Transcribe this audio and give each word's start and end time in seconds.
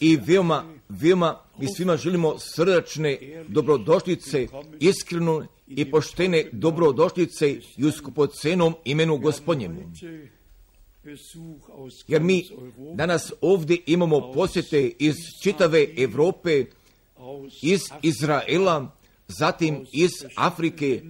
I 0.00 0.16
veoma, 0.16 0.64
veoma, 0.88 1.40
mi 1.58 1.66
svima 1.76 1.96
želimo 1.96 2.38
srdačne 2.38 3.18
dobrodošlice, 3.48 4.46
iskreno 4.80 5.46
i 5.68 5.90
poštene 5.90 6.44
dobrodošlice 6.52 7.50
i 7.76 7.84
u 7.84 8.72
imenu 8.84 9.18
gospodnjemu. 9.18 9.92
Jer 12.08 12.22
mi 12.22 12.42
danas 12.94 13.32
ovdje 13.40 13.78
imamo 13.86 14.32
posjete 14.32 14.90
iz 14.98 15.14
čitave 15.42 15.86
Europe, 15.96 16.64
iz 17.62 17.80
Izraela, 18.02 18.96
zatim 19.28 19.86
iz 19.92 20.10
Afrike 20.36 21.02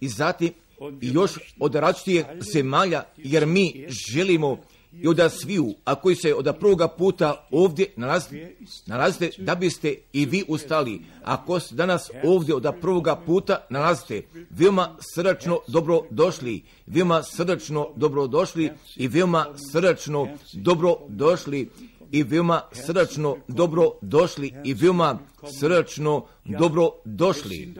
i 0.00 0.08
zatim 0.08 0.52
još 1.00 1.32
od 1.60 1.74
različitih 1.74 2.24
zemalja, 2.52 3.04
jer 3.16 3.46
mi 3.46 3.86
želimo 4.12 4.58
i 4.92 5.08
od 5.08 5.32
sviju, 5.32 5.74
a 5.84 5.94
koji 5.94 6.16
se 6.16 6.34
od 6.34 6.56
prvoga 6.60 6.88
puta 6.88 7.46
ovdje 7.50 7.86
nalazite, 7.96 8.56
nalazite, 8.86 9.30
da 9.38 9.54
biste 9.54 9.94
i 10.12 10.26
vi 10.26 10.44
ustali. 10.48 11.00
Ako 11.24 11.60
se 11.60 11.74
danas 11.74 12.10
ovdje 12.24 12.54
od 12.54 12.66
prvoga 12.80 13.16
puta 13.16 13.66
nalazite, 13.70 14.22
veoma 14.50 14.96
srdačno 15.14 15.58
dobro 15.68 16.00
došli, 16.10 16.62
veoma 16.86 17.22
srdačno 17.22 17.88
dobro 17.96 18.26
došli 18.26 18.70
i 18.96 19.08
veoma 19.08 19.46
srdačno 19.72 20.28
dobro 20.52 20.96
došli 21.08 21.68
i 22.10 22.22
veoma 22.22 22.62
srdačno 22.72 23.36
dobro 23.48 23.90
došli 24.02 24.52
i 24.64 24.74
veoma 24.74 25.18
srdačno 25.58 26.26
dobro 26.44 26.90
došli. 27.04 27.74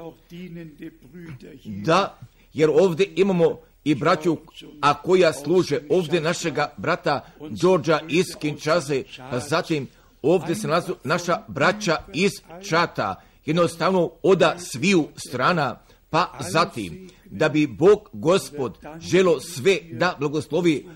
Da, 1.65 2.18
jer 2.52 2.70
ovdje 2.70 3.12
imamo 3.16 3.67
i 3.88 3.95
braću, 3.95 4.37
a 4.80 5.02
koja 5.02 5.33
služe 5.33 5.80
ovdje 5.88 6.20
našega 6.20 6.73
brata 6.77 7.24
Đorđa 7.51 8.01
iz 8.09 8.27
Kinčaze, 8.41 9.02
a 9.19 9.41
zatim 9.41 9.87
ovdje 10.23 10.55
se 10.55 10.69
nalazu 10.69 10.95
naša 11.05 11.42
braća 11.48 11.96
iz 12.15 12.30
Čata, 12.69 13.23
jednostavno 13.46 14.10
oda 14.23 14.57
sviju 14.59 15.09
strana, 15.16 15.80
pa 16.10 16.38
zatim 16.51 17.10
da 17.24 17.49
bi 17.49 17.66
Bog 17.66 18.09
gospod 18.12 18.79
želo 19.01 19.40
sve 19.40 19.79
da 19.93 20.16
blagoslovi. 20.18 20.87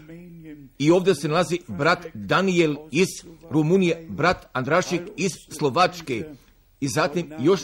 I 0.78 0.90
ovdje 0.90 1.14
se 1.14 1.28
nalazi 1.28 1.58
brat 1.68 2.06
Daniel 2.14 2.76
iz 2.90 3.08
Rumunije, 3.50 4.06
brat 4.08 4.46
Andrašik 4.52 5.02
iz 5.16 5.32
Slovačke. 5.58 6.24
I 6.80 6.88
zatim 6.88 7.32
još 7.40 7.60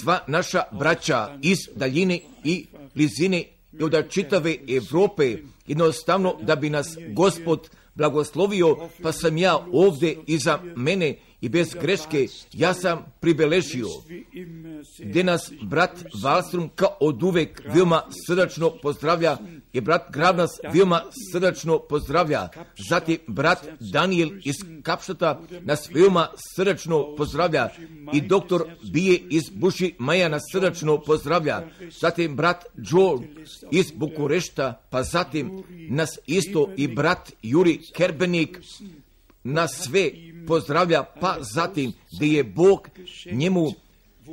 sva 0.00 0.18
naša 0.26 0.62
braća 0.72 1.38
iz 1.42 1.58
daljine 1.76 2.20
i 2.44 2.66
blizine 2.94 3.44
i 3.80 3.84
od 3.84 4.08
čitave 4.08 4.56
Evrope, 4.68 5.36
jednostavno 5.66 6.36
da 6.42 6.56
bi 6.56 6.70
nas 6.70 6.96
gospod 7.12 7.68
blagoslovio, 7.94 8.76
pa 9.02 9.12
sam 9.12 9.36
ja 9.36 9.66
ovdje 9.72 10.16
iza 10.26 10.58
mene 10.76 11.16
i 11.40 11.48
bez 11.48 11.74
greške 11.80 12.26
ja 12.52 12.74
sam 12.74 13.04
pribeležio. 13.20 13.86
Gdje 14.98 15.24
nas 15.24 15.52
brat 15.62 16.04
Valstrom 16.22 16.70
kao 16.74 16.96
od 17.00 17.22
uvek 17.22 17.62
veoma 17.74 18.02
srdačno 18.26 18.70
pozdravlja 18.82 19.36
i 19.78 19.80
brat 19.80 20.02
Grav 20.12 20.36
nas 20.36 20.50
srdačno 21.32 21.78
pozdravlja. 21.78 22.48
Zatim 22.88 23.18
brat 23.26 23.66
Daniel 23.80 24.30
iz 24.44 24.56
Kapštata 24.82 25.40
nas 25.60 25.90
veoma 25.94 26.28
srdačno 26.54 27.16
pozdravlja 27.16 27.68
i 28.12 28.20
doktor 28.20 28.64
Bije 28.92 29.18
iz 29.30 29.50
Buši 29.52 29.94
Maja 29.98 30.28
nas 30.28 30.42
srdačno 30.52 31.00
pozdravlja. 31.00 31.62
Zatim 32.00 32.36
brat 32.36 32.64
Joel 32.90 33.18
iz 33.70 33.92
Bukurešta, 33.94 34.82
pa 34.90 35.02
zatim 35.02 35.62
nas 35.90 36.18
isto 36.26 36.68
i 36.76 36.88
brat 36.88 37.32
Juri 37.42 37.80
Kerbenik 37.96 38.58
nas 39.44 39.70
sve 39.84 40.10
pozdravlja, 40.46 41.04
pa 41.20 41.36
zatim 41.54 41.92
da 42.18 42.26
je 42.26 42.44
Bog 42.44 42.88
njemu 43.32 43.72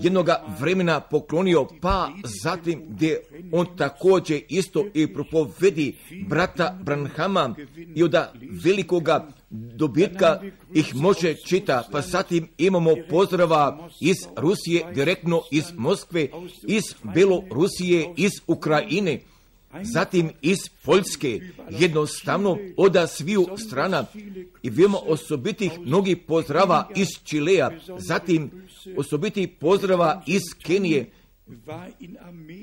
jednoga 0.02 0.44
vremena 0.60 1.00
poklonio, 1.00 1.68
pa 1.82 2.10
zatim 2.44 2.82
gdje 2.90 3.22
on 3.52 3.78
također 3.78 4.42
isto 4.50 4.86
i 4.94 5.14
propovedi 5.14 5.96
brata 6.28 6.80
Branhama 6.84 7.56
i 7.96 8.03
od 8.03 8.16
velikoga 8.64 9.28
dobitka 9.50 10.42
ih 10.74 10.96
može 10.96 11.36
čita, 11.47 11.84
pa 11.92 12.02
zatim 12.02 12.47
imamo 12.58 12.96
pozdrava 13.09 13.90
iz 14.02 14.16
Rusije, 14.38 14.94
direktno 14.94 15.42
iz 15.52 15.64
Moskve, 15.75 16.28
iz 16.68 16.84
Belorusije, 17.03 18.14
iz 18.18 18.31
Ukrajine, 18.48 19.19
zatim 19.84 20.30
iz 20.41 20.58
Poljske, 20.84 21.40
jednostavno 21.69 22.58
oda 22.78 23.08
sviju 23.08 23.47
strana 23.58 24.06
i 24.63 24.69
veoma 24.69 24.97
osobitih 24.97 25.72
mnogih 25.80 26.18
pozdrava 26.28 26.90
iz 26.96 27.08
Čileja, 27.24 27.72
zatim 27.97 28.52
osobitih 28.97 29.50
pozdrava 29.59 30.24
iz 30.28 30.41
Kenije, 30.63 31.12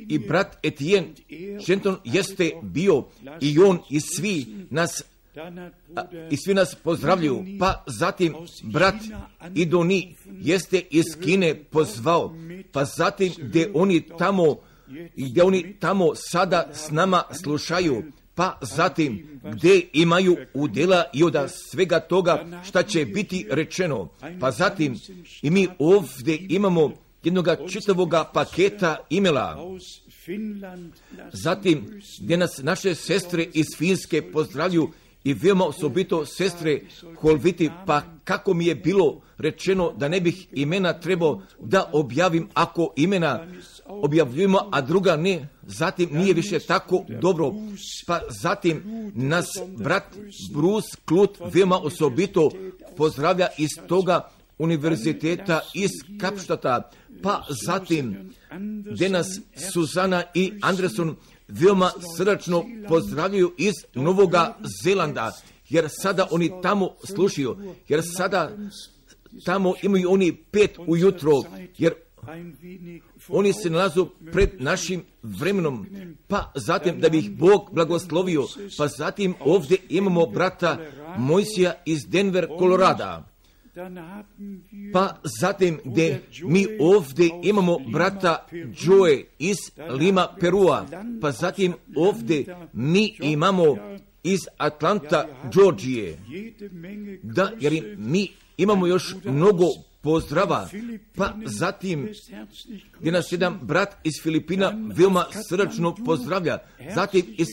i 0.09 0.19
brat 0.19 0.59
Etienne 0.63 1.09
Šenton 1.67 1.97
jeste 2.05 2.51
bio 2.63 3.05
i 3.41 3.59
on 3.59 3.79
i 3.91 4.01
svi 4.01 4.47
nas 4.71 5.03
i 6.31 6.37
svi 6.37 6.55
nas 6.55 6.75
pozdravljaju, 6.75 7.45
pa 7.59 7.85
zatim 7.87 8.35
brat 8.63 8.95
Idoni 9.55 10.17
jeste 10.31 10.83
iz 10.91 11.05
Kine 11.25 11.55
pozvao, 11.55 12.35
pa 12.73 12.85
zatim 12.85 13.33
gdje 13.39 13.71
oni 13.75 14.01
tamo 14.19 14.57
i 15.17 15.31
gdje 15.31 15.43
oni 15.43 15.77
tamo 15.81 16.15
sada 16.15 16.69
s 16.73 16.91
nama 16.91 17.23
slušaju, 17.43 18.03
pa 18.35 18.59
zatim 18.61 19.41
gdje 19.43 19.89
imaju 19.93 20.37
udjela 20.55 21.05
i 21.13 21.25
od 21.25 21.37
svega 21.71 22.01
toga 22.01 22.45
šta 22.65 22.83
će 22.83 23.05
biti 23.05 23.47
rečeno, 23.51 24.09
pa 24.41 24.51
zatim 24.51 24.97
i 25.43 25.51
mi 25.51 25.69
ovdje 25.79 26.39
imamo 26.49 26.93
jednog 27.25 27.49
čitavoga 27.73 28.25
paketa 28.35 28.97
imela. 29.11 29.77
Zatim, 31.33 32.01
gdje 32.21 32.37
nas 32.37 32.61
naše 32.63 32.95
sestre 32.95 33.47
iz 33.53 33.67
Finske 33.79 34.23
pozdravljuju 34.33 34.91
i 35.25 35.35
veoma 35.35 35.65
osobito 35.65 36.27
sestre 36.27 36.81
Holviti, 37.17 37.71
pa 37.87 38.03
kako 38.25 38.55
mi 38.55 38.67
je 38.67 38.75
bilo 38.75 39.21
rečeno 39.39 39.93
da 39.97 40.09
ne 40.09 40.21
bih 40.21 40.47
imena 40.53 40.93
trebao 40.93 41.43
da 41.61 41.91
objavim 41.93 42.49
ako 42.55 42.93
imena 42.97 43.47
objavljujemo, 43.87 44.69
a 44.73 44.81
druga 44.81 45.17
ne, 45.17 45.49
zatim 45.67 46.09
nije 46.13 46.35
više 46.35 46.59
tako 46.59 47.05
dobro. 47.21 47.53
Pa 48.07 48.21
zatim 48.43 48.83
nas 49.15 49.47
brat 49.77 50.05
Bruce 50.53 50.89
Klut 51.05 51.39
veoma 51.55 51.79
osobito 51.79 52.51
pozdravlja 52.97 53.49
iz 53.59 53.69
toga 53.87 54.29
univerziteta 54.59 55.61
iz 55.75 55.91
Kapštata, 56.21 56.91
pa 57.23 57.43
zatim 57.67 58.33
gdje 58.85 59.09
nas 59.09 59.41
Suzana 59.73 60.23
i 60.35 60.53
Andreson 60.63 61.17
veoma 61.49 61.91
srdačno 62.17 62.65
pozdravljaju 62.89 63.55
iz 63.59 63.75
Novoga 63.95 64.57
Zelanda, 64.85 65.33
jer 65.69 65.89
sada 66.03 66.29
oni 66.31 66.53
tamo 66.63 66.91
slušaju, 67.07 67.75
jer 67.89 68.03
sada 68.17 68.51
tamo 69.45 69.75
imaju 69.83 70.13
oni 70.13 70.37
pet 70.37 70.79
ujutro, 70.87 71.43
jer 71.79 71.93
oni 73.29 73.53
se 73.53 73.71
nalazu 73.71 74.07
pred 74.33 74.51
našim 74.59 75.03
vremenom, 75.23 75.87
pa 76.29 76.53
zatim 76.55 77.01
da 77.01 77.09
bi 77.09 77.19
ih 77.19 77.31
Bog 77.31 77.71
blagoslovio, 77.73 78.47
pa 78.79 78.89
zatim 78.89 79.35
ovdje 79.41 79.79
imamo 79.89 80.27
brata 80.27 80.79
Mojsija 81.19 81.75
iz 81.85 82.07
Denver, 82.09 82.49
Kolorada. 82.59 83.29
Pa 84.93 85.21
zatim 85.41 85.81
gdje 85.85 86.23
mi 86.43 86.67
ovdje 86.81 87.31
imamo 87.43 87.79
brata 87.79 88.47
Joe 88.53 89.25
iz 89.39 89.57
Lima, 89.91 90.29
Perua, 90.41 90.87
pa 91.21 91.33
zatim 91.33 91.75
ovdje 91.97 92.57
mi 92.73 93.17
imamo 93.21 93.77
iz 94.23 94.41
Atlanta, 94.57 95.29
Georgije. 95.55 96.19
Da, 97.23 97.51
jer 97.61 97.97
mi 97.99 98.29
imamo 98.57 98.87
još 98.87 99.15
mnogo 99.25 99.67
pozdrava, 100.03 100.69
pa 101.17 101.35
zatim 101.45 102.09
gdje 103.01 103.13
nas 103.13 103.33
jedan 103.33 103.59
brat 103.63 103.97
iz 104.05 104.13
Filipina 104.23 104.73
veoma 104.97 105.25
srdačno 105.49 105.95
pozdravlja, 105.95 106.59
zatim 106.95 107.23
iz 107.39 107.47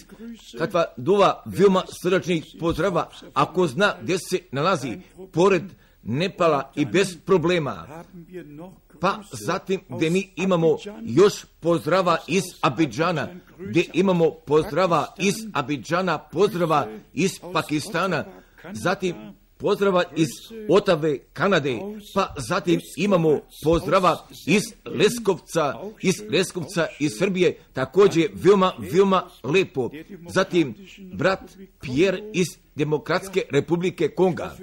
Katva 0.57 0.85
Duva 0.97 1.43
veoma 1.45 1.83
srdačnih 2.01 2.45
pozdrava, 2.59 3.09
ako 3.33 3.67
zna 3.67 3.93
gdje 4.01 4.17
se 4.17 4.39
nalazi, 4.51 4.97
pored 5.31 5.63
Nepala 6.03 6.71
i 6.75 6.85
bez 6.85 7.17
problema. 7.25 8.03
Pa 8.99 9.19
zatim 9.31 9.81
gdje 9.89 10.09
mi 10.09 10.29
imamo 10.35 10.77
još 11.01 11.45
pozdrava 11.59 12.17
iz 12.27 12.43
Abidžana, 12.61 13.27
gdje 13.57 13.85
imamo 13.93 14.31
pozdrava 14.31 15.13
iz 15.17 15.35
Abidžana, 15.53 16.17
pozdrava 16.17 16.87
iz 17.13 17.31
Pakistana, 17.53 18.25
zatim 18.71 19.15
pozdrava 19.59 20.03
iz 20.15 20.27
Otave, 20.69 21.17
Kanade, 21.33 21.79
pa 22.13 22.33
zatim 22.37 22.79
imamo 22.97 23.39
pozdrava 23.63 24.27
iz 24.47 24.61
Leskovca, 24.85 25.73
iz 26.01 26.13
Leskovca 26.29 26.87
iz 26.99 27.11
Srbije, 27.17 27.57
također 27.73 28.29
veoma, 28.33 28.73
veoma 28.93 29.29
lepo. 29.43 29.89
Zatim 30.29 30.75
brat 31.13 31.39
Pierre 31.81 32.21
iz 32.33 32.47
Demokratske 32.75 33.41
republike 33.51 34.09
Konga. 34.09 34.55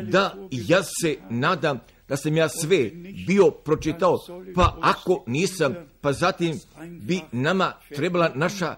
Da, 0.00 0.34
ja 0.50 0.82
se 0.82 1.16
nadam 1.30 1.80
da 2.08 2.16
sam 2.16 2.36
ja 2.36 2.48
sve 2.48 2.90
bio 3.26 3.50
pročitao, 3.50 4.18
pa 4.54 4.76
ako 4.80 5.24
nisam, 5.26 5.74
pa 6.00 6.12
zatim 6.12 6.60
bi 7.00 7.20
nama 7.32 7.72
trebala 7.94 8.32
naša 8.34 8.76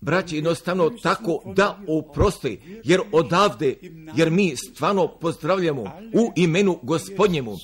braći 0.00 0.36
jednostavno 0.36 0.90
tako 1.02 1.42
da 1.56 1.78
oprosti, 1.88 2.60
jer 2.84 3.00
odavde, 3.12 3.74
jer 4.16 4.30
mi 4.30 4.56
stvarno 4.56 5.08
pozdravljamo 5.20 5.82
u 6.14 6.32
imenu 6.36 6.78
gospodnjemu. 6.82 7.56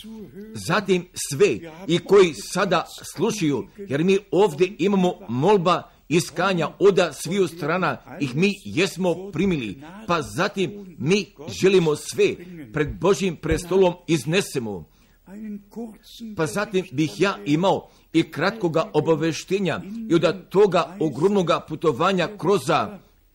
Zatim 0.55 1.09
sve 1.29 1.59
i 1.87 1.99
koji 1.99 2.35
sada 2.35 2.87
slušaju, 3.15 3.67
jer 3.77 4.05
mi 4.05 4.19
ovdje 4.31 4.73
imamo 4.79 5.15
molba 5.29 5.83
iskanja 6.09 6.69
oda 6.79 7.13
sviju 7.13 7.49
strana, 7.49 7.99
ih 8.21 8.37
mi 8.37 8.53
jesmo 8.65 9.31
primili, 9.33 9.79
pa 10.07 10.23
zatim 10.23 10.97
mi 10.99 11.27
želimo 11.61 11.97
sve 11.97 12.35
pred 12.73 13.01
Božim 13.01 13.37
prestolom 13.37 13.95
iznesemo. 14.07 14.96
Pa 16.37 16.47
zatim 16.47 16.85
bih 16.93 17.21
ja 17.21 17.39
imao 17.45 17.89
i 18.13 18.31
kratkoga 18.31 18.91
obaveštenja 18.93 19.81
i 20.11 20.15
od 20.15 20.49
toga 20.49 20.97
ogromnoga 21.01 21.61
putovanja 21.69 22.29
kroz 22.39 22.61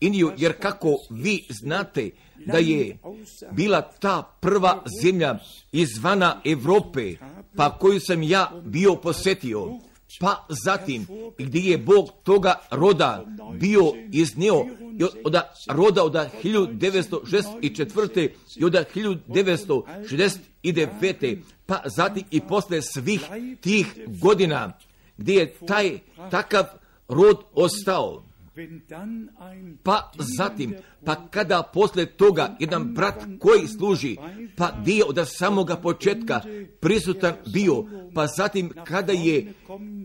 Indiju, 0.00 0.32
jer 0.36 0.60
kako 0.60 0.96
vi 1.10 1.46
znate 1.50 2.10
da 2.46 2.58
je 2.58 2.98
bila 3.52 3.82
ta 3.82 4.22
prva 4.40 4.84
zemlja 5.02 5.38
izvana 5.72 6.40
Europe, 6.44 7.14
pa 7.56 7.78
koju 7.78 8.00
sam 8.00 8.22
ja 8.22 8.52
bio 8.64 8.94
posjetio, 8.94 9.78
pa 10.20 10.46
zatim 10.64 11.06
gdje 11.38 11.70
je 11.70 11.78
Bog 11.78 12.08
toga 12.22 12.54
roda 12.70 13.24
bio 13.60 13.92
iznio 14.12 14.66
od 15.24 15.36
roda 15.68 16.04
od 16.04 16.12
1964. 16.12 18.28
i 18.56 18.64
od 18.64 18.74
1969. 18.94 21.36
pa 21.72 21.82
zatim 21.88 22.24
i 22.30 22.40
posle 22.40 22.82
svih 22.82 23.20
tih 23.60 23.86
godina 24.06 24.72
gdje 25.16 25.34
je 25.34 25.54
taj 25.66 25.98
takav 26.30 26.64
rod 27.08 27.36
ostao. 27.54 28.24
Pa 29.82 30.12
zatim, 30.38 30.74
pa 31.04 31.28
kada 31.30 31.62
posle 31.62 32.06
toga 32.06 32.56
jedan 32.60 32.94
brat 32.94 33.24
koji 33.38 33.68
služi, 33.68 34.16
pa 34.56 34.70
dio 34.84 35.06
od 35.06 35.28
samoga 35.28 35.76
početka 35.76 36.40
prisutan 36.80 37.34
bio, 37.52 37.84
pa 38.14 38.26
zatim 38.26 38.72
kada 38.84 39.12
je 39.12 39.52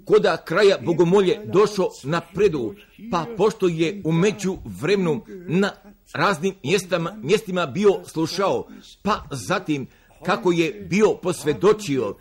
koda 0.05 0.37
kraja 0.37 0.77
bogomolje 0.85 1.41
došao 1.45 1.89
na 2.03 2.21
predu, 2.21 2.75
pa 3.11 3.25
pošto 3.37 3.67
je 3.67 4.01
u 4.05 4.11
među 4.11 4.57
vremenu 4.65 5.21
na 5.47 5.71
raznim 6.13 6.53
mjestama, 6.63 7.17
mjestima 7.23 7.65
bio 7.65 8.03
slušao, 8.05 8.67
pa 9.01 9.23
zatim 9.31 9.87
kako 10.25 10.51
je 10.51 10.71
bio 10.89 11.13
posvjedočio. 11.13 12.15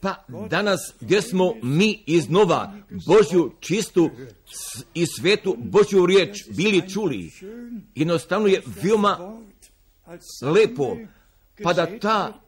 Pa 0.00 0.14
danas 0.50 0.80
gdje 1.00 1.22
smo 1.22 1.52
mi 1.62 2.02
iznova 2.06 2.72
Božju 3.06 3.52
čistu 3.60 4.10
i 4.94 5.06
svetu 5.06 5.56
Božju 5.58 6.06
riječ 6.06 6.36
bili 6.56 6.88
čuli, 6.88 7.30
jednostavno 7.94 8.46
je 8.46 8.62
veoma 8.82 9.40
lepo, 10.42 10.96
pa 11.62 11.72
da 11.72 11.98
ta 11.98 12.40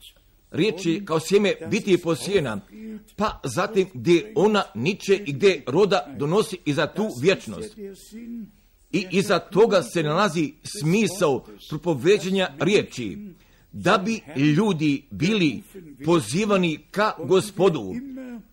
riječ 0.50 1.04
kao 1.04 1.20
sjeme 1.20 1.54
biti 1.70 1.98
posijena, 1.98 2.60
pa 3.16 3.40
zatim 3.44 3.88
gdje 3.94 4.32
ona 4.34 4.64
niče 4.74 5.16
i 5.26 5.32
gdje 5.32 5.62
roda 5.66 6.14
donosi 6.18 6.56
i 6.64 6.72
za 6.72 6.86
tu 6.86 7.08
vječnost. 7.22 7.78
I 8.92 9.06
iza 9.10 9.38
toga 9.38 9.82
se 9.82 10.02
nalazi 10.02 10.52
smisao 10.80 11.46
propoveđenja 11.68 12.48
riječi 12.60 13.18
da 13.72 13.98
bi 13.98 14.20
ljudi 14.36 15.02
bili 15.10 15.62
pozivani 16.04 16.78
ka 16.90 17.12
gospodu. 17.24 17.94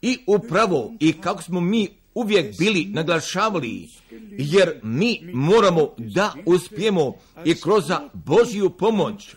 I 0.01 0.17
upravo 0.27 0.93
i 0.99 1.13
kako 1.13 1.41
smo 1.41 1.61
mi 1.61 1.87
uvijek 2.13 2.57
bili 2.57 2.85
naglašavali, 2.85 3.89
jer 4.31 4.79
mi 4.83 5.21
moramo 5.33 5.89
da 5.97 6.33
uspijemo 6.45 7.13
i 7.45 7.55
kroz 7.55 7.83
Božju 8.13 8.69
pomoć. 8.69 9.35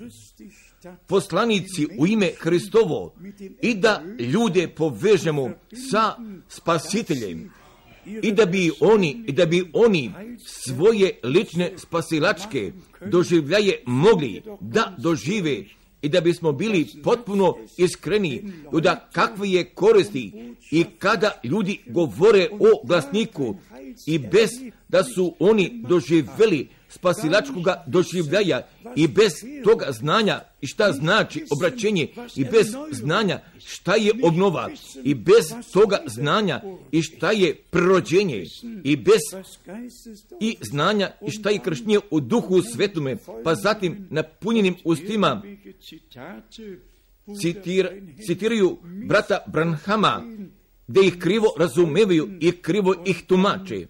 Poslanici 1.07 1.87
u 1.99 2.07
ime 2.07 2.31
Hristovo 2.39 3.15
i 3.63 3.75
da 3.75 4.03
ljude 4.19 4.69
povežemo 4.69 5.51
sa 5.91 6.15
spasiteljem 6.49 7.51
i 8.23 8.33
da 8.33 8.47
bi 8.47 8.71
oni 8.81 9.25
da 9.29 9.47
bi 9.47 9.71
oni 9.73 10.11
svoje 10.47 11.19
lične 11.25 11.73
spasilačke 11.77 12.73
doživljaje 13.07 13.83
mogli 13.87 14.43
da 14.61 14.95
dožive 14.99 15.65
i 16.03 16.09
da 16.09 16.21
bismo 16.21 16.53
bili 16.53 16.87
potpuno 17.05 17.57
iskreni 17.77 18.53
da 18.83 19.09
kakve 19.13 19.51
je 19.51 19.65
koristi 19.65 20.33
i 20.71 20.85
kada 20.99 21.41
ljudi 21.45 21.81
govore 21.87 22.49
o 22.53 22.87
glasniku 22.87 23.57
i 24.07 24.19
bez 24.19 24.51
da 24.91 25.05
su 25.05 25.35
oni 25.39 25.83
doživjeli 25.89 26.69
spasilačkoga 26.89 27.85
doživljaja 27.87 28.67
i 28.97 29.09
bez 29.09 29.33
toga 29.65 29.87
znanja 29.93 30.41
i 30.61 30.67
šta 30.67 30.93
znači 30.93 31.45
obraćenje 31.51 32.09
i 32.37 32.45
bez 32.45 32.67
znanja 32.91 33.41
šta 33.59 33.95
je 33.95 34.13
obnova 34.23 34.69
i 35.05 35.15
bez 35.15 35.45
toga 35.73 35.99
znanja 36.07 36.63
i 36.93 37.03
šta 37.03 37.31
je 37.31 37.55
prirođenje 37.71 38.45
i 38.85 38.97
bez 38.97 39.45
i 40.41 40.57
znanja 40.61 41.11
i 41.27 41.31
šta 41.31 41.51
je 41.51 41.59
kršnje 41.59 41.99
u 42.11 42.21
duhu 42.21 42.63
svetume 42.63 43.17
pa 43.45 43.55
zatim 43.55 44.07
napunjenim 44.11 44.77
ustima. 44.85 45.43
Citir, 47.41 48.03
citiraju 48.27 48.79
brata 48.83 49.39
Branhama 49.47 50.23
gdje 50.87 51.07
ih 51.07 51.19
krivo 51.19 51.47
razumevaju 51.59 52.29
i 52.41 52.53
krivo 52.53 52.95
ih 53.07 53.25
tumače 53.27 53.87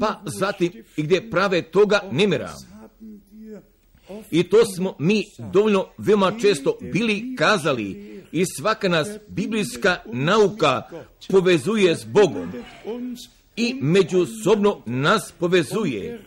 pa 0.00 0.22
zatim 0.24 0.72
i 0.96 1.02
gdje 1.02 1.30
prave 1.30 1.62
toga 1.62 2.00
nemira. 2.12 2.52
I 4.30 4.42
to 4.42 4.64
smo 4.76 4.94
mi 4.98 5.24
dovoljno 5.52 5.86
veoma 5.98 6.32
često 6.40 6.78
bili 6.92 7.36
kazali 7.36 8.12
i 8.32 8.44
svaka 8.46 8.88
nas 8.88 9.08
biblijska 9.28 9.96
nauka 10.12 10.82
povezuje 11.28 11.96
s 11.96 12.04
Bogom 12.04 12.52
i 13.56 13.74
međusobno 13.80 14.82
nas 14.86 15.32
povezuje 15.38 16.24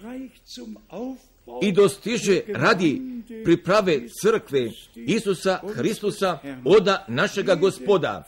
i 1.61 1.71
dostiže 1.71 2.41
radi 2.47 3.01
priprave 3.43 4.01
crkve 4.21 4.69
Isusa 4.95 5.59
Hristusa 5.75 6.39
oda 6.63 7.05
našega 7.07 7.55
gospoda. 7.55 8.23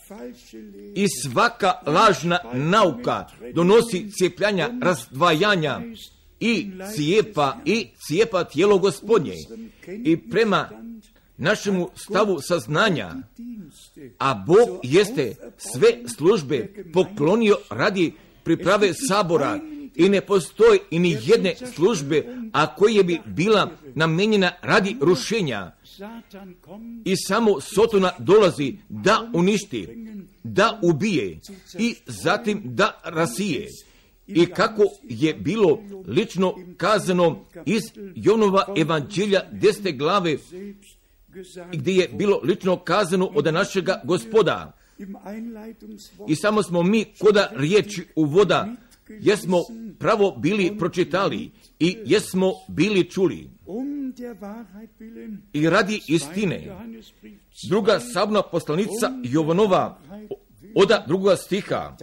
I 0.95 1.07
svaka 1.09 1.73
lažna 1.85 2.39
nauka 2.53 3.25
donosi 3.53 4.11
cijepljanja, 4.11 4.69
razdvajanja 4.81 5.81
i 6.39 6.71
cijepa 6.95 7.57
i 7.65 7.87
cijepa 8.07 8.43
tijelo 8.43 8.77
gospodnje. 8.77 9.33
I 9.87 10.17
prema 10.29 10.69
našemu 11.37 11.89
stavu 11.95 12.39
saznanja, 12.41 13.15
a 14.17 14.43
Bog 14.47 14.79
jeste 14.83 15.35
sve 15.57 15.87
službe 16.17 16.83
poklonio 16.93 17.57
radi 17.69 18.13
priprave 18.43 18.91
sabora 19.09 19.59
i 19.97 20.09
ne 20.09 20.21
postoji 20.21 20.79
i 20.91 20.99
ni 20.99 21.17
jedne 21.25 21.55
službe, 21.73 22.25
a 22.53 22.75
koje 22.75 23.03
bi 23.03 23.19
bila 23.25 23.71
namenjena 23.95 24.51
radi 24.61 24.95
rušenja. 25.01 25.71
I 27.05 27.15
samo 27.15 27.61
Sotona 27.61 28.11
dolazi 28.19 28.77
da 28.89 29.31
uništi, 29.33 29.87
da 30.43 30.79
ubije 30.83 31.39
i 31.79 31.95
zatim 32.05 32.61
da 32.63 33.01
rasije. 33.03 33.67
I 34.27 34.45
kako 34.45 34.83
je 35.03 35.33
bilo 35.33 35.79
lično 36.07 36.55
kazano 36.77 37.45
iz 37.65 37.83
Jonova 38.15 38.65
evanđelja 38.77 39.41
desete 39.51 39.91
glave, 39.91 40.37
gdje 41.73 41.93
je 41.93 42.07
bilo 42.07 42.39
lično 42.43 42.77
kazano 42.77 43.25
od 43.25 43.53
našega 43.53 44.01
gospoda. 44.03 44.77
I 46.27 46.35
samo 46.35 46.63
smo 46.63 46.83
mi 46.83 47.05
koda 47.19 47.51
riječi 47.55 48.05
u 48.15 48.25
voda 48.25 48.75
jesmo 49.09 49.57
pravo 49.99 50.31
bili 50.31 50.77
pročitali 50.77 51.51
i 51.79 51.97
jesmo 52.05 52.53
bili 52.67 53.09
čuli. 53.09 53.49
I 55.53 55.69
radi 55.69 56.01
istine, 56.07 56.77
druga 57.69 57.99
sabna 57.99 58.41
poslanica 58.41 59.11
Jovanova 59.23 59.99
oda 60.75 61.05
druga 61.07 61.35
stiha, 61.35 61.97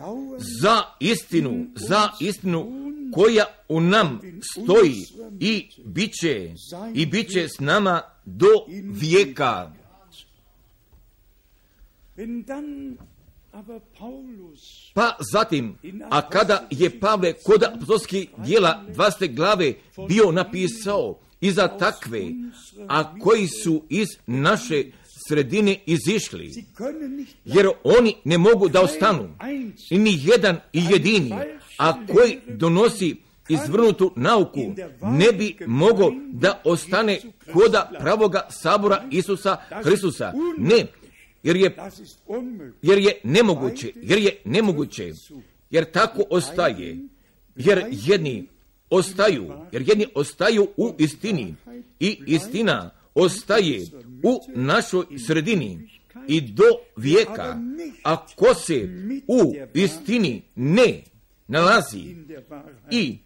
za 0.63 0.83
istinu, 1.01 1.67
za 1.75 2.09
istinu 2.21 2.67
koja 3.13 3.45
u 3.69 3.81
nam 3.81 4.21
stoji 4.53 5.05
i 5.41 5.71
bit 5.85 6.13
će, 6.21 6.55
i 6.95 7.07
bit 7.07 7.29
će 7.31 7.49
s 7.49 7.61
nama 7.61 8.03
do 8.25 8.47
vijeka. 8.85 9.73
Pa 14.95 15.17
zatim, 15.33 15.79
a 16.11 16.29
kada 16.29 16.67
je 16.71 17.01
Pavle 17.01 17.33
kod 17.33 17.63
apostolskih 17.63 18.29
dijela 18.39 18.85
20. 18.89 19.35
glave 19.35 19.75
bio 20.09 20.33
napisao 20.33 21.19
i 21.41 21.51
za 21.51 21.69
takve, 21.69 22.23
a 22.89 23.19
koji 23.19 23.47
su 23.49 23.83
iz 23.89 24.09
naše 24.27 24.85
sredine 25.29 25.77
izišli, 25.87 26.65
jer 27.45 27.69
oni 27.85 28.15
ne 28.25 28.39
mogu 28.39 28.69
da 28.69 28.81
ostanu, 28.81 29.29
i 29.91 29.99
ni 29.99 30.19
jedan 30.23 30.57
i 30.73 30.85
jedini, 30.91 31.35
a 31.79 32.07
koji 32.07 32.39
donosi 32.49 33.17
izvrnutu 33.49 34.13
nauku, 34.17 34.75
ne 35.03 35.33
bi 35.33 35.57
mogo 35.67 36.13
da 36.33 36.61
ostane 36.65 37.21
koda 37.53 37.91
pravoga 38.01 38.49
sabora 38.51 39.05
Isusa 39.11 39.57
Hristusa. 39.83 40.33
Ne, 40.59 40.87
jer 41.45 41.57
je, 41.57 41.77
jer 42.83 42.99
je 42.99 43.21
nemoguće, 43.25 43.93
jer 43.97 44.19
je 44.19 44.37
nemoguće, 44.45 45.13
jer 45.71 45.85
tako 45.85 46.23
ostaje, 46.31 46.99
jer 47.57 47.85
jedni 47.91 48.49
ostaju, 48.91 49.53
jer 49.73 49.89
jedni 49.89 50.07
ostaju 50.15 50.69
u 50.77 50.95
istini. 50.99 51.55
I 52.01 52.19
istina 52.27 52.91
ostaje 53.15 53.81
u 54.23 54.41
našoj 54.55 55.05
sredini. 55.27 55.89
I 56.29 56.41
do 56.41 56.65
vijeka, 56.97 57.59
a 58.05 58.27
ko 58.27 58.55
se 58.55 58.89
u 59.29 59.55
istini 59.75 60.43
ne 60.55 61.03
nalazi 61.47 62.17
i 62.91 63.19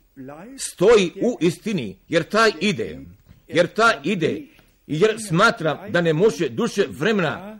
stoji 0.56 1.12
u 1.22 1.38
istini, 1.40 1.96
jer 2.08 2.22
taj 2.22 2.50
ide, 2.60 3.00
jer 3.48 3.66
taj 3.66 3.94
ide, 4.04 4.42
jer 4.86 5.16
smatram 5.28 5.92
da 5.92 6.00
ne 6.00 6.12
može 6.12 6.48
duše 6.48 6.86
vremena, 6.90 7.57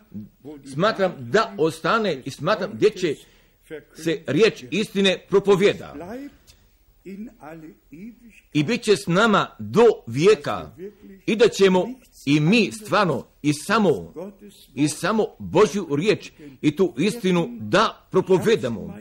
smatram 0.73 1.13
da 1.19 1.55
ostane 1.59 2.23
i 2.25 2.31
smatram 2.31 2.71
gdje 2.75 2.91
će 2.91 3.15
se 3.95 4.23
riječ 4.27 4.65
istine 4.71 5.19
propovjeda 5.29 5.95
i 8.53 8.65
bit 8.65 8.83
će 8.83 8.97
s 8.97 9.07
nama 9.07 9.57
do 9.59 9.85
vijeka 10.07 10.71
i 11.27 11.37
da 11.37 11.49
ćemo 11.49 11.89
i 12.27 12.41
mi 12.41 12.73
stvarno 12.73 13.27
i 13.43 13.53
samo 13.53 14.13
i 14.75 14.89
samo 14.89 15.27
Božju 15.39 15.97
riječ 15.97 16.31
i 16.63 16.77
tu 16.77 16.95
istinu 16.99 17.49
da 17.61 18.07
propovedamo. 18.11 18.99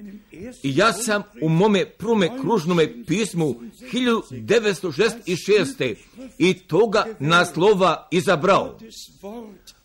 I 0.63 0.77
ja 0.77 0.93
sam 0.93 1.23
u 1.41 1.49
mome 1.49 1.85
prvome 1.85 2.29
kružnome 2.41 3.05
pismu 3.05 3.55
1966. 3.93 5.95
i 6.37 6.53
toga 6.53 7.05
naslova 7.19 8.07
izabrao. 8.11 8.79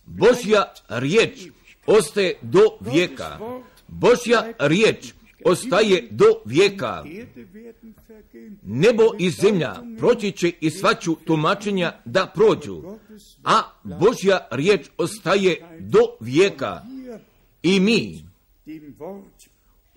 Božja 0.05 0.73
riječ 0.89 1.49
ostaje 1.87 2.39
do 2.43 2.63
vijeka. 2.81 3.39
Božja 3.89 4.53
riječ 4.59 5.13
ostaje 5.45 6.09
do 6.11 6.25
vijeka. 6.45 7.05
Nebo 8.63 9.03
i 9.19 9.31
zemlja 9.31 9.75
proći 9.99 10.33
će 10.33 10.53
i 10.61 10.71
svaću 10.71 11.17
tumačenja 11.25 11.93
da 12.05 12.27
prođu, 12.35 12.83
a 13.45 13.63
Božja 13.83 14.47
riječ 14.51 14.87
ostaje 14.97 15.79
do 15.81 15.99
vijeka. 16.21 16.83
I 17.63 17.81
mi 17.81 18.25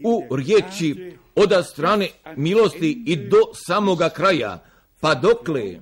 u 0.03 0.35
riječi 0.35 1.13
od 1.35 1.65
strane 1.71 2.09
milosti 2.35 3.03
i 3.05 3.15
do 3.15 3.37
samoga 3.53 4.09
kraja, 4.09 4.63
pa 4.99 5.15
dokle 5.15 5.79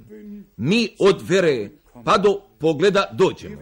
mi 0.58 0.90
od 1.00 1.22
vere 1.30 1.70
pa 2.06 2.18
do 2.18 2.42
pogleda 2.60 3.10
dođemo. 3.14 3.62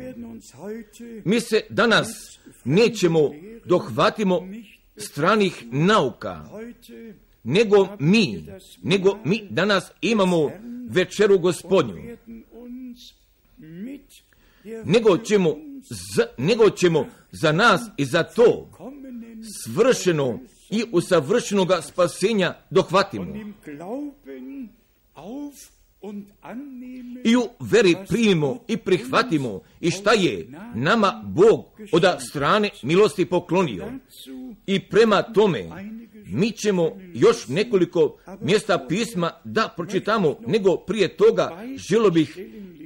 Mi 1.26 1.40
se 1.40 1.62
danas 1.70 2.08
nećemo 2.64 3.32
dohvatimo 3.66 4.48
stranih 4.98 5.64
nauka, 5.72 6.46
nego 7.44 7.88
mi, 8.00 8.46
nego 8.84 9.18
mi 9.26 9.48
danas 9.50 9.92
imamo 10.02 10.52
večeru 10.90 11.40
gospodnju, 11.40 12.18
nego 14.86 15.18
ćemo, 15.18 15.56
za, 16.16 16.26
nego 16.38 16.70
ćemo 16.70 17.06
za 17.32 17.52
nas 17.52 17.82
i 17.98 18.06
za 18.06 18.24
to 18.24 18.70
svršeno 19.64 20.40
i 20.70 20.84
usavršenoga 20.92 21.82
spasenja 21.82 22.56
dohvatimo. 22.70 23.26
I 27.24 27.36
u 27.36 27.50
veri 27.60 27.96
primimo 28.10 28.60
i 28.68 28.78
prihvatimo 28.78 29.62
i 29.80 29.92
šta 29.92 30.14
je 30.14 30.48
nama 30.76 31.22
Bog 31.26 31.66
od 31.92 32.04
strane 32.30 32.70
milosti 32.84 33.26
poklonio. 33.26 33.92
I 34.66 34.80
prema 34.80 35.22
tome 35.22 35.70
mi 36.26 36.52
ćemo 36.52 36.92
još 37.14 37.48
nekoliko 37.48 38.18
mjesta 38.42 38.86
pisma 38.90 39.32
da 39.44 39.74
pročitamo, 39.78 40.36
nego 40.48 40.78
prije 40.78 41.18
toga 41.18 41.64
želo 41.90 42.10
bih 42.10 42.38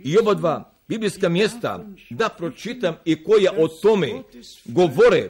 i 0.03 0.17
oba 0.17 0.33
dva 0.33 0.71
biblijska 0.87 1.29
mjesta 1.29 1.85
da 2.09 2.29
pročitam 2.29 2.95
i 3.05 3.23
koja 3.23 3.51
o 3.57 3.67
tome 3.67 4.23
govore. 4.65 5.29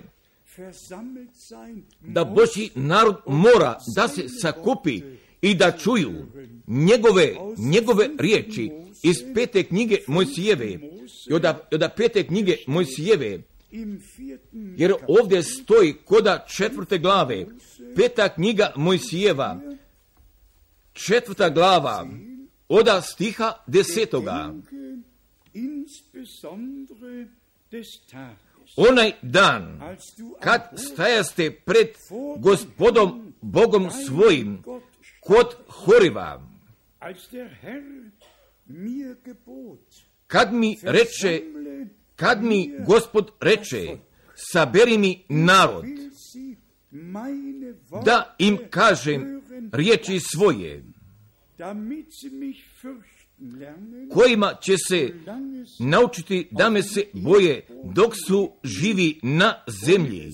Da 2.00 2.26
Boži 2.26 2.70
narod 2.76 3.16
mora 3.28 3.78
da 3.96 4.08
se 4.08 4.30
sakupi 4.42 5.02
i 5.42 5.56
da 5.56 5.72
čuju 5.72 6.12
njegove, 6.68 7.36
njegove 7.58 8.10
riječi 8.20 8.72
iz 9.04 9.16
pete 9.36 9.64
knjige 9.64 9.98
Mojsijeve 10.08 10.72
i 11.30 11.34
od, 11.34 11.46
od 11.72 11.90
pete 11.98 12.28
knjige 12.28 12.58
Mojsijeve 12.68 13.42
jer 14.78 14.94
ovdje 15.08 15.44
stoji 15.44 15.94
koda 16.06 16.46
četvrte 16.58 16.98
glave 16.98 17.46
peta 17.96 18.30
knjiga 18.30 18.74
Mojsijeva 18.76 19.62
četvrta 20.94 21.50
glava 21.50 22.08
oda 22.70 23.02
stiha 23.02 23.54
desetoga. 23.68 24.54
Onaj 28.76 29.12
dan 29.22 29.80
kad 30.40 30.62
stajaste 30.76 31.52
pred 31.66 31.88
gospodom 32.40 33.34
Bogom 33.42 33.90
svojim 34.06 34.64
kod 35.26 35.56
Horiva. 35.68 36.42
Kad 40.28 40.54
mi 40.54 40.78
reče, 40.84 41.42
kad 42.16 42.44
mi 42.44 42.72
gospod 42.88 43.32
reče, 43.40 43.98
saberi 44.36 44.98
mi 44.98 45.26
narod, 45.30 45.86
da 48.06 48.36
im 48.40 48.58
kažem 48.70 49.42
riječi 49.72 50.20
svoje, 50.20 50.84
kojima 54.14 54.54
će 54.62 54.76
se 54.90 55.14
naučiti 55.80 56.48
da 56.52 56.70
me 56.70 56.84
se 56.84 57.06
boje 57.14 57.68
dok 57.84 58.14
su 58.28 58.52
živi 58.64 59.20
na 59.24 59.64
zemlji 59.86 60.32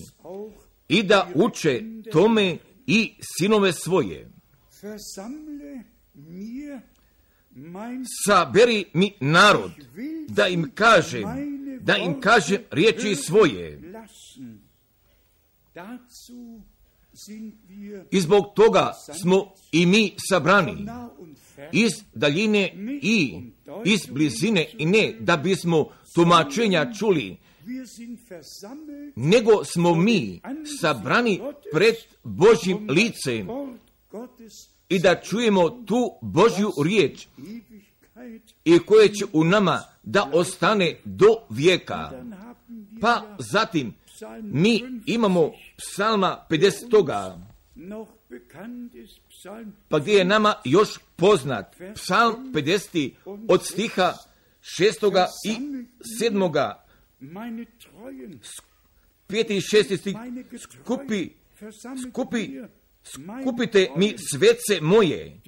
i 0.88 1.02
da 1.02 1.30
uče 1.34 1.82
tome 2.12 2.58
i 2.86 3.14
sinove 3.20 3.72
svoje. 3.72 4.31
Saberi 8.26 8.84
mi 8.94 9.12
narod, 9.20 9.70
da 10.28 10.48
im 10.48 10.70
kažem, 10.74 11.22
da 11.80 11.96
im 11.96 12.20
kažem 12.20 12.62
riječi 12.70 13.16
svoje. 13.16 13.80
I 18.10 18.20
zbog 18.20 18.44
toga 18.54 18.92
smo 19.22 19.52
i 19.72 19.86
mi 19.86 20.14
sabrani 20.30 20.86
iz 21.72 21.92
daljine 22.14 22.74
i 23.02 23.40
iz 23.84 24.00
blizine 24.10 24.70
i 24.78 24.86
ne 24.86 25.16
da 25.20 25.36
bismo 25.36 25.88
tumačenja 26.14 26.92
čuli, 26.98 27.36
nego 29.16 29.64
smo 29.64 29.94
mi 29.94 30.40
sabrani 30.80 31.40
pred 31.72 31.94
Božjim 32.22 32.86
licem 32.90 33.48
i 34.92 34.98
da 34.98 35.20
čujemo 35.20 35.70
tu 35.70 36.18
Božju 36.20 36.72
riječ 36.84 37.26
i 38.64 38.78
koje 38.78 39.14
će 39.14 39.24
u 39.32 39.44
nama 39.44 39.82
da 40.02 40.30
ostane 40.32 40.96
do 41.04 41.26
vijeka. 41.50 42.10
Pa 43.00 43.36
zatim 43.38 43.94
mi 44.42 44.82
imamo 45.06 45.52
psalma 45.76 46.46
50. 46.50 46.90
toga, 46.90 47.38
pa 49.88 49.98
gdje 49.98 50.12
je 50.12 50.24
nama 50.24 50.54
još 50.64 50.98
poznat 51.16 51.76
psalm 51.94 52.52
50. 52.54 53.12
od 53.48 53.66
stiha 53.66 54.12
6. 54.80 55.26
i 55.46 55.56
7. 56.20 56.74
Peti 59.26 59.56
i 59.56 59.60
šesti 59.60 59.96
stih 59.96 60.16
skupi, 60.58 61.30
skupi 62.08 62.48
skupite 63.42 63.88
mi 63.96 64.14
svece 64.18 64.80
moje, 64.80 65.40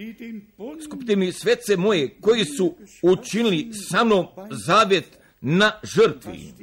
skupite 0.85 1.17
mi 1.17 1.33
svece 1.33 1.77
moje 1.77 2.17
koji 2.21 2.45
su 2.45 2.77
učinili 3.03 3.71
sa 3.91 4.05
mnom 4.05 4.27
zavjet 4.67 5.19
na 5.41 5.81
žrtvi. 5.83 6.55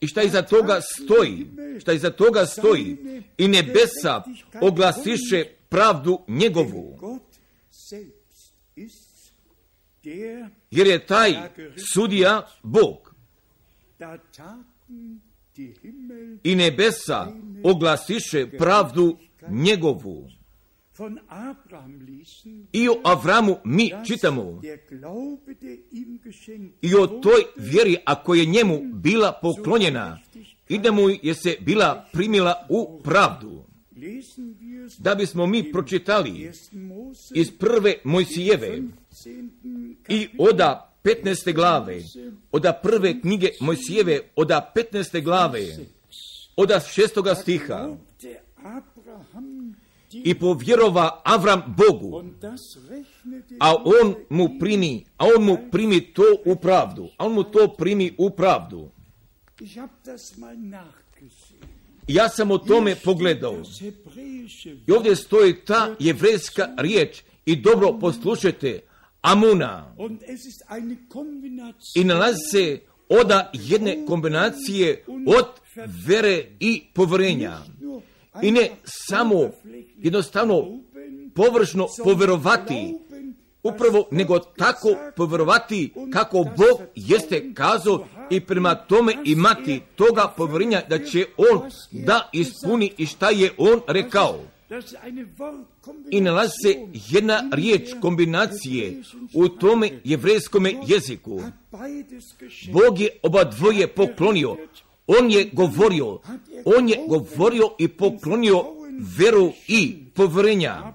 I 0.00 0.06
šta 0.06 0.22
iza 0.22 0.42
toga 0.42 0.80
stoji? 0.80 1.46
Šta 1.80 1.92
iza 1.92 2.10
toga 2.10 2.46
stoji? 2.46 2.96
I 3.38 3.48
nebesa 3.48 4.22
oglasiše 4.60 5.44
pravdu 5.68 6.20
njegovu. 6.28 6.98
Jer 10.70 10.86
je 10.86 11.06
taj 11.06 11.34
sudija 11.94 12.48
Bog. 12.62 13.14
I 16.44 16.54
nebesa 16.54 17.32
oglasiše 17.62 18.46
pravdu 18.58 19.18
njegovu. 19.48 20.28
I 22.72 22.88
o 22.88 23.00
Avramu 23.04 23.56
mi 23.64 23.92
čitamo 24.06 24.60
i 26.82 26.94
o 26.94 27.06
toj 27.06 27.44
vjeri, 27.56 27.96
ako 28.04 28.34
je 28.34 28.46
njemu 28.46 28.80
bila 28.94 29.32
poklonjena 29.32 30.18
i 30.68 30.78
da 30.78 30.92
mu 30.92 31.10
je 31.22 31.34
se 31.34 31.56
bila 31.60 32.06
primila 32.12 32.66
u 32.68 33.00
pravdu. 33.04 33.64
Da 34.98 35.14
bismo 35.14 35.46
mi 35.46 35.72
pročitali 35.72 36.50
iz 37.34 37.50
prve 37.58 37.94
Mojsijeve 38.04 38.82
i 40.08 40.28
oda 40.38 40.92
15. 41.04 41.54
glave, 41.54 42.02
oda 42.52 42.72
prve 42.72 43.20
knjige 43.20 43.48
Mojsijeve, 43.60 44.20
oda 44.36 44.72
15. 44.76 45.22
glave, 45.24 45.66
oda 46.56 46.80
šestoga 46.80 47.34
stiha, 47.34 47.96
i 50.12 50.34
povjerova 50.34 51.22
Avram 51.24 51.62
Bogu, 51.76 52.24
a 53.60 53.74
on 53.84 54.14
mu 54.30 54.58
primi, 54.58 55.04
a 55.16 55.26
on 55.36 55.44
mu 55.44 55.58
primi 55.70 56.00
to 56.00 56.22
u 56.44 56.56
pravdu, 56.56 57.08
a 57.16 57.26
on 57.26 57.32
mu 57.32 57.44
to 57.44 57.74
primi 57.78 58.14
u 58.18 58.30
pravdu. 58.30 58.90
Ja 62.08 62.28
sam 62.28 62.50
o 62.50 62.58
tome 62.58 62.96
pogledao. 63.04 63.62
I 64.86 64.92
ovdje 64.92 65.16
stoji 65.16 65.64
ta 65.64 65.94
jevrejska 65.98 66.68
riječ. 66.78 67.22
I 67.46 67.56
dobro 67.56 67.98
poslušajte, 68.00 68.80
Amuna. 69.22 69.94
I 71.94 72.04
nalazi 72.04 72.38
se 72.50 72.80
oda 73.08 73.50
jedne 73.54 74.06
kombinacije 74.06 75.04
od 75.26 75.46
vere 76.06 76.46
i 76.60 76.84
povjerenja. 76.94 77.58
I 78.42 78.50
ne 78.50 78.70
samo 78.84 79.50
jednostavno 79.98 80.64
površno 81.34 81.86
poverovati 82.04 82.94
upravo 83.62 84.08
nego 84.10 84.38
tako 84.38 84.88
povjerovati 85.16 85.92
kako 86.12 86.36
Bog 86.36 86.80
jeste 86.94 87.54
kazao 87.54 88.06
i 88.30 88.40
prema 88.40 88.74
tome 88.74 89.14
imati 89.24 89.80
toga 89.96 90.34
povjerenja 90.36 90.82
da 90.88 91.04
će 91.04 91.26
On 91.36 91.70
da 91.90 92.30
ispuni 92.32 92.92
i 92.98 93.06
šta 93.06 93.30
je 93.30 93.50
On 93.58 93.80
rekao. 93.88 94.40
I 96.10 96.20
nalazi 96.20 96.52
se 96.62 96.76
jedna 97.10 97.42
riječ 97.52 97.90
kombinacije 98.00 99.02
u 99.34 99.48
tome 99.48 99.90
jevrejskome 100.04 100.74
jeziku. 100.86 101.40
Bog 102.72 103.00
je 103.00 103.08
oba 103.22 103.44
dvoje 103.44 103.86
poklonio. 103.86 104.56
On 105.18 105.30
je 105.30 105.50
govorio, 105.52 106.18
on 106.64 106.88
je 106.88 106.98
govorio 107.08 107.70
i 107.78 107.88
poklonio 107.88 108.64
veru 109.18 109.52
i 109.68 110.04
povjerenja. 110.14 110.92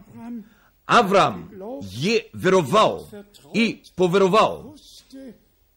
Avram 0.85 1.49
je 1.91 2.21
verovao 2.33 3.07
i 3.53 3.77
poverovao 3.95 4.75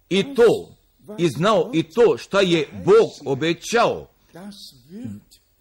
i 0.08 0.34
to 0.34 0.76
i 1.18 1.28
znao 1.28 1.70
i 1.74 1.82
to 1.82 2.18
šta 2.18 2.40
je 2.40 2.68
Bog 2.84 3.10
obećao 3.24 4.06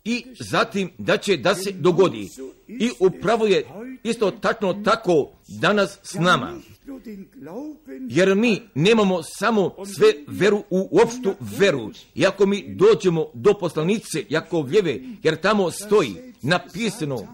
i 0.03 0.25
zatim 0.39 0.91
da 0.98 1.17
će 1.17 1.38
da 1.38 1.55
se 1.55 1.71
dogodi. 1.71 2.29
I 2.67 2.91
upravo 3.00 3.45
je 3.45 3.67
isto 4.03 4.31
tačno 4.31 4.74
tako 4.74 5.31
danas 5.48 6.00
s 6.03 6.13
nama. 6.13 6.53
Jer 8.10 8.36
mi 8.36 8.62
nemamo 8.75 9.24
samo 9.24 9.75
sve 9.96 10.08
veru 10.27 10.63
u 10.69 11.00
opštu 11.03 11.34
veru. 11.39 11.91
I 12.15 12.25
ako 12.25 12.46
mi 12.46 12.75
dođemo 12.75 13.27
do 13.34 13.53
poslanice 13.53 14.25
Jakovljeve, 14.29 15.00
jer 15.24 15.41
tamo 15.41 15.72
stoji 15.72 16.15
napisano 16.41 17.28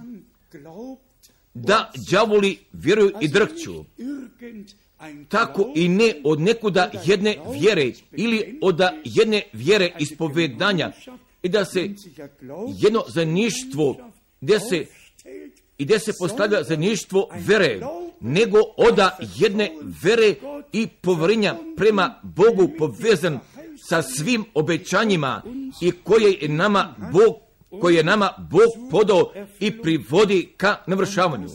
da 1.53 1.91
đavoli 2.11 2.57
vjeruju 2.73 3.11
i 3.21 3.27
drhću. 3.27 3.85
Tako 5.29 5.71
i 5.75 5.89
ne 5.89 6.13
od 6.23 6.41
nekuda 6.41 6.91
jedne 7.05 7.37
vjere 7.59 7.91
ili 8.11 8.59
od 8.61 8.79
jedne 9.03 9.41
vjere 9.53 9.91
ispovedanja 9.99 10.91
i 11.43 11.49
da 11.49 11.65
se 11.65 11.89
jedno 12.77 13.03
zaništvo 13.07 14.11
gdje 14.41 14.59
se 14.59 14.85
i 15.77 15.83
gdje 15.83 15.99
se 15.99 16.11
postavlja 16.19 16.63
zaništvo 16.63 17.29
vere, 17.47 17.79
nego 18.25 18.57
oda 18.77 19.17
jedne 19.35 19.71
vere 20.03 20.35
i 20.73 20.87
povjerenja 20.87 21.55
prema 21.77 22.19
Bogu 22.23 22.69
povezan 22.77 23.39
sa 23.89 24.01
svim 24.01 24.45
obećanjima 24.53 25.41
i 25.81 25.91
koje 25.91 26.31
je 26.41 26.49
nama 26.49 26.95
Bog 27.13 27.35
koje 27.81 27.95
je 27.95 28.03
nama 28.03 28.29
Bog 28.51 28.89
podao 28.91 29.31
i 29.59 29.81
privodi 29.81 30.53
ka 30.57 30.75
navršavanju. 30.87 31.49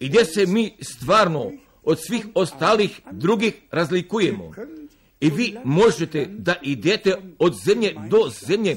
I 0.00 0.08
gdje 0.08 0.24
se 0.24 0.46
mi 0.46 0.72
stvarno 0.80 1.52
od 1.82 1.98
svih 2.00 2.26
ostalih 2.34 3.00
drugih 3.10 3.54
razlikujemo. 3.70 4.52
I 5.20 5.30
vi 5.30 5.56
možete 5.64 6.26
da 6.26 6.54
idete 6.62 7.16
od 7.38 7.54
zemlje 7.64 7.94
do 8.10 8.30
zemlje 8.46 8.76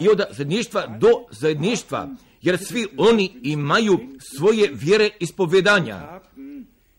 i 0.00 0.08
od 0.08 0.20
zajedništva 0.30 0.86
do 0.86 1.08
zajedništva, 1.30 2.08
jer 2.42 2.58
svi 2.58 2.86
oni 2.96 3.32
imaju 3.42 3.98
svoje 4.36 4.70
vjere 4.74 5.10
ispovedanja, 5.20 6.20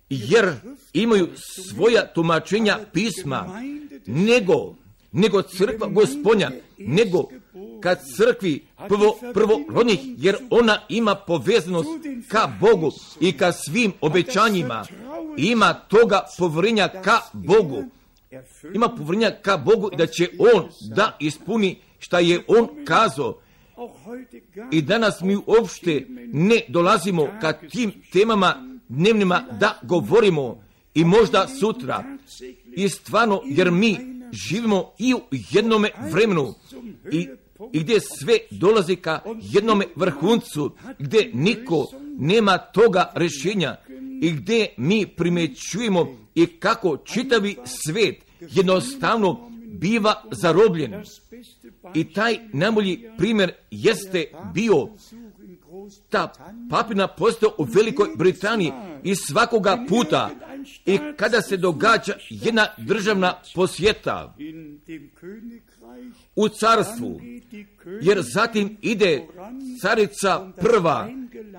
jer 0.09 0.53
imaju 0.93 1.27
svoja 1.69 2.13
tumačenja 2.13 2.79
pisma, 2.93 3.61
nego, 4.05 4.75
nego 5.11 5.41
crkva 5.41 5.87
gospodnja, 5.87 6.51
nego 6.77 7.23
kad 7.81 7.99
crkvi 8.17 8.65
prvo, 8.87 9.17
prvo 9.33 9.61
rodnih, 9.69 9.99
jer 10.17 10.37
ona 10.49 10.79
ima 10.89 11.15
povezanost 11.15 11.89
ka 12.27 12.51
Bogu 12.59 12.91
i 13.19 13.37
ka 13.37 13.51
svim 13.51 13.93
obećanjima, 14.01 14.85
ima 15.37 15.73
toga 15.73 16.25
povjerenja 16.37 16.87
ka 17.03 17.19
Bogu, 17.33 17.83
ima 18.73 18.89
povjerenja 18.89 19.31
ka 19.41 19.57
Bogu 19.57 19.89
da 19.97 20.07
će 20.07 20.29
On 20.39 20.69
da 20.95 21.17
ispuni 21.19 21.77
šta 21.99 22.19
je 22.19 22.43
On 22.47 22.67
kazao. 22.85 23.39
I 24.71 24.81
danas 24.81 25.21
mi 25.21 25.35
uopšte 25.35 26.05
ne 26.33 26.61
dolazimo 26.67 27.27
ka 27.41 27.53
tim 27.53 27.91
temama 28.13 28.79
dnevnima 28.87 29.43
da 29.59 29.79
govorimo 29.83 30.63
i 30.93 31.03
možda 31.03 31.47
sutra. 31.59 32.03
I 32.75 32.89
stvarno, 32.89 33.41
jer 33.45 33.71
mi 33.71 33.97
živimo 34.31 34.91
i 34.99 35.13
u 35.13 35.21
jednome 35.31 35.89
vremenu 36.11 36.53
i, 37.11 37.27
i 37.73 37.79
gdje 37.79 37.99
sve 37.99 38.37
dolazi 38.51 38.95
ka 38.95 39.19
jednome 39.41 39.85
vrhuncu, 39.95 40.71
gdje 40.99 41.31
niko 41.33 41.85
nema 42.17 42.57
toga 42.57 43.11
rješenja 43.15 43.75
i 44.21 44.31
gdje 44.31 44.73
mi 44.77 45.07
primećujemo 45.07 46.17
i 46.35 46.45
kako 46.45 46.97
čitavi 46.97 47.57
svet 47.65 48.15
jednostavno 48.39 49.49
biva 49.67 50.23
zarobljen. 50.31 51.03
I 51.93 52.13
taj 52.13 52.39
najbolji 52.53 53.09
primjer 53.17 53.53
jeste 53.71 54.25
bio 54.53 54.87
ta 56.09 56.33
papina 56.69 57.07
postao 57.07 57.49
u 57.57 57.63
Velikoj 57.63 58.09
Britaniji 58.15 58.71
i 59.03 59.15
svakoga 59.15 59.85
puta 59.89 60.29
i 60.85 60.99
kada 61.17 61.41
se 61.41 61.57
događa 61.57 62.13
jedna 62.29 62.67
državna 62.77 63.33
posjeta 63.55 64.35
u 66.35 66.49
carstvu, 66.49 67.19
jer 68.01 68.21
zatim 68.21 68.77
ide 68.81 69.27
carica 69.81 70.51
prva 70.61 71.09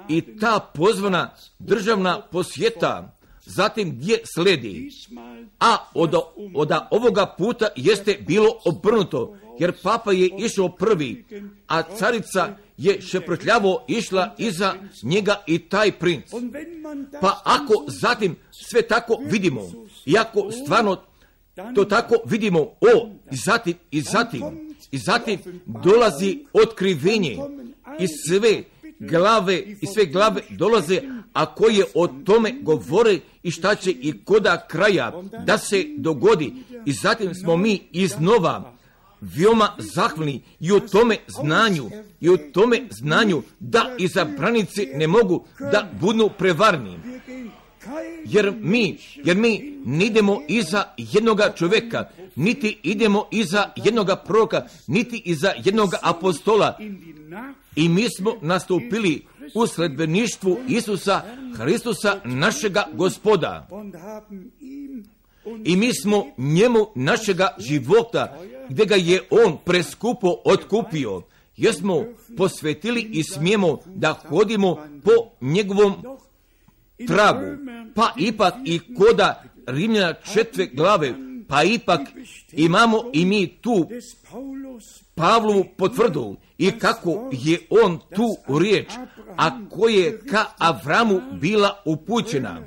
i 0.08 0.38
ta 0.40 0.70
pozvana 0.74 1.34
državna 1.58 2.20
posjeta 2.32 3.18
zatim 3.46 3.90
gdje 3.90 4.20
sledi. 4.34 4.90
A 5.60 5.76
od, 5.94 6.14
od 6.54 6.70
ovoga 6.90 7.34
puta 7.38 7.68
jeste 7.76 8.18
bilo 8.26 8.48
obrnuto, 8.64 9.36
jer 9.58 9.72
papa 9.82 10.12
je 10.12 10.30
išao 10.38 10.68
prvi, 10.68 11.24
a 11.66 11.82
carica 11.82 12.56
je 12.76 13.00
šeprtljavo 13.00 13.84
išla 13.88 14.34
iza 14.38 14.74
njega 15.02 15.42
i 15.46 15.58
taj 15.58 15.92
princ. 15.92 16.24
Pa 17.20 17.42
ako 17.44 17.84
zatim 18.00 18.36
sve 18.50 18.82
tako 18.82 19.18
vidimo, 19.30 19.62
i 20.06 20.18
ako 20.18 20.50
stvarno 20.52 20.96
to 21.74 21.84
tako 21.84 22.14
vidimo, 22.24 22.60
o, 22.60 23.10
i 23.32 23.36
zatim, 23.36 23.74
i 23.90 24.00
zatim, 24.00 24.42
i 24.90 24.98
zatim 24.98 25.38
dolazi 25.66 26.44
otkrivenje 26.52 27.38
i 28.00 28.06
sve 28.28 28.62
glave 28.98 29.58
i 29.58 29.86
sve 29.94 30.06
glave 30.06 30.42
dolaze, 30.50 31.00
a 31.32 31.54
koje 31.54 31.84
o 31.94 32.06
tome 32.06 32.52
govore 32.62 33.18
i 33.42 33.50
šta 33.50 33.74
će 33.74 33.90
i 33.90 34.24
koda 34.24 34.66
kraja 34.68 35.22
da 35.46 35.58
se 35.58 35.84
dogodi. 35.96 36.52
I 36.86 36.92
zatim 36.92 37.34
smo 37.34 37.56
mi 37.56 37.82
iznova 37.92 38.77
veoma 39.20 39.74
zahvalni 39.78 40.42
i 40.60 40.72
u 40.72 40.80
tome 40.80 41.16
znanju, 41.26 41.90
i 42.20 42.28
u 42.28 42.36
tome 42.52 42.80
znanju 42.90 43.42
da 43.60 43.94
izabranici 43.98 44.86
ne 44.94 45.06
mogu 45.06 45.44
da 45.72 45.90
budu 46.00 46.30
prevarni. 46.38 46.98
Jer 48.24 48.52
mi, 48.60 48.98
jer 49.24 49.36
mi 49.36 49.80
ne 49.84 50.06
idemo 50.06 50.42
iza 50.48 50.84
jednoga 50.96 51.52
čovjeka, 51.56 52.08
niti 52.36 52.78
idemo 52.82 53.26
iza 53.30 53.70
jednoga 53.76 54.16
proroka, 54.16 54.66
niti 54.86 55.22
iza 55.24 55.52
jednoga 55.64 55.98
apostola. 56.02 56.78
I 57.76 57.88
mi 57.88 58.06
smo 58.16 58.34
nastupili 58.42 59.26
u 59.54 59.66
sledbeništvu 59.66 60.58
Isusa 60.68 61.22
Hristusa 61.56 62.20
našega 62.24 62.86
gospoda. 62.92 63.68
I 65.64 65.76
mi 65.76 65.94
smo 65.94 66.26
njemu 66.38 66.86
našega 66.94 67.48
života, 67.58 68.38
gdje 68.68 68.86
ga 68.86 68.94
je 68.94 69.22
on 69.30 69.58
preskupo 69.64 70.36
otkupio, 70.44 71.22
jer 71.56 71.74
smo 71.74 72.04
posvetili 72.36 73.00
i 73.12 73.22
smijemo 73.22 73.78
da 73.86 74.12
hodimo 74.12 74.74
po 75.04 75.10
njegovom 75.40 75.94
tragu. 77.06 77.46
Pa 77.94 78.12
ipak 78.16 78.54
i 78.64 78.80
koda 78.94 79.42
Rimljana 79.66 80.14
četve 80.32 80.66
glave, 80.66 81.14
pa 81.48 81.62
ipak 81.62 82.00
imamo 82.52 83.02
i 83.12 83.24
mi 83.24 83.46
tu 83.46 83.88
Pavlovu 85.14 85.64
potvrdu 85.76 86.36
i 86.58 86.70
kako 86.70 87.30
je 87.32 87.58
on 87.70 87.98
tu 87.98 88.58
riječ, 88.58 88.92
a 89.36 89.68
koje 89.70 90.20
ka 90.20 90.44
Avramu 90.58 91.20
bila 91.32 91.82
upućena. 91.84 92.60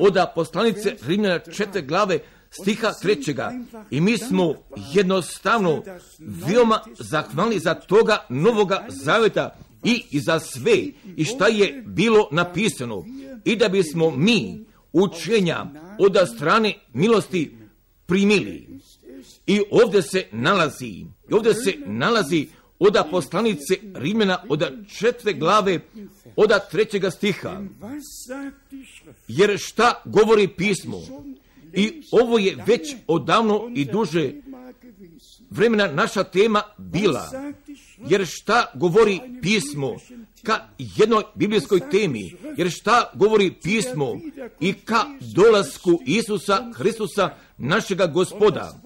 Oda 0.00 0.32
poslanice 0.34 0.96
Rimljana 1.06 1.38
četve 1.38 1.82
glave 1.82 2.18
stiha 2.50 2.92
trećega 3.02 3.52
i 3.90 4.00
mi 4.00 4.18
smo 4.18 4.54
jednostavno 4.92 5.82
veoma 6.18 6.80
zahvalni 6.98 7.58
za 7.58 7.74
toga 7.74 8.26
novoga 8.28 8.86
zaveta 8.88 9.56
i 9.84 10.20
za 10.20 10.40
sve 10.40 10.76
i 11.16 11.24
šta 11.24 11.46
je 11.46 11.82
bilo 11.86 12.28
napisano 12.32 13.04
i 13.44 13.56
da 13.56 13.68
bismo 13.68 14.10
mi 14.10 14.64
učenja 14.92 15.66
od 15.98 16.16
strane 16.36 16.74
milosti 16.92 17.56
primili. 18.06 18.68
I 19.46 19.62
ovdje 19.70 20.02
se 20.02 20.26
nalazi, 20.32 20.86
i 20.86 21.06
ovdje 21.30 21.54
se 21.54 21.74
nalazi 21.86 22.46
od 22.78 22.96
poslanice 23.10 23.74
Rimljana 23.94 24.44
od 24.48 24.64
četve 24.98 25.32
glave 25.32 25.80
od 26.36 26.50
trećega 26.70 27.10
stiha. 27.10 27.62
Jer 29.28 29.58
šta 29.58 30.02
govori 30.04 30.48
pismo? 30.48 31.00
I 31.72 32.02
ovo 32.10 32.38
je 32.38 32.56
već 32.66 32.94
odavno 33.06 33.70
i 33.74 33.84
duže 33.84 34.32
vremena 35.50 35.86
naša 35.86 36.24
tema 36.24 36.62
bila. 36.78 37.30
Jer 38.08 38.26
šta 38.26 38.66
govori 38.74 39.20
pismo 39.42 39.96
ka 40.42 40.68
jednoj 40.78 41.22
biblijskoj 41.34 41.90
temi? 41.90 42.34
Jer 42.56 42.70
šta 42.70 43.10
govori 43.14 43.52
pismo 43.62 44.20
i 44.60 44.72
ka 44.72 45.04
dolasku 45.34 46.00
Isusa 46.06 46.72
Hristusa 46.74 47.30
našega 47.58 48.06
gospoda? 48.06 48.80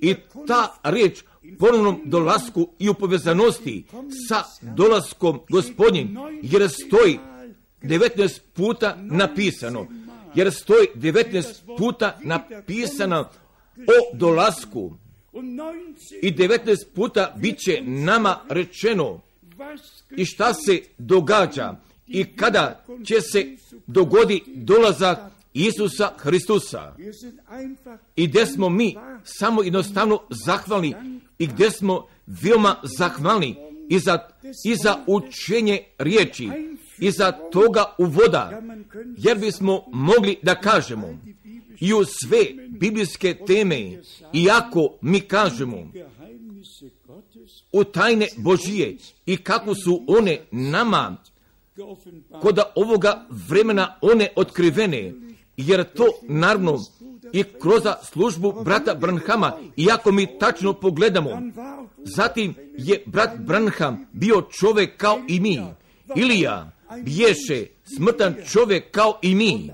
I 0.00 0.14
ta 0.46 0.74
riječ 0.82 1.22
ponovnom 1.58 2.00
dolasku 2.04 2.68
i 2.78 2.88
u 2.88 2.94
povezanosti 2.94 3.84
sa 4.28 4.42
dolaskom 4.76 5.40
gospodnjim, 5.50 6.16
jer 6.42 6.68
stoji 6.70 7.18
19 7.82 8.40
puta 8.54 8.96
napisano, 9.00 9.86
jer 10.34 10.52
stoji 10.52 10.86
19 10.94 11.76
puta 11.78 12.18
napisano 12.22 13.28
o 13.76 14.16
dolasku 14.16 14.96
i 16.22 16.32
19 16.32 16.86
puta 16.94 17.34
bit 17.36 17.58
će 17.58 17.80
nama 17.82 18.40
rečeno 18.48 19.20
i 20.16 20.24
šta 20.24 20.54
se 20.54 20.82
događa 20.98 21.76
i 22.06 22.24
kada 22.36 22.84
će 23.04 23.20
se 23.20 23.56
dogodi 23.86 24.42
dolazak 24.46 25.18
Isusa 25.54 26.12
Hristusa. 26.18 26.94
I 28.16 28.26
gdje 28.26 28.46
smo 28.46 28.68
mi 28.68 28.96
samo 29.24 29.62
jednostavno 29.62 30.20
zahvalni 30.46 30.94
i 31.38 31.46
gdje 31.46 31.70
smo 31.70 32.06
veoma 32.26 32.76
zahvalni 32.98 33.56
i 33.88 33.98
za, 33.98 34.18
i 34.64 34.74
za 34.82 34.96
učenje 35.06 35.80
riječi 35.98 36.50
i 37.00 37.10
za 37.10 37.32
toga 37.32 37.84
uvoda, 37.98 38.62
jer 39.16 39.38
bismo 39.38 39.84
mogli 39.92 40.38
da 40.42 40.54
kažemo 40.54 41.18
i 41.80 41.94
u 41.94 42.04
sve 42.04 42.38
biblijske 42.68 43.36
teme, 43.46 44.02
iako 44.32 44.98
mi 45.00 45.20
kažemo 45.20 45.90
u 47.72 47.84
tajne 47.84 48.26
Božije 48.36 48.96
i 49.26 49.36
kako 49.36 49.74
su 49.74 50.04
one 50.06 50.38
nama 50.50 51.16
kod 52.40 52.58
ovoga 52.74 53.26
vremena 53.48 53.98
one 54.00 54.28
otkrivene, 54.36 55.12
jer 55.56 55.84
to 55.84 56.04
naravno 56.22 56.78
i 57.32 57.42
kroz 57.42 57.82
službu 58.02 58.52
brata 58.64 58.94
Branhama, 58.94 59.52
iako 59.76 60.12
mi 60.12 60.38
tačno 60.38 60.72
pogledamo, 60.72 61.42
zatim 61.98 62.54
je 62.78 63.02
brat 63.06 63.38
Branham 63.38 64.06
bio 64.12 64.42
čovjek 64.60 64.96
kao 64.96 65.20
i 65.28 65.40
mi. 65.40 65.60
Ilija 66.16 66.77
biješe 67.02 67.66
smrtan 67.96 68.34
čovjek 68.52 68.90
kao 68.90 69.18
i 69.22 69.34
mi. 69.34 69.70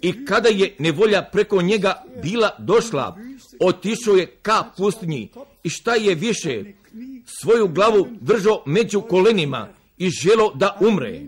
I 0.00 0.24
kada 0.24 0.48
je 0.48 0.74
nevolja 0.78 1.22
preko 1.32 1.62
njega 1.62 2.04
bila 2.22 2.56
došla, 2.58 3.18
otišao 3.60 4.14
je 4.14 4.26
ka 4.26 4.64
pustinji. 4.76 5.30
I 5.64 5.70
šta 5.70 5.94
je 5.94 6.14
više? 6.14 6.64
Svoju 7.42 7.68
glavu 7.68 8.06
držao 8.20 8.62
među 8.66 9.00
kolenima 9.00 9.68
i 9.98 10.10
želo 10.10 10.52
da 10.54 10.78
umre 10.80 11.20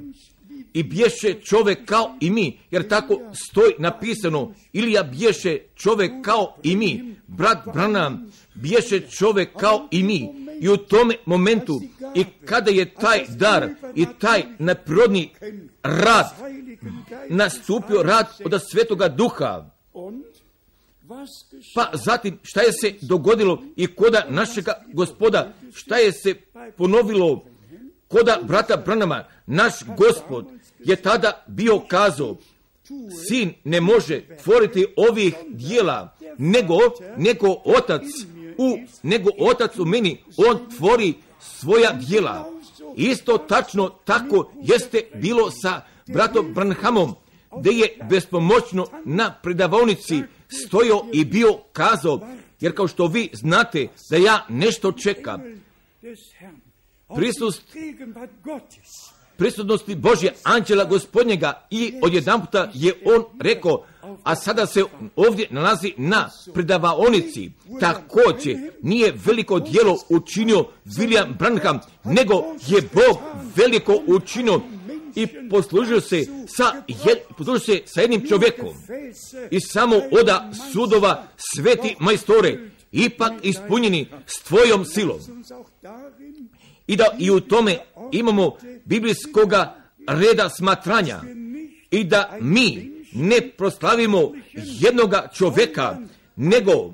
i 0.72 0.82
bješe 0.82 1.34
čovjek 1.44 1.84
kao 1.84 2.16
i 2.20 2.30
mi, 2.30 2.58
jer 2.70 2.88
tako 2.88 3.20
stoji 3.32 3.72
napisano, 3.78 4.54
Ilija 4.72 5.02
bješe 5.02 5.58
čovjek 5.74 6.12
kao 6.22 6.56
i 6.62 6.76
mi, 6.76 7.14
brat 7.26 7.58
Branham 7.74 8.32
bješe 8.54 9.00
čovjek 9.00 9.56
kao 9.56 9.88
i 9.90 10.02
mi. 10.02 10.28
I 10.60 10.68
u 10.68 10.76
tome 10.76 11.14
momentu, 11.26 11.80
i 12.14 12.24
kada 12.44 12.70
je 12.70 12.94
taj 12.94 13.24
dar 13.28 13.68
i 13.94 14.06
taj 14.18 14.42
neprirodni 14.58 15.30
rad 15.82 16.26
nastupio 17.28 18.02
rad 18.02 18.26
od 18.44 18.60
svetoga 18.70 19.08
duha, 19.08 19.70
pa 21.74 21.90
zatim 21.94 22.38
šta 22.42 22.60
je 22.60 22.72
se 22.72 22.94
dogodilo 23.00 23.62
i 23.76 23.86
koda 23.86 24.26
našega 24.28 24.72
gospoda, 24.92 25.52
šta 25.74 25.96
je 25.96 26.12
se 26.12 26.34
ponovilo? 26.76 27.44
Koda 28.08 28.38
brata 28.42 28.76
Branama, 28.76 29.24
naš 29.46 29.72
gospod 29.96 30.46
je 30.78 30.96
tada 30.96 31.44
bio 31.46 31.78
kazao, 31.88 32.36
sin 33.28 33.54
ne 33.64 33.80
može 33.80 34.22
tvoriti 34.42 34.86
ovih 34.96 35.34
dijela, 35.48 36.16
nego, 36.38 36.78
nego 37.16 37.56
otac 37.64 38.02
u, 38.60 38.78
nego 39.02 39.30
otac 39.38 39.78
u 39.78 39.84
meni, 39.84 40.22
on 40.36 40.58
tvori 40.76 41.14
svoja 41.40 41.92
dijela. 41.92 42.52
Isto 42.96 43.38
tačno 43.38 43.88
tako 43.88 44.52
jeste 44.62 45.02
bilo 45.14 45.50
sa 45.50 45.80
bratom 46.06 46.54
Branhamom, 46.54 47.14
gdje 47.58 47.70
je 47.70 48.06
bespomoćno 48.10 48.86
na 49.04 49.34
predavonici 49.42 50.22
stojao 50.66 51.06
i 51.12 51.24
bio 51.24 51.58
kazao, 51.72 52.20
jer 52.60 52.76
kao 52.76 52.88
što 52.88 53.06
vi 53.06 53.30
znate 53.32 53.88
da 54.10 54.16
ja 54.16 54.46
nešto 54.48 54.92
čekam, 54.92 55.42
prisust 57.16 57.62
prisutnosti 59.40 59.94
Božje 59.94 60.35
anđela 60.42 60.85
gospodnjega 60.85 61.66
i 61.70 61.94
odjedan 62.03 62.40
puta 62.40 62.70
je 62.74 62.92
on 63.05 63.24
rekao, 63.40 63.85
a 64.22 64.37
sada 64.37 64.66
se 64.66 64.85
ovdje 65.16 65.46
nalazi 65.50 65.94
na 65.96 66.31
predavaonici. 66.55 67.50
Također 67.81 68.57
nije 68.83 69.14
veliko 69.26 69.61
dijelo 69.61 69.98
učinio 70.09 70.64
William 70.87 71.37
Branham, 71.38 71.79
nego 72.05 72.35
je 72.66 72.83
Bog 72.92 73.18
veliko 73.57 74.03
učinio 74.07 74.61
i 75.14 75.26
poslužio 75.50 76.00
se 76.00 76.26
sa, 76.46 76.72
poslužio 77.38 77.61
se 77.61 77.83
sa 77.87 78.00
jednim 78.00 78.29
čovjekom. 78.29 78.68
I 79.50 79.61
samo 79.61 79.96
oda 80.20 80.50
sudova 80.72 81.24
sveti 81.37 81.96
majstore, 82.00 82.59
ipak 82.92 83.33
ispunjeni 83.42 84.09
s 84.26 84.42
tvojom 84.42 84.85
silom 84.85 85.18
i 86.90 86.96
da 86.96 87.05
i 87.18 87.31
u 87.31 87.40
tome 87.40 87.79
imamo 88.12 88.57
biblijskoga 88.90 89.74
reda 90.09 90.48
smatranja 90.48 91.20
i 91.90 92.05
da 92.05 92.37
mi 92.40 92.90
ne 93.12 93.50
proslavimo 93.57 94.33
jednoga 94.55 95.29
čovjeka, 95.35 95.98
nego, 96.37 96.92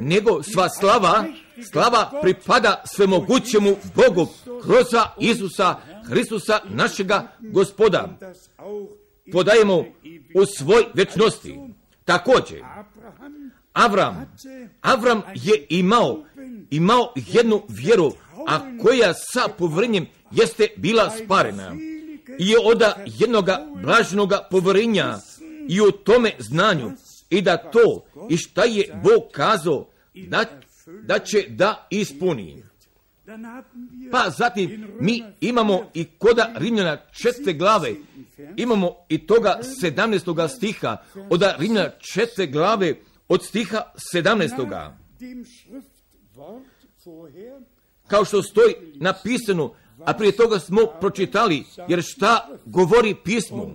nego 0.00 0.42
sva 0.42 0.68
slava, 0.68 1.24
slava 1.72 2.10
pripada 2.22 2.82
svemogućemu 2.94 3.76
Bogu 3.94 4.26
kroz 4.62 4.86
Isusa 5.20 5.76
Hristusa 6.08 6.60
našega 6.64 7.28
gospoda 7.40 8.18
podajemo 9.32 9.84
u 10.34 10.46
svoj 10.58 10.84
večnosti. 10.94 11.58
Također, 12.04 12.62
Avram, 13.72 14.36
Avram 14.80 15.22
je 15.34 15.66
imao, 15.68 16.24
imao 16.70 17.12
jednu 17.16 17.62
vjeru, 17.68 18.12
a 18.46 18.60
koja 18.82 19.14
sa 19.14 19.48
povrenjem 19.58 20.06
jeste 20.30 20.68
bila 20.76 21.10
sparena. 21.10 21.76
I 22.38 22.48
je 22.48 22.56
od 22.64 22.82
jednoga 23.06 23.66
blažnoga 23.82 24.48
povrenja 24.50 25.18
i 25.68 25.80
u 25.80 25.90
tome 25.90 26.32
znanju 26.38 26.92
i 27.30 27.42
da 27.42 27.56
to 27.56 28.04
i 28.30 28.36
šta 28.36 28.64
je 28.64 29.00
Bog 29.02 29.22
kazao 29.32 29.88
da, 30.14 30.44
da 31.02 31.18
će 31.18 31.44
da 31.48 31.86
ispuni. 31.90 32.62
Pa 34.10 34.30
zatim 34.38 34.86
mi 35.00 35.22
imamo 35.40 35.90
i 35.94 36.04
koda 36.04 36.52
Rimljana 36.56 36.96
četve 37.12 37.52
glave, 37.52 37.94
imamo 38.56 38.96
i 39.08 39.26
toga 39.26 39.60
17. 39.82 40.48
stiha, 40.48 40.96
od 41.30 41.42
Rimljana 41.58 41.90
četve 41.98 42.46
glave, 42.46 42.94
od 43.28 43.44
stiha 43.44 43.82
17. 44.14 44.90
Kao 48.06 48.24
što 48.24 48.42
stoji 48.42 48.74
napisano, 48.94 49.74
a 50.04 50.14
prije 50.14 50.36
toga 50.36 50.58
smo 50.58 50.80
pročitali, 51.00 51.64
jer 51.88 52.02
šta 52.02 52.48
govori 52.64 53.14
pismo? 53.24 53.74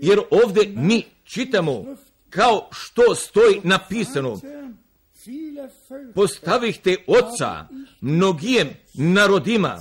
Jer 0.00 0.20
ovdje 0.30 0.72
mi 0.76 1.04
čitamo 1.24 1.84
kao 2.30 2.68
što 2.72 3.14
stoji 3.14 3.60
napisano, 3.64 4.40
postavihte 6.14 6.96
oca 7.06 7.68
mnogijem 8.00 8.68
narodima 8.94 9.78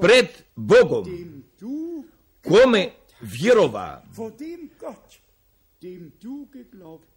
pred 0.00 0.26
Bogom, 0.56 1.04
kome 2.42 2.90
vjerova, 3.20 4.02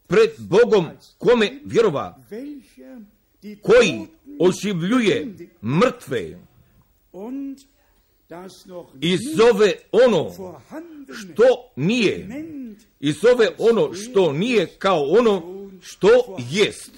pred 0.07 0.29
Bogom 0.37 0.87
kome 1.17 1.59
vjerova, 1.65 2.19
koji 3.61 4.07
oživljuje 4.39 5.35
mrtve 5.63 6.39
i 9.01 9.17
zove 9.35 9.73
ono 9.91 10.31
što 11.13 11.71
nije, 11.75 12.27
i 12.99 13.11
zove 13.11 13.49
ono 13.57 13.93
što 13.93 14.33
nije 14.33 14.67
kao 14.67 15.03
ono 15.03 15.41
što 15.81 16.37
jest. 16.49 16.91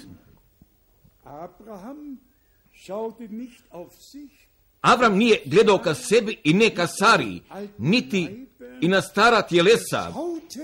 Avram 4.81 5.17
nije 5.17 5.41
gledao 5.45 5.77
ka 5.77 5.93
sebi 5.93 6.37
i 6.43 6.53
ne 6.53 6.75
ka 6.75 6.87
Sari, 6.87 7.41
niti 7.77 8.47
i 8.81 8.87
na 8.87 9.01
stara 9.01 9.41
tjelesa. 9.41 10.13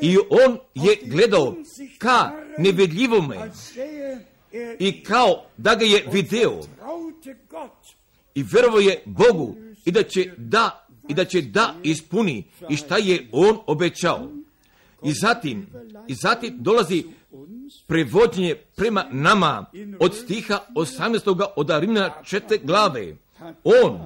I 0.02 0.18
on 0.18 0.58
je 0.76 0.98
gledao 1.06 1.56
ka 1.98 2.32
nevedljivome 2.58 3.52
i 4.80 5.04
kao 5.04 5.46
da 5.58 5.76
ga 5.76 5.86
je 5.86 6.06
video. 6.12 6.62
I 8.36 8.44
verovo 8.44 8.80
je 8.80 9.02
Bogu 9.06 9.56
i 9.86 9.92
da 9.92 10.04
će 10.04 10.34
da 10.38 10.88
i 11.10 11.14
da 11.14 11.26
će 11.26 11.42
da 11.42 11.76
ispuni 11.84 12.44
i 12.70 12.76
šta 12.76 12.98
je 12.98 13.28
on 13.32 13.60
obećao. 13.68 14.30
I 15.04 15.14
zatim, 15.14 15.68
i 16.08 16.16
zatim 16.16 16.58
dolazi 16.60 17.04
prevođenje 17.88 18.56
prema 18.76 19.06
nama 19.12 19.66
od 20.00 20.16
stiha 20.16 20.60
18. 20.76 21.48
od 21.56 21.70
Rimljana 21.70 22.14
četiri 22.24 22.60
glave. 22.64 23.16
On, 23.64 24.00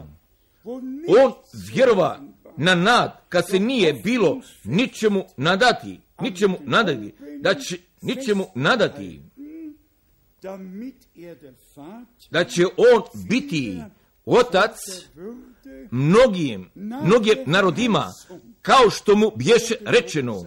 on 1.08 1.34
vjerova 1.74 2.20
na 2.58 2.76
nad, 2.76 3.12
kad 3.30 3.50
se 3.50 3.60
nije 3.60 3.94
bilo 3.94 4.42
ničemu 4.64 5.26
nadati, 5.38 6.00
ničemu 6.22 6.58
nadati, 6.66 7.14
da 7.42 7.54
će 7.54 7.78
ničemu 8.02 8.46
nadati, 8.56 9.22
da 12.32 12.44
će 12.44 12.66
on 12.66 13.02
biti 13.30 13.82
otac 14.26 14.76
mnogim, 15.92 16.70
mnogim 16.76 17.38
narodima, 17.46 18.14
kao 18.62 18.90
što 18.90 19.16
mu 19.16 19.32
bješe 19.36 19.76
rečeno, 19.86 20.46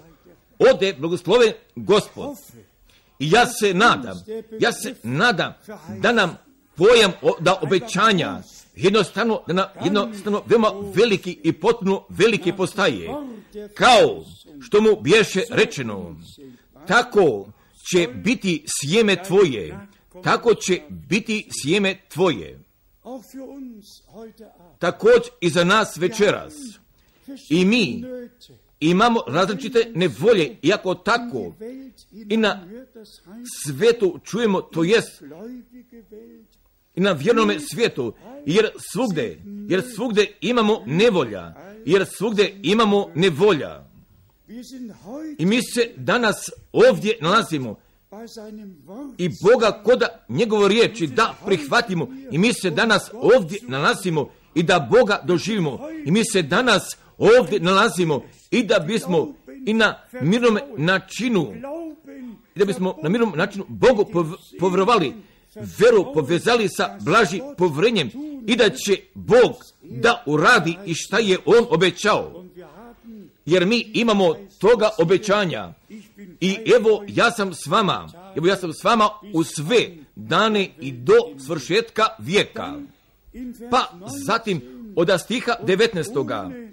ode 0.58 0.94
blagosloven 0.98 1.52
gospod. 1.76 2.36
I 3.18 3.30
ja 3.30 3.46
se 3.46 3.74
nadam, 3.74 4.18
ja 4.60 4.72
se 4.72 4.94
nadam 5.02 5.52
da 6.00 6.12
nam 6.12 6.36
pojam 6.74 7.12
da 7.40 7.58
obećanja 7.62 8.42
jednostavno, 8.76 9.42
da 9.46 9.52
nam 9.52 9.66
jednostavno 9.84 10.42
veoma 10.46 10.70
veliki 10.94 11.38
i 11.42 11.52
potpuno 11.52 12.04
veliki 12.08 12.52
postaje. 12.52 13.08
Kao 13.74 14.24
što 14.60 14.80
mu 14.80 15.00
bješe 15.00 15.42
rečeno, 15.50 16.16
tako 16.86 17.46
će 17.92 18.08
biti 18.08 18.64
sjeme 18.66 19.22
tvoje, 19.22 19.78
tako 20.24 20.54
će 20.54 20.80
biti 20.88 21.48
sjeme 21.62 22.00
tvoje. 22.08 22.60
Također 24.78 25.30
i 25.40 25.50
za 25.50 25.64
nas 25.64 25.96
večeras. 25.96 26.54
I 27.50 27.64
mi 27.64 28.04
imamo 28.80 29.20
različite 29.28 29.92
nevolje, 29.94 30.56
iako 30.62 30.94
tako 30.94 31.54
i 32.28 32.36
na 32.36 32.66
svetu 33.64 34.20
čujemo, 34.24 34.60
to 34.60 34.84
jest 34.84 35.22
i 36.94 37.00
na 37.00 37.12
vjernome 37.12 37.60
svijetu, 37.60 38.14
jer 38.46 38.70
svugde, 38.92 39.38
jer 39.68 39.82
svugde 39.94 40.26
imamo 40.40 40.82
nevolja, 40.86 41.54
jer 41.86 42.06
svugde 42.06 42.54
imamo 42.62 43.10
nevolja. 43.14 43.89
I 45.38 45.46
mi 45.46 45.62
se 45.62 45.90
danas 45.96 46.50
ovdje 46.72 47.18
nalazimo. 47.20 47.76
i 49.18 49.28
Boga 49.42 49.82
koda 49.84 50.24
njegovo 50.28 50.68
riječi 50.68 51.06
da 51.06 51.34
prihvatimo 51.46 52.08
i 52.30 52.38
mi 52.38 52.54
se 52.54 52.70
danas 52.70 53.10
ovdje 53.12 53.58
nalazimo 53.62 54.30
i 54.54 54.62
da 54.62 54.88
Boga 54.90 55.20
doživimo. 55.24 55.78
I 56.04 56.10
mi 56.10 56.24
se 56.32 56.42
danas 56.42 56.96
ovdje 57.18 57.60
nalazimo 57.60 58.22
i 58.50 58.64
da 58.64 58.78
bismo 58.78 59.34
i 59.66 59.74
na 59.74 60.00
mirnom 60.22 60.58
načinu 60.76 61.52
i 62.54 62.58
da 62.58 62.64
bismo 62.64 62.96
na 63.02 63.08
mirnom 63.08 63.32
načinu 63.36 63.64
Bogu 63.68 64.06
povrovali 64.60 65.14
veru 65.54 66.12
povezali 66.14 66.68
sa 66.68 66.98
blaži 67.00 67.40
povrenjem 67.58 68.10
i 68.46 68.56
da 68.56 68.70
će 68.70 68.96
Bog 69.14 69.52
da 69.82 70.22
uradi 70.26 70.76
i 70.86 70.94
šta 70.94 71.18
je 71.18 71.38
On 71.44 71.66
obećao. 71.70 72.39
Jer 73.46 73.66
mi 73.66 73.90
imamo 73.94 74.36
toga 74.58 74.90
obećanja. 74.98 75.72
I 76.40 76.56
evo 76.76 77.04
ja 77.08 77.30
sam 77.30 77.54
s 77.54 77.66
vama, 77.66 78.08
evo 78.36 78.46
ja 78.46 78.56
sam 78.56 78.72
s 78.72 78.84
vama 78.84 79.08
u 79.32 79.44
sve 79.44 79.96
dane 80.16 80.68
i 80.80 80.92
do 80.92 81.14
svršetka 81.46 82.02
vijeka. 82.18 82.74
Pa 83.70 83.92
zatim 84.26 84.62
od 84.96 85.10
stiha 85.20 85.52
19. 85.62 86.70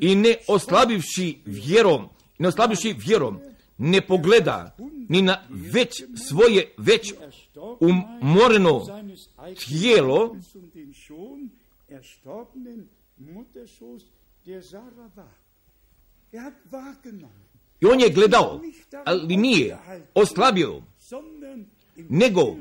I 0.00 0.14
ne 0.14 0.36
oslabivši 0.48 1.38
vjerom, 1.44 2.08
ne 2.38 2.48
oslabivši 2.48 2.94
vjerom, 2.98 3.38
ne 3.78 4.00
pogleda 4.00 4.76
ni 5.08 5.22
na 5.22 5.42
već 5.48 6.02
svoje 6.28 6.72
već 6.76 7.14
umoreno 7.80 8.86
tijelo 9.68 10.36
i 17.80 17.86
on 17.86 18.00
je 18.00 18.10
gledao, 18.10 18.60
ali 19.04 19.36
nije 19.36 19.78
oslabio, 20.14 20.82
nego, 21.96 22.56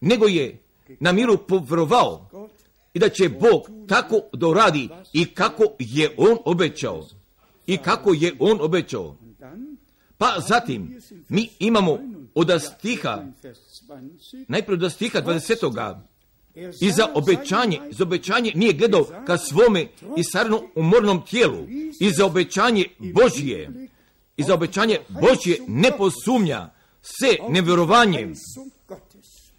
nego 0.00 0.26
je 0.26 0.58
na 1.00 1.12
miru 1.12 1.38
povrovao 1.48 2.28
i 2.94 2.98
da 2.98 3.08
će 3.08 3.28
Bog 3.28 3.88
tako 3.88 4.20
doradi 4.32 4.88
i 5.12 5.34
kako 5.34 5.64
je 5.78 6.14
on 6.16 6.38
obećao. 6.44 7.06
I 7.66 7.78
kako 7.78 8.12
je 8.14 8.36
on 8.38 8.58
obećao. 8.60 9.16
Pa 10.18 10.36
zatim 10.48 11.00
mi 11.28 11.48
imamo 11.58 11.98
od 12.34 12.50
stiha, 12.62 13.24
najprije 14.48 14.84
od 14.84 14.92
stiha 14.92 15.22
20. 15.22 15.94
I 16.80 16.90
za 16.90 17.08
obećanje, 17.14 17.80
za 17.90 18.04
obećanje 18.04 18.52
nije 18.54 18.72
gledao 18.72 19.06
ka 19.26 19.38
svome 19.38 19.86
i 20.16 20.24
sarno 20.24 20.62
umornom 20.74 21.22
tijelu. 21.26 21.66
I 22.00 22.10
za 22.10 22.26
obećanje 22.26 22.84
Božije, 22.98 23.88
i 24.36 24.42
za 24.42 24.54
obećanje 24.54 24.98
Božje 25.08 25.58
ne 25.68 25.90
posumnja 25.98 26.70
se 27.02 27.36
nevjerovanjem. 27.48 28.34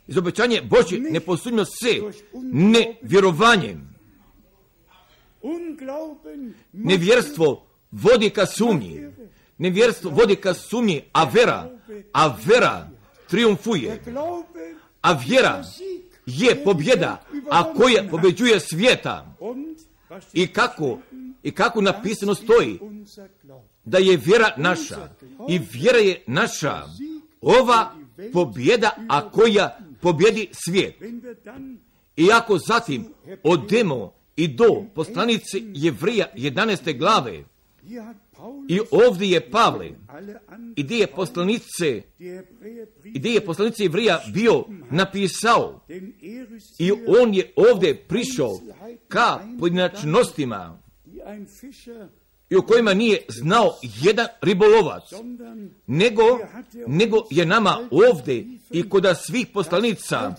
I 0.07 0.13
za 0.13 0.19
obećanje 0.19 0.61
Božje 0.61 0.99
ne 0.99 1.19
posumnja 1.19 1.65
se 1.65 2.01
nevjerovanjem. 2.43 3.91
Nevjerstvo 6.73 7.67
vodi 7.91 8.29
ka 8.29 8.45
sumnji. 8.45 9.07
Nevjerstvo 9.57 10.11
vodi 10.11 10.35
ka 10.35 10.53
sumnji, 10.53 11.01
a 11.13 11.23
vera, 11.23 11.69
a 12.13 12.37
vera 12.45 12.89
triumfuje. 13.27 14.01
A 15.01 15.13
vjera, 15.13 15.63
je 16.25 16.63
pobjeda, 16.63 17.23
a 17.51 17.73
koja 17.73 18.03
pobeđuje 18.11 18.59
svijeta. 18.59 19.35
I 20.33 20.47
kako, 20.47 20.99
i 21.43 21.51
kako 21.51 21.81
napisano 21.81 22.35
stoji, 22.35 22.79
da 23.85 23.97
je 23.97 24.17
vjera 24.17 24.53
naša 24.57 25.09
i 25.49 25.59
vjera 25.71 25.97
je 25.97 26.23
naša 26.27 26.83
ova 27.41 27.95
pobjeda, 28.33 28.91
a 29.09 29.29
koja 29.29 29.79
pobjedi 30.01 30.49
svijet. 30.51 30.95
I 32.15 32.31
ako 32.31 32.57
zatim 32.57 33.05
odemo 33.43 34.13
i 34.35 34.47
do 34.47 34.85
poslanice 34.95 35.57
Jevrija 35.73 36.25
11. 36.35 36.97
glave, 36.97 37.43
i 38.69 38.79
ovdje 38.91 39.29
je 39.29 39.51
Pavle, 39.51 39.91
i 40.75 40.83
gdje 40.83 40.97
je 40.97 41.07
poslanice, 41.07 42.01
i 43.03 43.19
gdje 43.19 43.29
je 43.29 43.45
poslanice 43.45 43.83
Jevrija 43.83 44.21
bio 44.33 44.65
napisao, 44.91 45.85
i 46.79 46.91
on 47.21 47.33
je 47.33 47.53
ovdje 47.55 48.03
prišao 48.07 48.59
ka 49.07 49.39
pojedinačnostima, 49.59 50.81
i 52.49 52.55
u 52.55 52.61
kojima 52.61 52.93
nije 52.93 53.25
znao 53.27 53.73
jedan 54.01 54.27
ribolovac, 54.41 55.03
nego, 55.87 56.23
nego 56.87 57.17
je 57.29 57.45
nama 57.45 57.89
ovdje 57.91 58.45
i 58.71 58.89
kod 58.89 59.05
svih 59.27 59.47
poslanica 59.53 60.35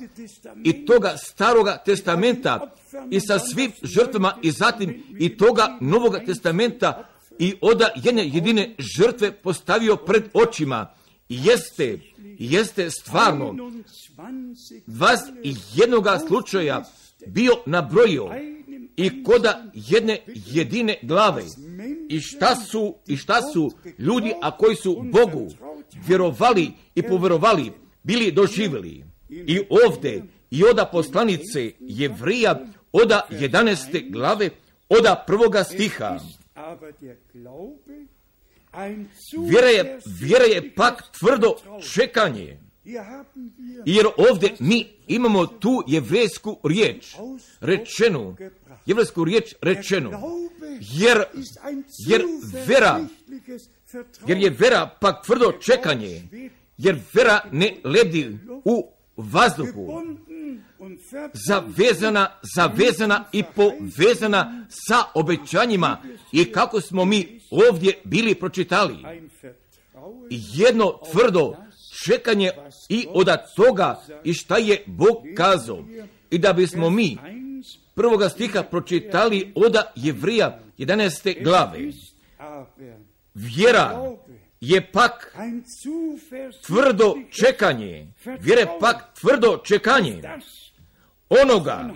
i 0.65 0.87
toga 0.87 1.15
staroga 1.17 1.83
testamenta 1.85 2.75
i 3.11 3.21
sa 3.21 3.39
svim 3.39 3.73
žrtvama 3.83 4.39
i 4.43 4.51
zatim 4.51 5.03
i 5.19 5.37
toga 5.37 5.79
novoga 5.81 6.25
testamenta 6.25 7.12
i 7.39 7.55
oda 7.61 7.89
jedne 8.05 8.29
jedine 8.29 8.75
žrtve 8.97 9.33
postavio 9.33 9.97
pred 9.97 10.25
očima. 10.35 10.95
Jeste, 11.29 11.99
jeste 12.39 12.91
stvarno 12.91 13.73
vas 14.87 15.21
i 15.43 15.55
jednoga 15.75 16.19
slučaja 16.29 16.85
bio 17.27 17.53
nabrojio 17.67 18.31
i 18.97 19.25
koda 19.25 19.65
jedne 19.75 20.19
jedine 20.47 20.99
glave. 21.03 21.43
I 22.09 22.21
šta 22.21 22.57
su, 22.57 22.95
i 23.07 23.17
šta 23.17 23.43
su 23.53 23.73
ljudi, 23.99 24.33
a 24.43 24.57
koji 24.57 24.77
su 24.77 25.03
Bogu 25.13 25.49
vjerovali 26.07 26.71
i 26.95 27.03
poverovali, 27.03 27.73
bili 28.03 28.33
doživjeli. 28.33 29.05
I 29.29 29.61
ovdje, 29.87 30.25
i 30.51 30.65
oda 30.65 30.85
poslanice 30.85 31.73
Jevrija, 31.81 32.67
oda 32.93 33.27
11. 33.31 34.13
glave, 34.13 34.51
oda 34.89 35.25
prvoga 35.27 35.65
stiha. 35.65 36.19
Vjera 39.49 39.67
je, 39.67 40.01
vjera 40.21 40.45
je 40.45 40.75
pak 40.75 41.03
tvrdo 41.19 41.55
čekanje. 41.95 42.59
Jer 43.87 44.07
ovdje 44.31 44.55
mi 44.61 44.87
imamo 45.07 45.47
tu 45.47 45.85
jevrejsku 45.87 46.61
riječ, 46.65 47.17
rečenu, 47.61 48.37
jevrejsku 48.87 49.25
riječ 49.25 49.55
rečenu, 49.61 50.11
jer, 50.81 51.25
jer 52.09 52.23
vera, 52.67 53.01
jer 54.27 54.39
je 54.39 54.51
vera 54.51 54.91
pak 55.01 55.25
tvrdo 55.25 55.53
čekanje, 55.53 56.23
jer 56.79 57.01
vera 57.15 57.41
ne 57.53 57.77
ledi 57.85 58.39
u 58.65 58.93
vazduhu, 59.17 60.03
zavezana, 61.49 62.31
zavezana 62.57 63.25
i 63.33 63.43
povezana 63.43 64.67
sa 64.69 64.97
obećanjima 65.15 66.03
i 66.33 66.53
kako 66.53 66.81
smo 66.81 67.05
mi 67.05 67.41
ovdje 67.51 68.01
bili 68.05 68.35
pročitali. 68.35 68.97
Jedno 70.31 70.99
tvrdo 71.13 71.57
čekanje 72.05 72.51
i 72.89 73.07
od 73.11 73.29
toga 73.57 74.03
i 74.25 74.35
šta 74.35 74.57
je 74.57 74.85
Bog 74.87 75.17
kazao. 75.37 75.85
I 76.31 76.39
da 76.39 76.53
bismo 76.53 76.91
mi 76.91 77.19
prvoga 77.95 78.29
stiha 78.29 78.63
pročitali 78.63 79.53
oda 79.55 79.93
Jevrija 79.97 80.61
11. 80.79 81.45
glave. 81.45 81.79
Vjera 83.35 84.17
je 84.61 84.93
pak 84.93 85.37
tvrdo 86.67 87.15
čekanje. 87.31 88.13
Vjera 88.41 88.61
je 88.61 88.79
pak 88.81 89.15
tvrdo 89.21 89.61
čekanje 89.65 90.23
onoga 91.43 91.91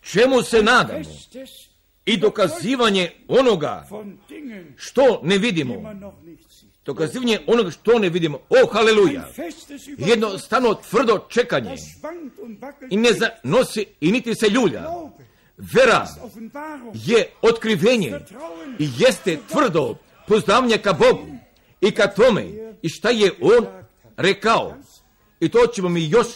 čemu 0.00 0.42
se 0.42 0.62
nadamo 0.62 1.04
i 2.04 2.16
dokazivanje 2.16 3.10
onoga 3.28 3.88
što 4.76 5.20
ne 5.22 5.38
vidimo. 5.38 5.74
Dokazivanje 6.84 7.38
onoga 7.46 7.70
što 7.70 7.98
ne 7.98 8.08
vidimo. 8.08 8.38
O, 8.48 8.66
haleluja! 8.72 9.28
Jednostavno 9.98 10.74
tvrdo 10.74 11.26
čekanje 11.28 11.76
i 12.90 12.96
ne 12.96 13.10
zanosi 13.12 13.86
i 14.00 14.12
niti 14.12 14.34
se 14.34 14.48
ljulja. 14.48 14.84
Vera 15.56 16.06
je 16.94 17.30
otkrivenje 17.42 18.20
i 18.78 18.88
jeste 18.98 19.38
tvrdo 19.48 19.96
poznavanje 20.28 20.78
ka 20.78 20.92
Bogu 20.92 21.26
i 21.80 21.90
ka 21.90 22.06
tome 22.06 22.46
i 22.82 22.88
šta 22.88 23.10
je 23.10 23.32
On 23.40 23.66
rekao. 24.16 24.74
I 25.40 25.48
to 25.48 25.66
ćemo 25.74 25.88
mi 25.88 26.08
još, 26.08 26.26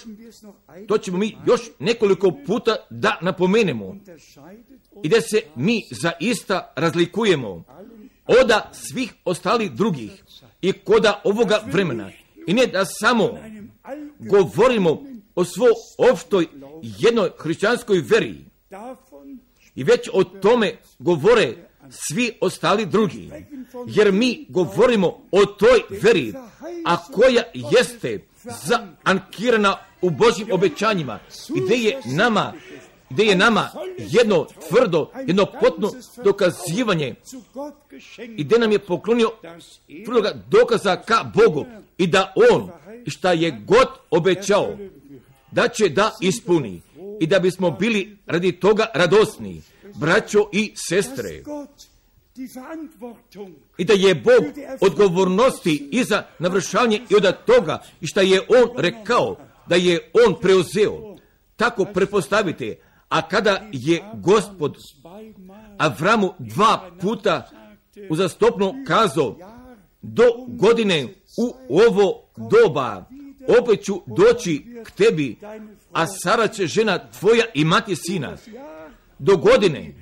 to 0.89 0.99
ćemo 0.99 1.19
mi 1.19 1.37
još 1.47 1.61
nekoliko 1.79 2.33
puta 2.47 2.77
da 2.91 3.19
napomenemo. 3.23 3.97
I 5.03 5.09
da 5.09 5.21
se 5.21 5.43
mi 5.57 5.83
zaista 6.03 6.73
razlikujemo 6.77 7.65
oda 8.43 8.71
svih 8.73 9.15
ostalih 9.25 9.73
drugih 9.73 10.11
i 10.63 10.73
koda 10.73 11.21
ovoga 11.25 11.61
vremena. 11.73 12.11
I 12.47 12.55
ne 12.55 12.67
da 12.67 12.85
samo 12.85 13.39
govorimo 14.19 15.03
o 15.35 15.45
svoj 15.45 15.71
opštoj 16.13 16.47
jednoj 16.83 17.31
hrišćanskoj 17.39 18.03
veri. 18.09 18.45
I 19.75 19.85
već 19.85 20.09
o 20.13 20.25
tome 20.25 20.77
govore 20.99 21.55
svi 21.91 22.33
ostali 22.41 22.87
drugi. 22.87 23.31
Jer 23.87 24.13
mi 24.13 24.47
govorimo 24.49 25.07
o 25.31 25.47
toj 25.47 25.83
veri, 26.03 26.33
a 26.85 27.05
koja 27.13 27.43
jeste 27.55 28.27
zaankirana 28.45 29.77
u 30.03 30.11
Božjim 30.11 30.49
obećanjima 30.53 31.19
gdje 31.65 31.77
je 31.77 32.01
nama 32.05 32.53
gdje 33.11 33.25
je 33.25 33.37
nama 33.37 33.71
jedno 33.99 34.47
tvrdo, 34.69 35.11
jedno 35.27 35.47
potno 35.61 35.93
dokazivanje 36.25 37.15
i 38.37 38.45
gdje 38.45 38.59
nam 38.59 38.73
je 38.73 38.79
poklonio 38.79 39.31
tvrdoga 40.05 40.35
dokaza 40.51 40.97
ka 40.97 41.31
Bogu 41.35 41.67
i 41.99 42.07
da 42.07 42.33
On 42.51 42.71
šta 43.07 43.33
je 43.33 43.61
god 43.67 43.89
obećao 44.11 44.77
da 45.51 45.69
će 45.69 45.89
da 45.89 46.11
ispuni 46.21 46.81
i 47.21 47.27
da 47.27 47.39
bismo 47.39 47.71
bili 47.71 48.19
radi 48.27 48.53
toga 48.53 48.87
radosni, 48.95 49.63
braćo 49.95 50.49
i 50.53 50.73
sestre. 50.89 51.43
I 53.79 53.85
da 53.85 53.93
je 53.93 54.15
Bog 54.15 54.45
odgovornosti 54.81 55.89
i 55.93 56.05
za 56.05 56.23
navršavanje 56.39 57.01
i 57.11 57.15
od 57.15 57.45
toga 57.47 57.83
i 58.01 58.07
šta 58.07 58.21
je 58.21 58.41
On 58.41 58.83
rekao 58.83 59.37
da 59.67 59.75
je 59.77 60.11
On 60.27 60.41
preuzeo. 60.41 61.17
Tako 61.57 61.85
prepostavite, 61.85 62.77
a 63.09 63.29
kada 63.29 63.69
je 63.73 64.03
gospod 64.15 64.77
Avramu 65.79 66.35
dva 66.39 66.91
puta 67.01 67.51
uzastopno 68.11 68.75
kazao 68.87 69.39
do 70.03 70.25
godine 70.49 71.09
u 71.39 71.77
ovo 71.87 72.25
doba 72.37 73.05
opet 73.61 73.85
ću 73.85 74.03
doći 74.07 74.83
k 74.85 74.91
tebi, 74.91 75.37
a 75.93 76.07
Sara 76.07 76.49
će 76.49 76.67
žena 76.67 77.11
tvoja 77.11 77.45
imati 77.55 77.97
sina. 77.97 78.37
Do 79.25 79.37
godine. 79.37 79.95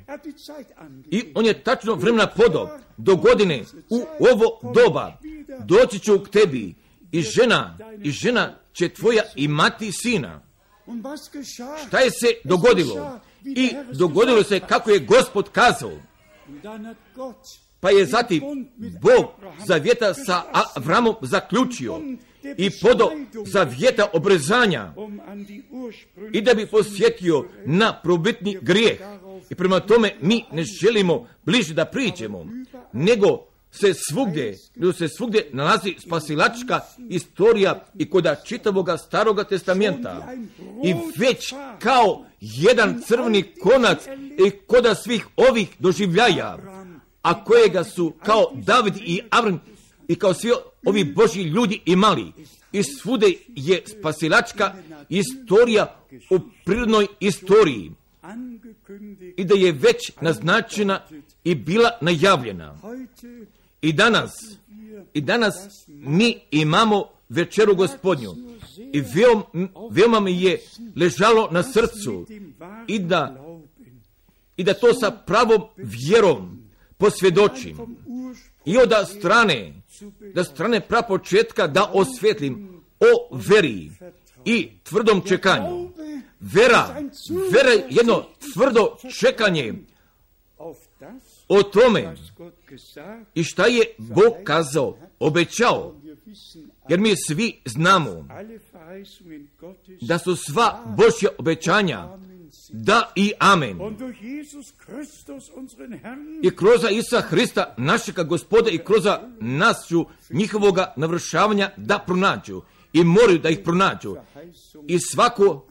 I 1.11 1.25
on 1.35 1.47
je 1.47 1.63
tačno 1.63 1.95
vremena 1.95 2.27
podao. 2.27 2.79
Do 2.97 3.17
godine 3.17 3.65
u 3.91 4.05
ovo 4.31 4.73
doba 4.75 5.19
doći 5.65 5.99
ću 5.99 6.19
k 6.19 6.31
tebi 6.31 6.75
i 7.13 7.23
žena, 7.23 7.79
i 8.03 8.11
žena 8.11 8.55
će 8.73 8.89
tvoja 8.89 9.23
imati 9.37 9.93
sina. 9.93 10.43
Šta 11.87 11.99
je 11.99 12.11
se 12.11 12.27
dogodilo? 12.45 13.21
I 13.45 13.71
dogodilo 13.93 14.43
se 14.43 14.61
kako 14.61 14.91
je 14.91 14.99
gospod 14.99 15.51
kazao. 15.51 15.99
Pa 17.81 17.91
je 17.91 18.07
zatim 18.07 18.69
Bog 18.77 19.27
zavjeta 19.67 20.15
sa 20.15 20.43
Avramom 20.75 21.15
zaključio 21.23 22.01
i 22.57 22.71
podo 22.83 23.11
zavjeta 23.47 24.11
obrezanja 24.13 24.95
i 26.33 26.41
da 26.41 26.55
bi 26.55 26.67
posjetio 26.67 27.45
na 27.67 28.01
probitni 28.03 28.59
grijeh. 28.63 29.01
I 29.51 29.55
prema 29.55 29.81
tome 29.81 30.15
mi 30.21 30.45
ne 30.53 30.63
želimo 30.63 31.27
bliže 31.45 31.75
da 31.75 31.85
priđemo, 31.85 32.47
nego 32.93 33.53
se 33.73 33.95
svugdje, 33.95 34.59
nego 34.75 34.93
se 34.93 35.09
svugdje 35.09 35.49
nalazi 35.53 35.95
spasilačka 35.99 36.81
istorija 37.09 37.85
i 37.99 38.11
koda 38.11 38.35
čitavoga 38.35 38.99
staroga 38.99 39.45
testamenta. 39.45 40.33
I 40.85 40.95
već 41.17 41.55
kao 41.79 42.25
jedan 42.41 43.03
crveni 43.07 43.43
konac 43.63 44.07
i 44.47 44.51
koda 44.51 44.95
svih 44.95 45.27
ovih 45.37 45.69
doživljaja, 45.79 46.59
a 47.23 47.45
kojega 47.45 47.85
su 47.85 48.13
kao 48.25 48.45
David 48.55 48.97
i 48.97 49.21
Avram 49.31 49.61
i 50.13 50.15
kao 50.15 50.35
svi 50.35 50.51
ovi 50.87 51.05
Božji 51.05 51.43
ljudi 51.43 51.81
imali. 51.87 52.33
I 52.73 52.83
svude 52.83 53.33
je 53.49 53.83
spasilačka 53.87 54.75
istorija 55.09 56.01
u 56.31 56.39
prirodnoj 56.65 57.07
istoriji 57.21 57.93
i 59.37 59.45
da 59.45 59.55
je 59.55 59.73
već 59.73 60.13
naznačena 60.21 61.01
i 61.45 61.55
bila 61.55 61.91
najavljena. 62.01 62.79
I 63.83 63.93
danas, 63.93 64.33
i 65.15 65.21
danas 65.21 65.55
mi 65.89 66.41
imamo 66.51 67.05
večeru 67.29 67.75
gospodnju 67.75 68.31
i 68.93 69.01
veoma, 69.01 69.69
veoma 69.91 70.21
mi 70.21 70.43
je 70.43 70.61
ležalo 70.97 71.49
na 71.51 71.63
srcu 71.63 72.27
i 72.87 72.99
da, 72.99 73.45
i 74.57 74.65
da 74.65 74.75
to 74.75 74.95
sa 74.95 75.11
pravom 75.11 75.63
vjerom 75.77 76.63
posvjedočim 76.99 77.77
i 78.65 78.79
od 78.79 78.93
strane, 79.19 79.82
da 80.35 80.45
strane 80.45 80.81
prapočetka 80.81 81.67
da 81.67 81.91
osvjetlim 81.93 82.83
o 83.01 83.37
veri 83.51 83.91
i 84.45 84.71
tvrdom 84.83 85.23
čekanju. 85.29 85.91
Vera, 86.41 87.01
vera 87.53 87.71
je 87.71 87.87
jedno 87.91 88.25
tvrdo 88.55 88.97
čekanje 89.21 89.75
o 91.49 91.63
tome 91.63 92.17
i 93.35 93.45
šta 93.45 93.67
je 93.67 93.85
Bog 93.99 94.35
kazao, 94.45 94.99
obećao, 95.19 95.95
jer 96.89 97.01
mi 97.01 97.15
svi 97.27 97.61
znamo 97.65 98.29
da 100.01 100.19
su 100.19 100.37
sva 100.37 100.85
Božja 100.97 101.31
obećanja 101.39 102.09
da 102.69 103.13
i 103.17 103.33
amen. 103.39 103.79
I 106.43 106.51
kroz 106.51 106.81
Isa 106.91 107.21
Hrista, 107.21 107.75
našega 107.79 108.23
gospoda 108.23 108.71
i 108.71 108.79
kroz 108.79 109.05
nas 109.41 109.87
ću 109.89 110.05
njihovoga 110.31 110.95
navršavanja 110.97 111.71
da 111.77 111.99
pronađu 111.99 112.63
i 112.93 113.05
moraju 113.05 113.39
da 113.39 113.49
ih 113.49 113.59
pronađu. 113.65 114.17
I 114.87 114.99
svako, 114.99 115.67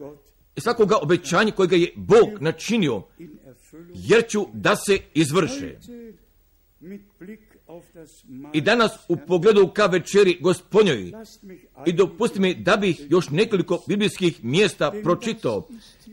svakoga 0.57 0.97
obećanja 1.01 1.51
kojega 1.51 1.75
je 1.75 1.93
Bog 1.95 2.41
načinio, 2.41 3.03
jer 3.93 4.27
ću 4.29 4.45
da 4.53 4.75
se 4.75 4.97
izvrše. 5.13 5.77
I 8.53 8.61
danas 8.61 8.91
u 9.07 9.17
pogledu 9.27 9.67
ka 9.67 9.85
večeri 9.85 10.37
gospodnjoj 10.41 11.11
i 11.85 11.93
dopusti 11.93 12.39
mi 12.39 12.55
da 12.55 12.77
bih 12.77 13.01
još 13.09 13.29
nekoliko 13.29 13.83
biblijskih 13.87 14.43
mjesta 14.43 14.93
pročitao, 15.03 15.67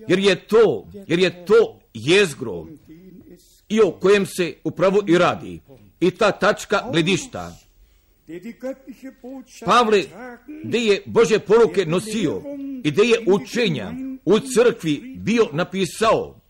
jer 0.08 0.18
je 0.18 0.46
to, 0.46 0.88
jer 1.06 1.18
je 1.18 1.44
to 1.46 1.80
jezgro 1.94 2.66
i 3.68 3.80
o 3.80 3.90
kojem 3.90 4.26
se 4.26 4.54
upravo 4.64 5.02
i 5.06 5.18
radi. 5.18 5.60
I 6.00 6.10
ta 6.10 6.32
tačka 6.32 6.88
gledišta. 6.92 7.56
Pavle, 9.64 10.04
gdje 10.64 10.78
je 10.78 11.02
Bože 11.06 11.38
poruke 11.38 11.86
nosio 11.86 12.42
i 12.84 12.90
gdje 12.90 13.02
je 13.02 13.24
učenja 13.26 13.92
u 14.24 14.38
crkvi 14.38 15.14
bio 15.16 15.48
napisao, 15.52 16.40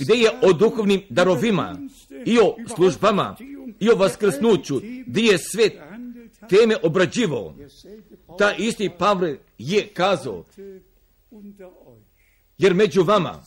gdje 0.00 0.14
je 0.14 0.30
o 0.42 0.52
duhovnim 0.52 1.02
darovima 1.10 1.78
i 2.26 2.38
o 2.38 2.56
službama 2.76 3.36
i 3.80 3.90
o 3.90 3.96
vaskrsnuću, 3.96 4.80
gdje 5.06 5.22
je 5.22 5.38
sve 5.38 5.70
teme 6.48 6.76
obrađivao. 6.82 7.54
Ta 8.38 8.54
isti 8.54 8.90
Pavle 8.98 9.38
je 9.58 9.86
kazao, 9.86 10.44
jer 12.58 12.74
među 12.74 13.02
vama, 13.02 13.42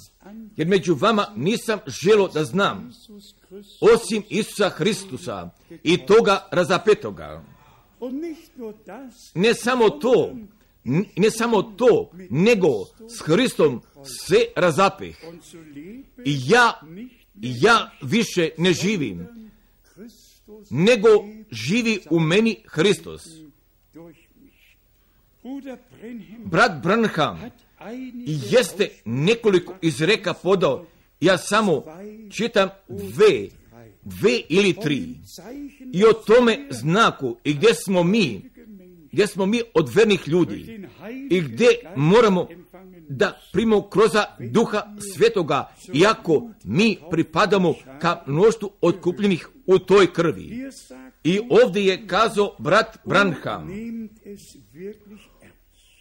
jer 0.57 0.67
među 0.67 0.95
vama 0.95 1.25
nisam 1.35 1.79
želo 1.87 2.27
da 2.27 2.43
znam, 2.43 2.91
osim 3.81 4.23
Isusa 4.29 4.69
Hristusa 4.69 5.49
i 5.83 5.97
toga 5.97 6.47
razapetoga. 6.51 7.43
Ne 9.35 9.53
samo 9.53 9.89
to, 9.89 10.35
ne 11.15 11.31
samo 11.31 11.61
to, 11.61 12.11
nego 12.29 12.67
s 13.17 13.21
Hristom 13.21 13.81
se 14.27 14.45
razapeh. 14.55 15.15
I 16.25 16.39
ja, 16.47 16.81
ja 17.35 17.91
više 18.01 18.49
ne 18.57 18.73
živim, 18.73 19.38
nego 20.69 21.07
živi 21.51 21.99
u 22.09 22.19
meni 22.19 22.63
Hristos. 22.67 23.21
Brat 26.45 26.83
Branham 26.83 27.39
jeste 28.25 28.89
nekoliko 29.05 29.75
izreka 29.81 30.33
podao, 30.33 30.85
ja 31.19 31.37
samo 31.37 31.83
čitam 32.31 32.69
dve, 32.87 33.49
dve 34.03 34.41
ili 34.49 34.73
tri. 34.73 35.07
I 35.93 36.03
o 36.05 36.13
tome 36.13 36.67
znaku 36.69 37.37
i 37.43 37.53
gdje 37.53 37.73
smo 37.73 38.03
mi, 38.03 38.41
gdje 39.11 39.27
smo 39.27 39.45
mi 39.45 39.61
od 39.73 39.95
vernih 39.95 40.27
ljudi 40.27 40.87
i 41.29 41.41
gdje 41.41 41.67
moramo 41.95 42.47
da 43.09 43.39
primamo 43.51 43.81
kroz 43.81 44.11
duha 44.39 44.95
svetoga, 45.15 45.73
iako 45.93 46.49
mi 46.63 46.97
pripadamo 47.11 47.73
ka 48.01 48.23
mnoštvu 48.25 48.71
otkupljenih 48.81 49.49
u 49.65 49.79
toj 49.79 50.13
krvi. 50.13 50.69
I 51.23 51.39
ovdje 51.49 51.85
je 51.85 52.07
kazao 52.07 52.55
brat 52.59 52.97
Branham, 53.05 53.69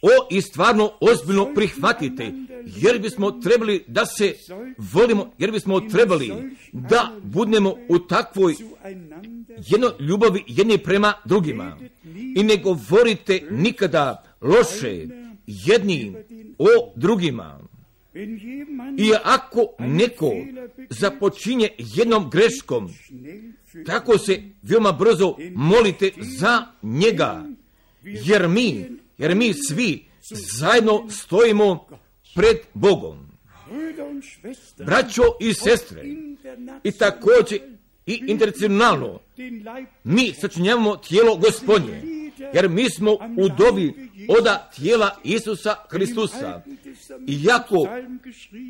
o 0.01 0.27
i 0.31 0.41
stvarno 0.41 0.91
ozbiljno 0.99 1.53
prihvatite, 1.55 2.31
jer 2.65 2.99
bismo 2.99 3.31
trebali 3.31 3.83
da 3.87 4.05
se 4.05 4.33
volimo, 4.77 5.31
jer 5.37 5.51
bismo 5.51 5.79
trebali 5.79 6.33
da 6.71 7.11
budemo 7.23 7.75
u 7.89 7.99
takvoj 7.99 8.55
jedno 9.57 9.91
ljubavi 9.99 10.43
jedni 10.47 10.77
prema 10.77 11.13
drugima. 11.25 11.77
I 12.35 12.43
ne 12.43 12.57
govorite 12.57 13.41
nikada 13.51 14.23
loše 14.41 15.07
jedni 15.49 16.15
o 16.57 16.93
drugima. 16.95 17.59
I 18.97 19.11
ako 19.23 19.67
neko 19.79 20.31
započinje 20.89 21.69
jednom 21.77 22.29
greškom, 22.29 22.89
tako 23.85 24.17
se 24.17 24.43
veoma 24.61 24.91
brzo 24.91 25.35
molite 25.55 26.11
za 26.39 26.65
njega, 26.83 27.45
jer 28.03 28.47
mi 28.47 28.85
jer 29.19 29.35
mi 29.35 29.53
svi 29.53 30.05
zajedno 30.31 31.09
stojimo 31.09 31.87
pred 32.35 32.57
Bogom. 32.73 33.29
Braćo 34.85 35.21
i 35.39 35.53
sestre, 35.53 36.03
i 36.83 36.91
također 36.91 37.59
i 38.05 38.23
internacionalno, 38.27 39.19
mi 40.03 40.33
sačinjavamo 40.33 40.95
tijelo 40.95 41.37
gospodnje, 41.37 42.01
jer 42.53 42.69
mi 42.69 42.89
smo 42.89 43.11
u 43.13 43.49
dobi 43.57 44.09
oda 44.39 44.69
tijela 44.75 45.15
Isusa 45.23 45.75
Hristusa. 45.89 46.61
Iako 47.27 47.87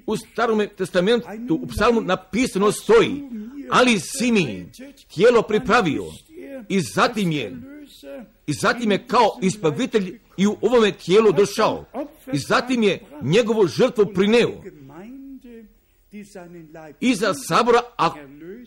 u 0.08 0.18
starom 0.18 0.68
testamentu 0.78 1.60
u 1.62 1.68
psalmu 1.68 2.02
napisano 2.02 2.72
stoji, 2.72 3.24
ali 3.70 4.00
si 4.00 4.32
mi 4.32 4.72
tijelo 5.14 5.42
pripravio 5.42 6.04
i 6.70 6.82
zatim 6.82 7.32
je 7.32 7.58
i 8.48 8.54
zatim 8.54 8.92
je 8.92 9.08
kao 9.08 9.40
ispavitelj 9.42 10.20
i 10.38 10.48
u 10.48 10.58
ovome 10.62 10.92
tijelu 10.92 11.32
došao. 11.32 11.86
I 12.34 12.38
zatim 12.38 12.84
je 12.84 13.02
njegovu 13.22 13.68
žrtvu 13.68 14.06
prineo. 14.14 14.64
Iza 17.00 17.34
sabora, 17.34 17.82
a 17.98 18.14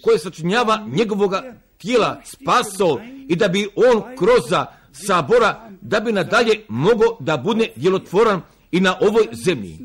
koje 0.03 0.18
sačinjava 0.18 0.86
njegovoga 0.92 1.55
tijela 1.78 2.22
spaso 2.24 3.00
i 3.28 3.36
da 3.36 3.48
bi 3.48 3.68
on 3.76 4.16
kroz 4.16 4.53
sabora, 4.93 5.70
da 5.80 6.01
bi 6.01 6.12
nadalje 6.12 6.64
mogao 6.68 7.16
da 7.20 7.36
bude 7.36 7.68
djelotvoran 7.76 8.40
i 8.72 8.80
na 8.80 8.99
ovoj 9.01 9.28
zemlji. 9.32 9.78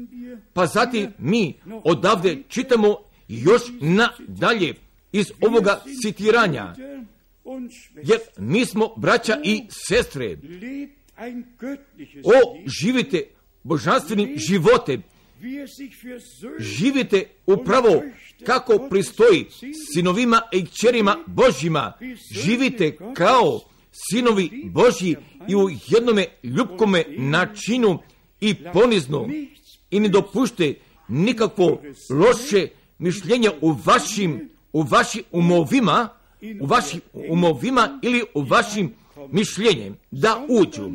Pa 0.54 0.66
zatim 0.66 1.14
mi 1.18 1.54
odavde 1.84 2.44
čitamo 2.48 2.98
još 3.28 3.62
nadalje 3.82 4.74
iz 5.12 5.32
ovoga 5.42 5.82
citiranja 6.02 6.76
jer 8.04 8.20
mi 8.38 8.66
smo 8.66 8.90
braća 8.98 9.38
i 9.44 9.64
sestre. 9.70 10.38
O, 12.24 12.58
živite 12.82 13.24
božanstvenim 13.64 14.38
životem. 14.38 15.04
Živite 16.60 17.24
upravo 17.46 18.04
kako 18.46 18.88
pristoji 18.90 19.46
sinovima 19.94 20.42
i 20.52 20.66
kćerima 20.66 21.18
Božjima. 21.28 21.94
Živite 22.32 22.98
kao 23.14 23.60
sinovi 23.98 24.62
Božji 24.66 25.16
i 25.48 25.56
u 25.56 25.70
jednome 25.88 26.26
ljubkome 26.44 27.04
načinu 27.18 28.00
i 28.42 28.56
ponizno 28.74 29.30
i 29.92 30.00
ne 30.00 30.10
dopušte 30.10 30.74
nikakvo 31.08 31.82
loše 32.10 32.68
mišljenje 33.00 33.50
u 33.62 33.76
vašim, 33.86 34.50
u 34.74 34.82
vašim 34.82 35.24
umovima, 35.32 36.10
u 36.62 36.66
vašim 36.66 37.02
umovima 37.14 38.00
ili 38.04 38.24
u 38.34 38.42
vašim 38.42 38.94
mišljenjem 39.32 39.98
da 40.12 40.46
uđu. 40.50 40.92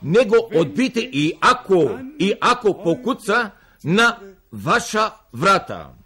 Nego 0.00 0.36
odbite 0.54 1.00
i 1.12 1.32
ako, 1.40 1.98
i 2.18 2.32
ako 2.40 2.72
pokuca 2.72 3.50
na 3.82 4.16
vaša 4.50 5.10
vrata. 5.32 6.05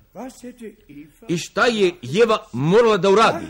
I 1.28 1.38
šta 1.38 1.66
je 1.66 1.92
Jeva 2.02 2.46
morala 2.52 2.96
da 2.96 3.10
uradi? 3.10 3.46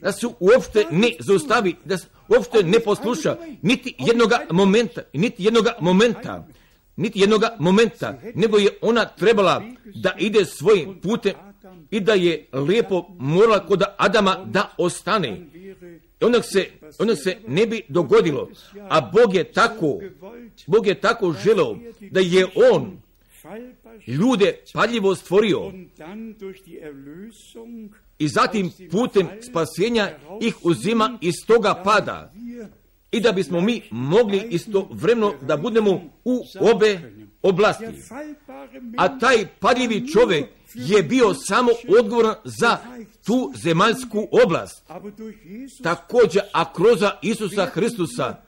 Da 0.00 0.12
se 0.12 0.26
uopšte 0.40 0.86
ne 0.90 1.12
zaustavi, 1.20 1.76
da 1.84 1.98
se 1.98 2.06
uopšte 2.28 2.62
ne 2.62 2.80
posluša, 2.80 3.36
niti 3.62 3.94
jednoga 3.98 4.38
momenta, 4.50 5.02
niti 5.12 5.44
jednoga 5.44 5.74
momenta, 5.80 6.46
niti 6.96 7.20
jednoga 7.20 7.56
momenta, 7.58 8.18
nego 8.34 8.58
je 8.58 8.78
ona 8.80 9.04
trebala 9.04 9.62
da 9.94 10.14
ide 10.18 10.44
svojim 10.44 11.00
putem 11.00 11.34
i 11.90 12.00
da 12.00 12.12
je 12.12 12.46
lijepo 12.52 13.06
morala 13.18 13.66
kod 13.66 13.82
Adama 13.96 14.44
da 14.44 14.74
ostane. 14.78 15.46
Onda 16.20 16.42
se, 16.42 16.66
onda 16.98 17.16
se 17.16 17.36
ne 17.48 17.66
bi 17.66 17.82
dogodilo, 17.88 18.50
a 18.88 19.00
Bog 19.00 19.34
je 19.34 19.52
tako, 19.52 20.00
Bog 20.66 20.86
je 20.86 21.00
tako 21.00 21.34
želeo 21.44 21.76
da 22.10 22.20
je 22.20 22.46
On 22.70 23.02
ljude 24.06 24.58
padljivo 24.74 25.14
stvorio 25.14 25.72
i 28.18 28.28
zatim 28.28 28.70
putem 28.90 29.28
spasenja 29.50 30.10
ih 30.40 30.54
uzima 30.62 31.18
iz 31.20 31.34
toga 31.46 31.82
pada 31.84 32.32
i 33.12 33.20
da 33.20 33.32
bismo 33.32 33.60
mi 33.60 33.82
mogli 33.90 34.42
isto 34.50 34.88
vremeno 34.90 35.34
da 35.40 35.56
budemo 35.56 35.90
u 36.24 36.44
obe 36.60 37.00
oblasti. 37.42 37.84
A 38.98 39.18
taj 39.18 39.46
padljivi 39.60 40.08
čovjek 40.08 40.44
je 40.74 41.02
bio 41.02 41.34
samo 41.34 41.70
odgovoran 41.98 42.34
za 42.44 42.78
tu 43.26 43.52
zemaljsku 43.56 44.28
oblast. 44.44 44.86
Također, 45.82 46.42
a 46.52 46.72
kroz 46.72 46.98
Isusa 47.22 47.66
Hristusa 47.66 48.42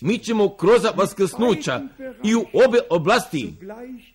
mi 0.00 0.18
ćemo 0.18 0.56
kroz 0.56 0.82
vaskrsnuća 0.96 1.80
i 2.24 2.34
u 2.34 2.44
obe 2.66 2.78
oblasti 2.90 3.54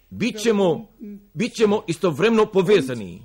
bit 0.10 0.40
ćemo, 0.40 0.88
bit 1.34 1.54
ćemo 1.54 1.84
istovremeno 1.88 2.46
povezani. 2.46 3.22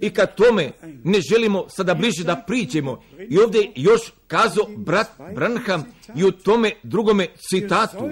I 0.00 0.10
kad 0.10 0.34
tome 0.34 0.72
ne 1.04 1.20
želimo 1.20 1.68
sada 1.68 1.94
bliže 1.94 2.24
da 2.24 2.44
priđemo, 2.46 3.02
i 3.28 3.38
ovdje 3.38 3.72
još 3.76 4.00
kazao 4.26 4.66
brat 4.76 5.08
Branham 5.34 5.84
i 6.16 6.24
u 6.24 6.32
tome 6.32 6.70
drugome 6.82 7.26
citatu. 7.50 8.10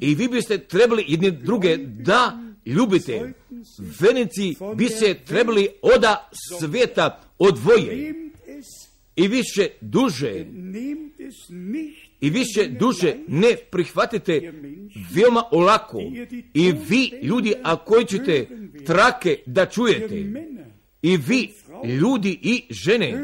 I 0.00 0.14
vi 0.14 0.28
biste 0.28 0.58
trebali 0.58 1.04
jedni 1.08 1.30
druge 1.30 1.76
da 1.76 2.38
ljubite. 2.66 3.32
Venici 4.00 4.54
bi 4.74 4.88
se 4.88 5.14
trebali 5.14 5.68
oda 5.82 6.30
svijeta 6.60 7.22
odvoje 7.38 8.14
i 9.16 9.28
više 9.28 9.68
duže. 9.80 10.44
I 12.20 12.30
više 12.30 12.68
duže 12.68 13.14
ne 13.28 13.56
prihvatite 13.70 14.52
veoma 15.14 15.42
olako. 15.50 16.02
i 16.54 16.72
vi 16.88 17.10
ljudi 17.22 17.54
a 17.62 17.76
koji 17.76 18.04
ćete 18.04 18.46
trake 18.86 19.38
da 19.46 19.66
čujete? 19.66 20.24
I 21.02 21.16
vi 21.16 21.50
ljudi 22.00 22.38
i 22.42 22.62
žene. 22.70 23.14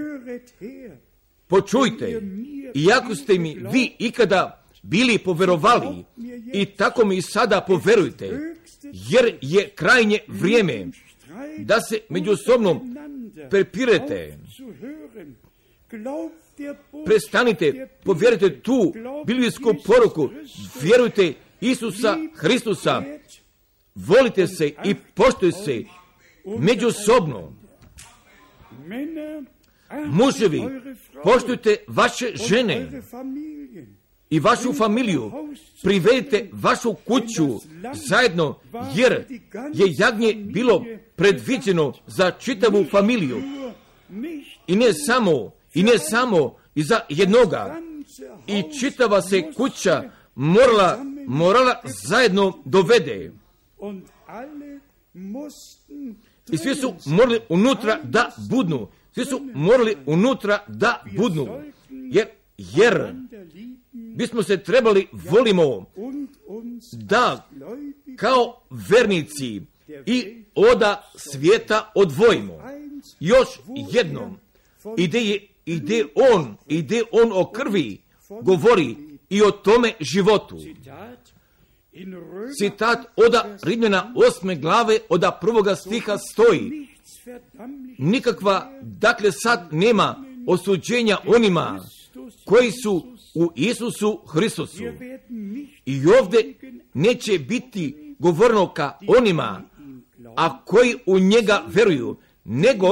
počujte. 1.46 2.22
i 2.74 2.92
ako 2.92 3.14
ste 3.14 3.38
mi 3.38 3.56
vi 3.72 3.92
ikada 3.98 4.64
bili 4.82 5.18
poverovali 5.18 6.04
i 6.54 6.64
tako 6.64 7.06
mi 7.06 7.22
sada 7.22 7.60
poverujte 7.60 8.54
jer 8.92 9.38
je 9.40 9.68
krajnje 9.68 10.18
vrijeme 10.28 10.86
da 11.58 11.80
se 11.80 11.98
međusobno 12.08 12.80
prepirete 13.50 14.38
Prestanite, 17.04 17.88
povjerite 18.04 18.60
tu 18.60 18.94
biblijsku 19.26 19.74
poruku, 19.86 20.28
vjerujte 20.82 21.34
Isusa 21.60 22.16
Hristusa, 22.34 23.02
volite 23.94 24.46
se 24.46 24.66
i 24.84 24.94
poštujte 25.14 25.58
se 25.64 25.84
međusobno. 26.58 27.52
Muževi, 30.06 30.62
poštujte 31.24 31.76
vaše 31.86 32.32
žene 32.48 33.02
i 34.30 34.40
vašu 34.40 34.72
familiju, 34.72 35.32
privedite 35.82 36.48
vašu 36.52 36.94
kuću 36.94 37.48
zajedno, 37.92 38.58
jer 38.94 39.24
je 39.74 39.94
jagnje 39.98 40.34
bilo 40.34 40.84
predviđeno 41.16 41.92
za 42.06 42.30
čitavu 42.30 42.84
familiju. 42.90 43.42
I 44.66 44.76
ne 44.76 44.92
samo 45.06 45.61
i 45.74 45.82
ne 45.82 45.98
samo 45.98 46.56
i 46.74 46.82
za 46.82 47.00
jednoga. 47.08 47.80
I 48.46 48.62
čitava 48.80 49.22
se 49.22 49.52
kuća 49.52 50.10
morala, 50.34 51.04
morala 51.26 51.82
zajedno 51.84 52.58
dovede. 52.64 53.32
I 56.52 56.58
svi 56.58 56.74
su 56.74 56.94
morali 57.06 57.40
unutra 57.48 57.98
da 58.02 58.30
budnu. 58.50 58.88
Svi 59.14 59.24
su 59.24 59.40
morali 59.54 59.96
unutra 60.06 60.64
da 60.68 61.04
budnu. 61.16 61.62
Jer, 61.90 62.26
jer 62.58 63.14
bismo 63.92 64.42
se 64.42 64.62
trebali 64.62 65.08
volimo 65.12 65.86
da 66.92 67.48
kao 68.16 68.62
vernici 68.70 69.62
i 70.06 70.44
oda 70.54 71.10
svijeta 71.14 71.92
odvojimo. 71.94 72.62
Još 73.20 73.48
jednom, 73.92 74.38
ideje 74.96 75.46
i 75.66 75.76
gdje 75.76 76.06
on, 76.34 76.56
i 76.68 76.82
gdje 76.82 77.02
on 77.12 77.32
o 77.34 77.50
krvi 77.52 78.00
govori 78.42 78.96
i 79.28 79.42
o 79.42 79.50
tome 79.50 79.92
životu. 80.00 80.58
Citat 82.58 82.98
oda 83.16 83.56
Rimljana 83.62 84.14
osme 84.28 84.56
glave 84.56 84.98
oda 85.08 85.38
prvoga 85.40 85.76
stiha 85.76 86.18
stoji. 86.18 86.88
Nikakva, 87.98 88.72
dakle 88.82 89.32
sad 89.32 89.68
nema 89.70 90.24
osuđenja 90.46 91.18
onima 91.26 91.80
koji 92.44 92.70
su 92.70 93.06
u 93.34 93.52
Isusu 93.54 94.20
Hristusu. 94.28 94.82
I 95.86 96.02
ovdje 96.20 96.54
neće 96.94 97.38
biti 97.38 98.14
govorno 98.18 98.72
ka 98.74 98.98
onima, 99.18 99.62
a 100.36 100.64
koji 100.64 100.96
u 101.06 101.18
njega 101.18 101.62
veruju, 101.66 102.16
nego, 102.44 102.88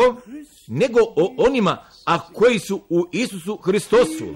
nego 0.68 1.00
o 1.16 1.34
onima 1.38 1.89
a 2.10 2.18
koji 2.32 2.58
su 2.58 2.80
u 2.88 3.06
Isusu 3.12 3.56
Hristosu. 3.56 4.34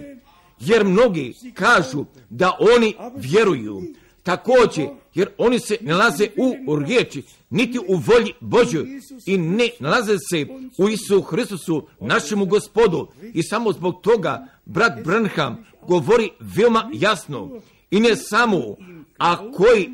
Jer 0.61 0.85
mnogi 0.85 1.35
kažu 1.55 2.05
da 2.31 2.57
oni 2.61 2.95
vjeruju. 3.17 3.83
Također, 4.23 4.89
jer 5.15 5.29
oni 5.39 5.59
se 5.59 5.77
nalaze 5.81 6.29
u 6.67 6.77
riječi, 6.77 7.23
niti 7.51 7.79
u 7.79 7.97
volji 7.97 8.33
Božoj 8.41 9.01
i 9.27 9.39
ne 9.39 9.69
nalaze 9.81 10.17
se 10.31 10.47
u 10.79 10.89
Isusu 10.89 11.23
Hristosu, 11.23 11.87
našemu 12.01 12.47
gospodu. 12.47 13.09
I 13.35 13.43
samo 13.43 13.73
zbog 13.73 14.01
toga 14.01 14.47
brat 14.65 15.05
Branham 15.05 15.65
govori 15.89 16.31
veoma 16.41 16.91
jasno. 16.93 17.61
I 17.91 18.01
ne 18.01 18.17
samo, 18.17 18.77
a 19.19 19.51
koji, 19.53 19.91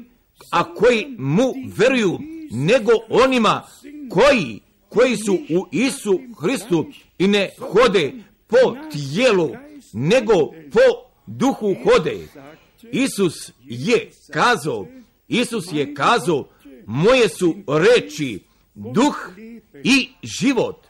a 0.50 0.74
koji 0.74 1.16
mu 1.18 1.54
veruju, 1.76 2.18
nego 2.50 2.92
onima 3.08 3.62
koji, 4.10 4.60
koji 4.90 5.16
su 5.16 5.34
u 5.34 5.66
Isu 5.70 6.20
Hristu 6.40 6.86
i 7.18 7.26
ne 7.28 7.50
hode 7.58 8.12
po 8.46 8.76
tijelu, 8.92 9.50
nego 9.92 10.34
po 10.72 11.10
duhu 11.26 11.76
hode. 11.84 12.28
Isus 12.92 13.52
je 13.62 14.10
kazao, 14.32 14.86
Isus 15.28 15.64
je 15.72 15.94
kazao, 15.94 16.48
moje 16.86 17.28
su 17.28 17.54
reči, 17.66 18.40
duh 18.74 19.30
i 19.84 20.08
život. 20.22 20.86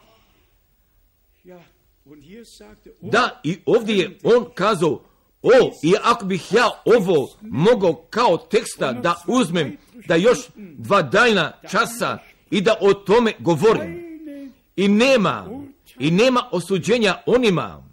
Da, 3.00 3.40
i 3.44 3.58
ovdje 3.66 3.96
je 3.96 4.18
on 4.22 4.46
kazao, 4.54 5.02
o, 5.42 5.50
i 5.82 5.94
ako 6.02 6.24
bih 6.24 6.52
ja 6.52 6.70
ovo 6.84 7.28
mogao 7.40 7.94
kao 8.10 8.36
teksta 8.36 8.92
da 8.92 9.22
uzmem, 9.26 9.76
da 10.08 10.14
još 10.14 10.38
dva 10.56 11.02
dajna 11.02 11.52
časa 11.70 12.18
i 12.50 12.60
da 12.60 12.76
o 12.80 12.94
tome 12.94 13.32
govorim. 13.38 14.10
I 14.76 14.88
nema 14.88 15.60
i 15.98 16.10
nema 16.10 16.48
osuđenja 16.52 17.22
onima. 17.26 17.90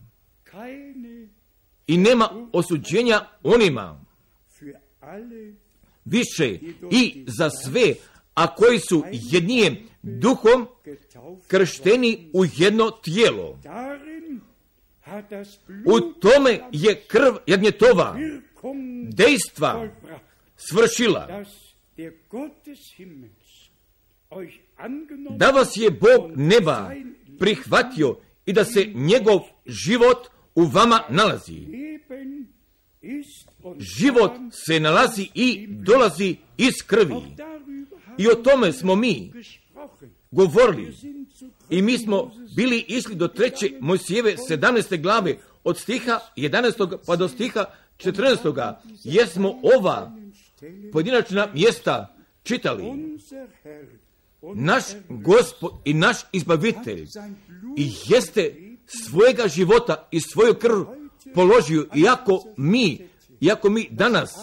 I 1.87 1.97
nema 1.97 2.49
osuđenja 2.53 3.21
onima. 3.43 4.05
Više 6.05 6.59
i 6.91 7.25
za 7.27 7.49
sve, 7.49 7.93
a 8.33 8.55
koji 8.55 8.79
su 8.79 9.03
jednijem 9.11 9.77
duhom 10.01 10.67
kršteni 11.47 12.29
u 12.33 12.45
jedno 12.57 12.91
tijelo. 12.91 13.59
U 15.85 15.99
tome 15.99 16.59
je 16.71 16.95
krv 17.07 17.35
jednjetova 17.45 18.17
dejstva 19.09 19.89
svršila. 20.57 21.45
Da 25.37 25.49
vas 25.49 25.69
je 25.75 25.91
Bog 25.91 26.31
neba 26.35 26.91
prihvatio 27.39 28.17
i 28.45 28.53
da 28.53 28.65
se 28.65 28.85
njegov 28.95 29.39
život 29.65 30.27
u 30.55 30.63
vama 30.63 30.99
nalazi. 31.09 31.67
Život 33.79 34.31
se 34.51 34.79
nalazi 34.79 35.29
i 35.33 35.67
dolazi 35.69 36.35
iz 36.57 36.73
krvi. 36.87 37.15
I 38.17 38.27
o 38.27 38.35
tome 38.35 38.73
smo 38.73 38.95
mi 38.95 39.31
govorili. 40.31 40.93
I 41.69 41.81
mi 41.81 41.97
smo 41.97 42.31
bili 42.55 42.85
išli 42.87 43.15
do 43.15 43.27
treće 43.27 43.71
Mojsijeve 43.79 44.35
17. 44.49 45.01
glave 45.01 45.37
od 45.63 45.77
stiha 45.77 46.19
11. 46.35 46.97
pa 47.05 47.15
do 47.15 47.27
stiha 47.27 47.65
14. 47.97 48.73
jer 49.03 49.27
smo 49.27 49.59
ova 49.77 50.11
pojedinačna 50.91 51.47
mjesta 51.53 52.15
čitali. 52.43 52.83
Naš 54.41 54.83
gospod 55.09 55.71
i 55.85 55.93
naš 55.93 56.17
izbavitelj 56.31 57.07
i 57.77 57.91
jeste 58.05 58.55
svojega 58.85 59.47
života 59.47 60.07
i 60.11 60.19
svoju 60.21 60.53
krv 60.53 60.83
položio, 61.35 61.87
iako 61.95 62.43
mi, 62.57 63.07
iako 63.41 63.69
mi 63.69 63.87
danas 63.91 64.33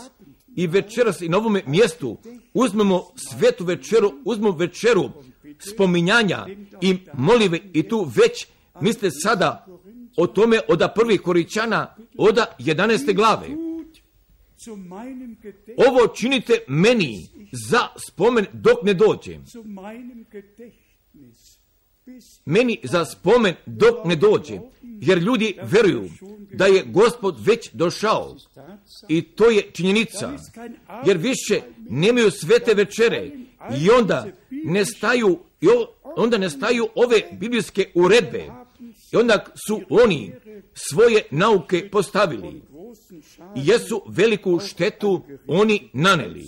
i 0.56 0.66
večeras 0.66 1.20
i 1.20 1.28
na 1.28 1.38
ovome 1.38 1.62
mjestu 1.66 2.18
uzmemo 2.54 3.02
svetu 3.16 3.64
večeru, 3.64 4.12
uzmemo 4.24 4.56
večeru 4.56 5.10
spominjanja 5.58 6.46
i 6.80 6.98
molive 7.14 7.60
i 7.72 7.82
tu 7.82 8.12
već 8.16 8.46
mislite 8.80 9.10
sada 9.10 9.66
o 10.16 10.26
tome 10.26 10.60
oda 10.68 10.88
prvih 10.88 11.20
koričana 11.20 11.96
oda 12.18 12.46
11. 12.58 13.14
glave. 13.14 13.46
Ovo 15.88 16.06
činite 16.06 16.58
meni 16.68 17.28
za 17.68 17.88
spomen 18.08 18.46
dok 18.52 18.82
ne 18.82 18.94
dođem. 18.94 19.44
Meni 22.44 22.80
za 22.82 23.04
spomen 23.04 23.54
dok 23.66 24.04
ne 24.04 24.16
dođe. 24.16 24.58
Jer 24.82 25.18
ljudi 25.18 25.56
veruju 25.62 26.08
da 26.52 26.66
je 26.66 26.84
gospod 26.86 27.36
već 27.46 27.70
došao. 27.72 28.36
I 29.08 29.22
to 29.22 29.50
je 29.50 29.70
činjenica. 29.72 30.32
Jer 31.06 31.18
više 31.18 31.60
nemaju 31.78 32.30
svete 32.30 32.74
večere. 32.74 33.30
I 33.82 33.90
onda 33.90 34.26
ne 34.50 34.84
staju, 34.84 35.38
onda 36.16 36.38
ne 36.38 36.50
staju 36.50 36.88
ove 36.94 37.20
biblijske 37.32 37.90
uredbe. 37.94 38.44
I 39.12 39.16
onda 39.16 39.44
su 39.68 39.80
oni 39.90 40.32
svoje 40.74 41.22
nauke 41.30 41.90
postavili. 41.90 42.62
I 43.56 43.60
jesu 43.64 44.02
veliku 44.08 44.60
štetu 44.60 45.22
oni 45.46 45.90
naneli. 45.92 46.44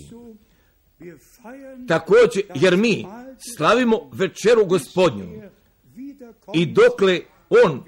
Također, 1.89 2.43
jer 2.55 2.77
mi 2.77 3.07
slavimo 3.57 4.11
večeru 4.13 4.65
gospodnju 4.65 5.43
i 6.55 6.67
dokle 6.67 7.21
on 7.65 7.85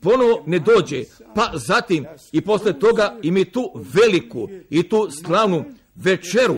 ponovo 0.00 0.44
ne 0.46 0.58
dođe, 0.58 1.04
pa 1.34 1.52
zatim 1.54 2.04
i 2.32 2.40
posle 2.40 2.78
toga 2.78 3.18
i 3.22 3.30
mi 3.30 3.44
tu 3.44 3.72
veliku 3.94 4.48
i 4.70 4.88
tu 4.88 5.08
slavnu 5.24 5.64
večeru 5.94 6.56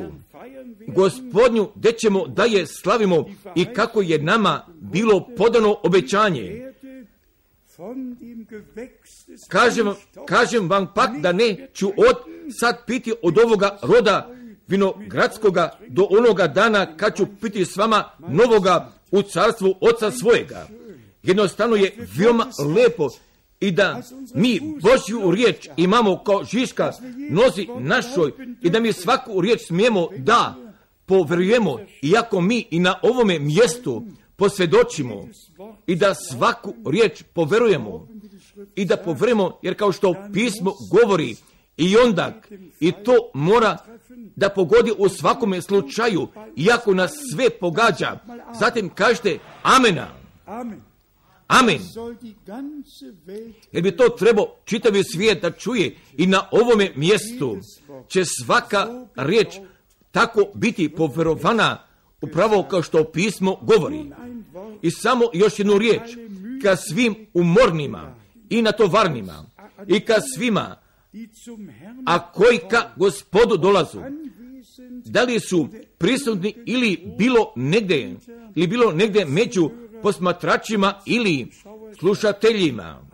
gospodnju 0.89 1.71
gdje 1.75 1.93
ćemo 1.93 2.27
da 2.27 2.45
je 2.45 2.67
slavimo 2.67 3.25
i 3.55 3.65
kako 3.65 4.03
je 4.03 4.23
nama 4.23 4.67
bilo 4.81 5.29
podano 5.37 5.77
obećanje. 5.83 6.73
Kažem, 9.49 9.87
kažem 10.27 10.69
vam 10.69 10.93
pak 10.95 11.11
da 11.21 11.33
neću 11.33 11.89
od 11.89 12.17
sad 12.61 12.87
piti 12.87 13.13
od 13.23 13.39
ovoga 13.39 13.79
roda 13.83 14.36
vinogradskoga 14.69 15.79
do 15.89 16.07
onoga 16.11 16.47
dana 16.47 16.97
kad 16.97 17.17
ću 17.17 17.27
piti 17.41 17.65
s 17.65 17.77
vama 17.77 18.05
novoga 18.29 18.93
u 19.11 19.23
carstvu 19.23 19.75
oca 19.81 20.11
svojega. 20.11 20.69
Jednostavno 21.23 21.77
je 21.77 21.97
veoma 22.17 22.47
lepo 22.77 23.09
i 23.61 23.71
da 23.71 24.03
mi 24.35 24.61
Božju 24.61 25.31
riječ 25.31 25.69
imamo 25.77 26.23
kao 26.25 26.45
žiška 26.45 26.93
nozi 27.31 27.69
našoj 27.79 28.33
i 28.63 28.71
da 28.71 28.81
mi 28.81 28.93
svaku 28.93 29.41
riječ 29.41 29.61
smijemo 29.67 30.09
da 30.19 30.55
poverujemo, 31.07 31.79
iako 32.03 32.41
mi 32.41 32.67
i 32.71 32.79
na 32.79 32.99
ovome 33.03 33.39
mjestu 33.39 34.03
posvjedočimo 34.37 35.29
i 35.87 35.97
da 35.97 36.15
svaku 36.15 36.75
riječ 36.91 37.23
poverujemo 37.35 38.09
i 38.75 38.85
da 38.85 38.97
poverujemo, 38.97 39.59
jer 39.63 39.75
kao 39.75 39.93
što 39.93 40.15
pismo 40.33 40.73
govori 40.91 41.37
i 41.77 41.97
onda 41.97 42.41
i 42.81 42.93
to 42.93 43.13
mora 43.35 43.79
da 44.37 44.49
pogodi 44.49 44.93
u 44.99 45.09
svakome 45.09 45.63
slučaju, 45.63 46.29
iako 46.57 46.95
nas 46.95 47.13
sve 47.35 47.51
pogađa. 47.51 48.19
Zatim 48.61 48.89
kažete 48.89 49.39
amena. 49.63 50.09
Amen. 51.47 51.79
Jer 53.73 53.83
bi 53.83 53.97
to 53.97 54.09
trebao 54.09 54.47
čitavi 54.65 55.05
svijet 55.05 55.43
da 55.43 55.51
čuje 55.51 55.97
i 56.17 56.27
na 56.27 56.49
ovome 56.51 56.93
mjestu 56.97 57.57
će 58.09 58.25
svaka 58.25 58.87
riječ 59.17 59.49
tako 60.11 60.45
biti 60.55 60.89
poverovana 60.89 61.79
upravo 62.21 62.63
kao 62.63 62.83
što 62.83 63.05
pismo 63.05 63.59
govori. 63.63 64.11
I 64.83 64.91
samo 64.91 65.25
još 65.33 65.59
jednu 65.59 65.79
riječ 65.79 66.03
ka 66.63 66.77
svim 66.77 67.27
umornima 67.35 68.15
i 68.51 68.63
natovarnima 68.63 69.45
i 69.87 70.01
ka 70.01 70.15
svima 70.37 70.77
a 72.07 72.33
koji 72.33 72.59
ka 72.71 72.93
gospodu 72.97 73.57
dolazu 73.57 74.01
da 75.05 75.23
li 75.23 75.41
su 75.41 75.69
prisutni 75.99 76.55
ili 76.67 77.15
bilo 77.19 77.53
negdje 77.57 78.17
ili 78.55 78.67
bilo 78.67 78.93
negdje 78.93 79.25
među 79.25 79.71
posmatračima 80.03 80.95
ili 81.07 81.47
slušateljima 81.99 83.07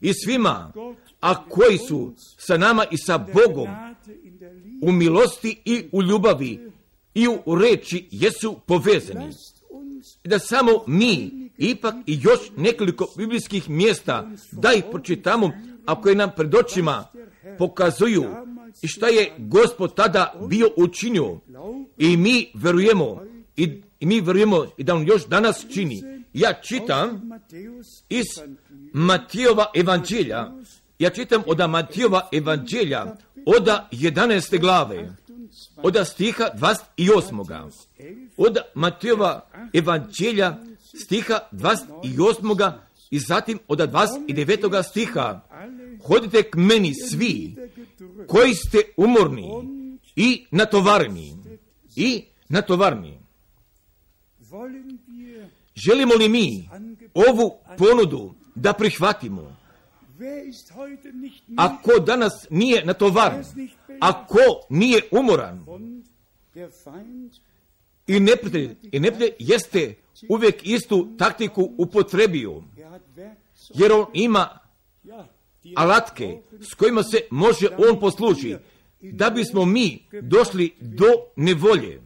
i 0.00 0.14
svima, 0.14 0.72
a 1.20 1.48
koji 1.48 1.78
su 1.78 2.14
sa 2.38 2.56
nama 2.56 2.84
i 2.90 2.96
sa 2.96 3.18
Bogom 3.18 3.68
u 4.82 4.92
milosti 4.92 5.60
i 5.64 5.84
u 5.92 6.02
ljubavi 6.02 6.70
i 7.14 7.28
u 7.44 7.54
reči 7.54 8.08
jesu 8.10 8.56
povezani. 8.66 9.30
Da 10.24 10.38
samo 10.38 10.70
mi 10.86 11.30
ipak 11.58 11.94
i 12.06 12.18
još 12.22 12.40
nekoliko 12.56 13.06
biblijskih 13.16 13.70
mjesta 13.70 14.30
da 14.52 14.72
ih 14.72 14.84
pročitamo, 14.90 15.52
a 15.86 16.00
koje 16.00 16.14
nam 16.14 16.30
pred 16.36 16.54
očima 16.54 17.04
pokazuju 17.58 18.24
i 18.82 18.88
šta 18.88 19.06
je 19.06 19.32
gospod 19.38 19.94
tada 19.94 20.34
bio 20.48 20.70
učinio 20.76 21.40
i 21.98 22.16
mi 22.16 22.50
verujemo 22.54 23.22
i 23.56 23.82
i 24.02 24.06
mi 24.06 24.20
vjerujemo 24.20 24.66
i 24.76 24.84
da 24.84 24.94
on 24.94 25.06
još 25.06 25.26
danas 25.26 25.66
čini. 25.74 26.02
Ja 26.32 26.52
čitam 26.62 27.30
iz 28.08 28.26
Matijova 28.92 29.66
evanđelja, 29.74 30.52
ja 30.98 31.10
čitam 31.10 31.42
od 31.46 31.70
Matijova 31.70 32.28
evanđelja, 32.32 33.16
od 33.46 33.68
11. 33.92 34.60
glave, 34.60 35.16
od 35.76 35.96
stiha 36.06 36.44
28. 36.96 37.70
Od 38.36 38.56
Matijova 38.74 39.48
evanđelja 39.72 40.56
stiha 41.04 41.38
28. 41.52 42.72
i 43.12 43.18
zatim 43.18 43.58
od 43.68 43.78
29. 43.78 44.82
stiha. 44.90 45.40
Hodite 46.04 46.42
k 46.42 46.56
meni 46.56 46.94
svi 46.94 47.56
koji 48.26 48.54
ste 48.54 48.78
umorni 48.96 49.48
i 50.16 50.46
natovarni 50.50 51.36
i 51.96 52.24
natovarni. 52.48 53.18
Želimo 55.74 56.14
li 56.14 56.28
mi 56.28 56.68
ovu 57.14 57.58
ponudu 57.78 58.34
da 58.54 58.72
prihvatimo? 58.72 59.56
Ako 61.56 61.98
danas 62.06 62.46
nije 62.50 62.84
natovaran, 62.84 63.44
ako 64.00 64.38
nije 64.70 65.02
umoran, 65.10 65.64
i 68.06 68.20
neprijatelj, 68.20 68.76
i 68.92 69.00
neprijatelj 69.00 69.36
jeste 69.38 69.94
uvijek 70.28 70.66
istu 70.66 71.08
taktiku 71.18 71.74
upotrebio, 71.78 72.62
jer 73.74 73.92
on 73.92 74.06
ima 74.12 74.58
alatke 75.74 76.38
s 76.60 76.74
kojima 76.74 77.02
se 77.02 77.20
može 77.30 77.68
on 77.88 78.00
posluži, 78.00 78.56
da 79.00 79.30
bismo 79.30 79.64
mi 79.64 80.06
došli 80.22 80.74
do 80.80 81.06
nevolje. 81.36 82.00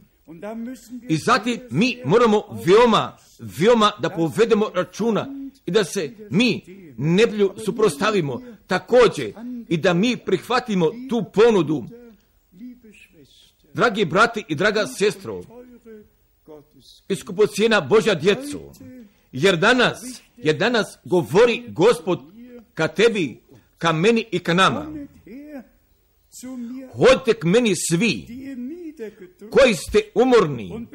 I 1.09 1.17
zatim 1.17 1.59
mi 1.71 1.97
moramo 2.05 2.43
veoma, 2.65 3.17
veoma 3.39 3.91
da 4.01 4.09
povedemo 4.09 4.69
računa 4.73 5.27
i 5.65 5.71
da 5.71 5.83
se 5.83 6.11
mi 6.29 6.61
neblju 6.97 7.53
suprostavimo 7.65 8.41
također 8.67 9.33
i 9.69 9.77
da 9.77 9.93
mi 9.93 10.17
prihvatimo 10.17 10.91
tu 11.09 11.25
ponudu. 11.33 11.85
Dragi 13.73 14.05
brati 14.05 14.43
i 14.47 14.55
draga 14.55 14.87
sestro, 14.87 15.41
cijena 17.55 17.81
Božja 17.81 18.15
djecu, 18.15 18.59
jer 19.31 19.57
danas, 19.57 19.97
jer 20.37 20.57
danas 20.57 20.97
govori 21.03 21.63
gospod 21.67 22.19
ka 22.73 22.87
tebi, 22.87 23.39
ka 23.77 23.91
meni 23.91 24.25
i 24.31 24.39
ka 24.39 24.53
nama. 24.53 24.85
Hodite 26.93 27.33
k 27.33 27.43
meni 27.43 27.73
svi 27.75 28.27
koji 29.49 29.73
ste 29.73 30.01
umorni 30.15 30.87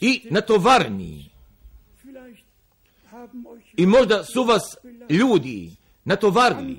i 0.00 0.20
natovarni. 0.30 1.30
I 3.76 3.86
možda 3.86 4.24
su 4.24 4.44
vas 4.44 4.62
ljudi 5.10 5.70
natovarili, 6.04 6.76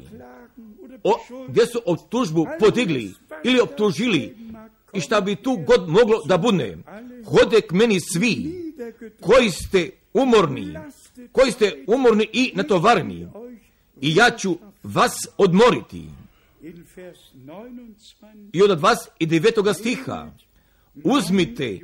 o, 1.04 1.14
gdje 1.48 1.66
su 1.66 1.82
optužbu 1.86 2.48
podigli 2.60 3.14
ili 3.44 3.60
optužili 3.60 4.36
i 4.94 5.02
šta 5.02 5.22
bi 5.22 5.36
tu 5.36 5.58
god 5.68 5.90
moglo 5.90 6.22
da 6.26 6.38
bude. 6.38 6.78
hode 7.26 7.62
k 7.62 7.72
meni 7.72 8.00
svi 8.14 8.54
koji 9.22 9.52
ste 9.52 9.90
umorni, 10.14 10.78
koji 11.32 11.52
ste 11.52 11.84
umorni 11.88 12.28
i 12.34 12.52
natovarni 12.56 13.28
i 14.02 14.16
ja 14.16 14.32
ću 14.38 14.58
vas 14.84 15.14
odmoriti. 15.38 16.06
I 18.54 18.62
od 18.62 18.80
vas 18.80 19.10
i 19.20 19.26
devetoga 19.26 19.74
stiha 19.74 20.32
uzmite 21.04 21.80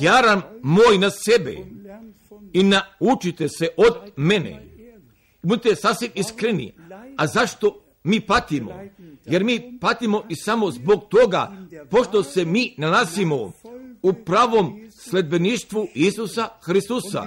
jaram 0.00 0.42
moj 0.62 0.98
na 0.98 1.10
sebe 1.10 1.56
i 2.52 2.62
naučite 2.62 3.48
se 3.48 3.68
od 3.76 3.94
mene. 4.16 4.66
Budite 5.42 5.76
sasvim 5.76 6.10
iskreni. 6.14 6.72
A 7.16 7.26
zašto 7.26 7.82
mi 8.04 8.20
patimo? 8.20 8.80
Jer 9.26 9.44
mi 9.44 9.78
patimo 9.80 10.22
i 10.28 10.36
samo 10.36 10.70
zbog 10.70 11.04
toga, 11.08 11.52
pošto 11.90 12.22
se 12.22 12.44
mi 12.44 12.74
nalazimo 12.76 13.52
u 14.02 14.12
pravom 14.12 14.90
sledbeništvu 14.90 15.88
Isusa 15.94 16.48
Hristusa. 16.62 17.26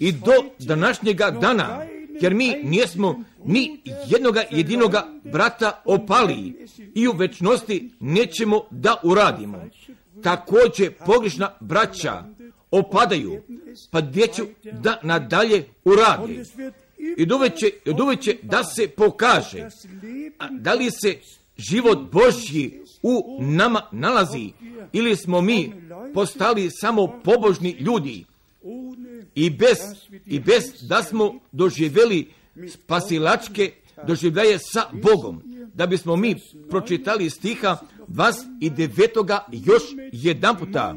I 0.00 0.12
do 0.12 0.32
današnjega 0.58 1.30
dana, 1.30 1.86
jer 2.20 2.34
mi 2.34 2.54
nijesmo 2.62 3.24
ni 3.44 3.80
jednoga 4.08 4.42
jedinoga 4.50 5.06
brata 5.24 5.82
opali 5.84 6.66
i 6.94 7.08
u 7.08 7.12
večnosti 7.12 7.90
nećemo 8.00 8.62
da 8.70 8.96
uradimo. 9.02 9.64
Također 10.22 10.92
pogrešna 11.06 11.50
braća 11.60 12.24
opadaju, 12.70 13.42
pa 13.90 14.00
gdje 14.00 14.26
ću 14.26 14.42
da 14.72 15.00
nadalje 15.02 15.64
urade. 15.84 16.44
I 17.16 17.26
doveće, 17.94 18.36
da 18.42 18.64
se 18.64 18.88
pokaže 18.88 19.68
da 20.50 20.74
li 20.74 20.90
se 20.90 21.18
život 21.56 21.98
Božji 22.12 22.80
u 23.02 23.38
nama 23.40 23.82
nalazi 23.92 24.52
ili 24.92 25.16
smo 25.16 25.40
mi 25.40 25.72
postali 26.14 26.70
samo 26.70 27.20
pobožni 27.24 27.70
ljudi 27.70 28.24
i 29.34 29.50
bez, 29.50 29.78
i 30.26 30.40
bez 30.40 30.64
da 30.88 31.02
smo 31.02 31.34
doživjeli 31.52 32.30
spasilačke 32.68 33.72
doživljaje 34.06 34.58
sa 34.58 34.82
Bogom. 34.92 35.42
Da 35.74 35.86
bismo 35.86 36.16
mi 36.16 36.34
pročitali 36.70 37.30
stiha 37.30 37.76
vas 38.08 38.36
i 38.60 38.70
devetoga 38.70 39.44
još 39.52 39.82
jedan 40.12 40.56
puta. 40.56 40.96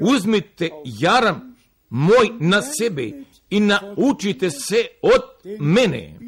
Uzmite 0.00 0.70
jaram 0.84 1.56
moj 1.88 2.30
na 2.40 2.62
sebe 2.62 3.12
i 3.50 3.60
naučite 3.60 4.50
se 4.50 4.86
od 5.02 5.22
mene, 5.60 6.18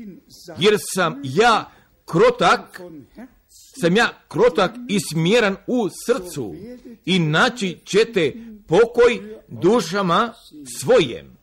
jer 0.58 0.76
sam 0.94 1.20
ja 1.24 1.70
krotak, 2.10 2.80
sam 3.80 3.96
ja 3.96 4.08
krotak 4.28 4.70
i 4.88 4.98
smjeran 5.12 5.56
u 5.66 5.88
srcu 6.06 6.54
i 7.04 7.20
ćete 7.84 8.32
pokoj 8.66 9.40
dušama 9.48 10.32
svojim. 10.78 11.38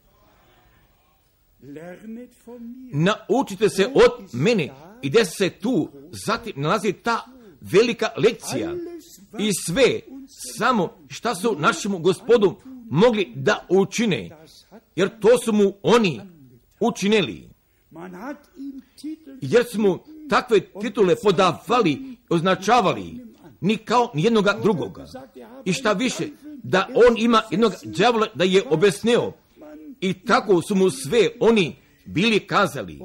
Naučite 2.94 3.70
se 3.70 3.86
od 3.86 4.34
mene 4.34 4.74
i 5.02 5.10
gdje 5.10 5.26
se 5.26 5.50
tu 5.50 5.90
zatim 6.26 6.54
nalazi 6.56 6.94
ta 6.94 7.26
velika 7.62 8.10
lekcija 8.18 8.74
i 9.40 9.52
sve 9.66 10.00
samo 10.58 10.98
šta 11.10 11.36
su 11.36 11.56
našemu 11.60 12.00
gospodu 12.00 12.56
mogli 12.90 13.32
da 13.36 13.66
učine, 13.70 14.30
jer 14.96 15.20
to 15.20 15.38
su 15.46 15.54
mu 15.54 15.74
oni 15.84 16.22
učinili. 16.80 17.50
Jer 19.42 19.66
su 19.72 19.82
mu 19.82 20.00
takve 20.30 20.60
titule 20.60 21.16
podavali, 21.24 22.18
označavali, 22.30 23.26
ni 23.62 23.78
kao 23.78 24.12
jednoga 24.14 24.60
drugoga. 24.64 25.06
I 25.66 25.74
šta 25.74 25.94
više, 25.94 26.28
da 26.64 26.90
on 27.08 27.18
ima 27.18 27.42
jednog 27.52 27.74
džavola 27.86 28.28
da 28.34 28.44
je 28.44 28.64
obesneo. 28.70 29.34
I 30.02 30.14
tako 30.14 30.62
su 30.62 30.76
mu 30.76 30.90
sve 30.90 31.30
oni 31.40 31.76
bili 32.06 32.40
kazali. 32.40 33.00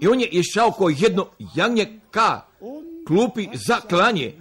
I 0.00 0.08
on 0.08 0.20
je 0.20 0.28
išao 0.28 0.70
kao 0.70 0.88
jedno 0.88 1.26
jagnje 1.56 2.00
ka 2.10 2.40
klupi 3.06 3.48
za 3.66 3.80
klanje, 3.80 4.34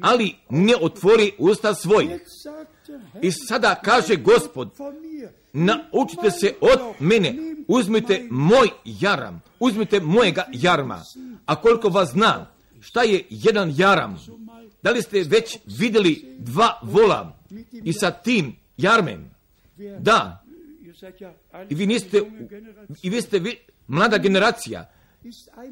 ali 0.00 0.34
ne 0.50 0.74
otvori 0.80 1.32
usta 1.38 1.74
svoje. 1.74 2.24
I 3.22 3.32
sada 3.32 3.74
kaže 3.74 4.16
gospod, 4.16 4.70
naučite 5.52 6.30
se 6.30 6.54
od 6.60 6.78
mene, 6.98 7.34
uzmite 7.68 8.26
moj 8.30 8.68
jaram, 8.84 9.42
uzmite 9.60 10.00
mojega 10.00 10.46
jarma. 10.52 11.02
A 11.46 11.60
koliko 11.60 11.88
vas 11.88 12.10
zna, 12.10 12.46
šta 12.80 13.02
je 13.02 13.24
jedan 13.30 13.72
jaram? 13.76 14.18
Da 14.82 14.90
li 14.90 15.02
ste 15.02 15.22
već 15.22 15.58
vidjeli 15.78 16.36
dva 16.38 16.80
vola 16.82 17.38
i 17.72 17.92
sa 17.92 18.10
tim 18.10 18.56
jarmem? 18.76 19.30
Da. 19.98 20.44
I 21.68 21.74
vi 21.74 21.86
niste, 21.86 22.22
i 23.02 23.10
vi 23.10 23.22
ste 23.22 23.38
vi, 23.38 23.56
mlada 23.86 24.18
generacija. 24.18 24.90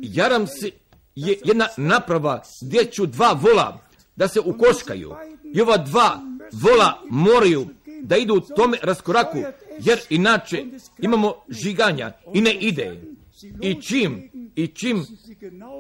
Jaram 0.01 0.47
se 0.47 0.71
je 1.17 1.39
jedna 1.45 1.67
naprava 1.77 2.43
gdje 2.63 2.85
ću 2.85 3.07
dva 3.07 3.33
vola 3.33 3.81
da 4.17 4.29
se 4.29 4.41
ukoškaju. 4.41 5.15
I 5.55 5.61
ova 5.61 5.77
dva 5.77 6.21
vola 6.53 7.03
moraju 7.11 7.69
da 8.07 8.17
idu 8.17 8.35
u 8.35 8.41
tome 8.41 8.79
raskoraku, 8.83 9.39
jer 9.79 9.99
inače 10.11 10.65
imamo 10.99 11.35
žiganja 11.49 12.13
i 12.35 12.41
ne 12.41 12.55
ide. 12.55 13.03
I 13.63 13.83
čim, 13.83 14.31
i 14.57 14.67
čim 14.67 15.07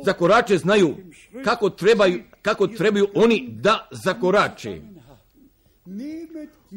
zakorače 0.04 0.58
znaju 0.58 0.96
kako 1.44 1.70
trebaju, 1.70 2.22
kako 2.42 2.66
trebaju 2.66 3.08
oni 3.14 3.48
da 3.50 3.88
zakorače. 3.90 4.80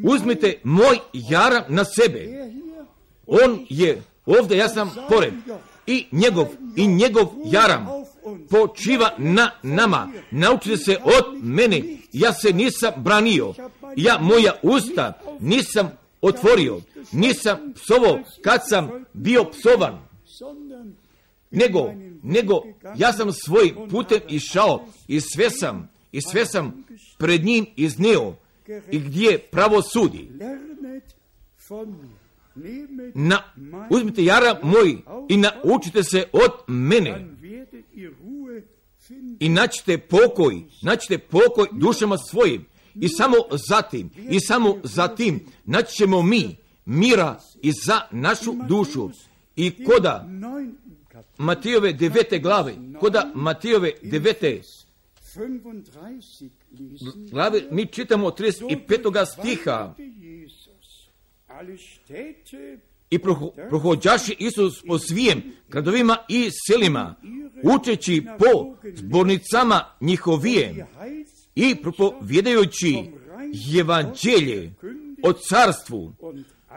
Uzmite 0.03 0.59
moj 0.63 0.97
jaram 1.13 1.63
na 1.67 1.85
sebe. 1.85 2.49
On 3.27 3.65
je 3.69 4.01
ovdje, 4.25 4.57
ja 4.57 4.69
sam 4.69 4.95
pored. 5.09 5.33
I 5.87 6.05
njegov, 6.11 6.47
i 6.75 6.87
njegov 6.87 7.27
jaram 7.45 7.87
počiva 8.49 9.09
na 9.17 9.51
nama. 9.63 10.11
Naučite 10.31 10.77
se 10.77 10.97
od 11.03 11.43
mene. 11.43 11.83
Ja 12.13 12.33
se 12.33 12.53
nisam 12.53 12.91
branio. 12.97 13.53
Ja 13.95 14.17
moja 14.21 14.53
usta 14.63 15.21
nisam 15.39 15.91
otvorio. 16.21 16.81
Nisam 17.11 17.73
psovo 17.75 18.19
kad 18.41 18.61
sam 18.69 18.89
bio 19.13 19.43
psovan. 19.43 20.09
Nego, 21.51 21.93
nego 22.23 22.61
ja 22.97 23.13
sam 23.13 23.31
svoj 23.31 23.75
putem 23.89 24.19
išao 24.29 24.85
i 25.07 25.21
sve 25.21 25.49
sam, 25.49 25.89
i 26.11 26.21
sve 26.21 26.45
sam 26.45 26.83
pred 27.17 27.45
njim 27.45 27.65
iznio 27.75 28.33
i 28.91 28.99
gdje 28.99 29.37
pravo 29.37 29.81
sudi. 29.81 30.29
Na, 33.13 33.43
uzmite 33.89 34.23
jara 34.23 34.59
moj 34.63 34.97
i 35.29 35.37
naučite 35.37 36.03
se 36.03 36.25
od 36.33 36.51
mene 36.67 37.27
i 39.39 39.49
naćite 39.49 39.97
pokoj, 39.97 40.63
naćite 40.81 41.17
pokoj 41.17 41.67
dušama 41.71 42.17
svojim 42.17 42.65
i 42.95 43.07
samo 43.09 43.35
zatim, 43.69 44.09
i 44.29 44.39
samo 44.39 44.77
zatim 44.83 45.45
naći 45.65 45.95
ćemo 45.95 46.21
mi 46.21 46.57
mira 46.85 47.39
i 47.61 47.71
za 47.71 48.01
našu 48.11 48.53
dušu. 48.67 49.09
I 49.55 49.83
koda 49.83 50.27
Matijove 51.37 51.93
devete 51.93 52.39
glave, 52.39 52.75
koda 52.99 53.31
Matijove 53.35 53.91
devete 54.03 54.61
glave, 57.31 57.61
mi 57.71 57.85
čitamo 57.85 58.29
35. 58.29 59.25
stiha 59.25 59.95
i 63.09 63.19
prohođaši 63.69 64.35
Isus 64.39 64.73
po 64.87 64.99
svijem 64.99 65.43
gradovima 65.69 66.17
i 66.29 66.49
selima, 66.67 67.15
učeći 67.63 68.25
po 68.39 68.75
zbornicama 68.95 69.81
njihovije 70.01 70.87
i 71.55 71.75
propovjedajući 71.75 73.03
evanđelje 73.79 74.73
o 75.23 75.33
carstvu, 75.33 76.13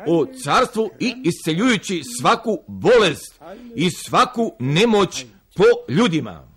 o 0.07 0.27
carstvu 0.43 0.91
i 1.01 1.15
isceljujući 1.25 2.03
svaku 2.21 2.59
bolest 2.67 3.41
i 3.77 3.91
svaku 3.91 4.53
nemoć 4.59 5.25
po 5.57 5.93
ljudima. 5.93 6.49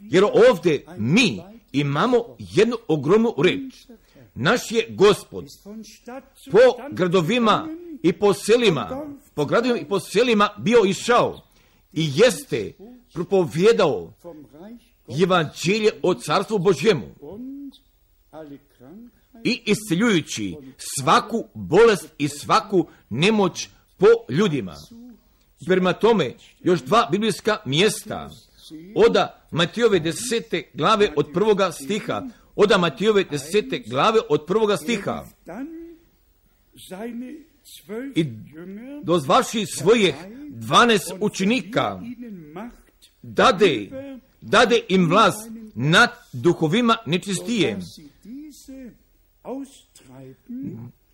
Jer 0.00 0.24
ovdje 0.50 0.84
mi 0.98 1.40
imamo 1.72 2.36
jednu 2.38 2.76
ogromnu 2.88 3.34
reč. 3.44 3.86
Naš 4.38 4.70
je 4.70 4.86
gospod 4.90 5.44
po 6.50 6.58
gradovima 6.90 7.68
i 8.02 8.12
po 8.12 8.34
selima, 8.34 9.06
po 9.34 9.44
gradovima 9.44 9.78
i 9.80 9.88
po 9.88 10.00
selima 10.00 10.48
bio 10.58 10.84
išao 10.84 11.40
i 11.92 12.10
jeste 12.14 12.72
propovjedao 13.12 14.12
evanđelje 15.22 15.90
o 16.02 16.14
carstvu 16.14 16.58
Božjemu 16.58 17.06
i 19.44 19.62
isceljujući 19.64 20.56
svaku 20.76 21.44
bolest 21.54 22.08
i 22.18 22.28
svaku 22.28 22.86
nemoć 23.10 23.68
po 23.96 24.06
ljudima. 24.28 24.74
Prema 25.66 25.92
tome, 25.92 26.34
još 26.60 26.82
dva 26.82 27.08
biblijska 27.10 27.56
mjesta 27.64 28.30
oda 28.94 29.46
Matijove 29.50 29.98
desete 29.98 30.70
glave 30.74 31.12
od 31.16 31.26
prvoga 31.34 31.72
stiha 31.72 32.22
od 32.56 32.80
Matijove 32.80 33.24
desete 33.24 33.78
glave 33.78 34.20
od 34.28 34.44
prvoga 34.46 34.76
stiha. 34.76 35.24
I 38.14 38.24
dozvaši 39.02 39.66
svojih 39.66 40.14
dvanest 40.48 41.12
učenika 41.20 42.00
dade, 43.22 43.88
dade 44.40 44.80
im 44.88 45.10
vlast 45.10 45.50
nad 45.74 46.10
duhovima 46.32 46.96
nečistije, 47.06 47.78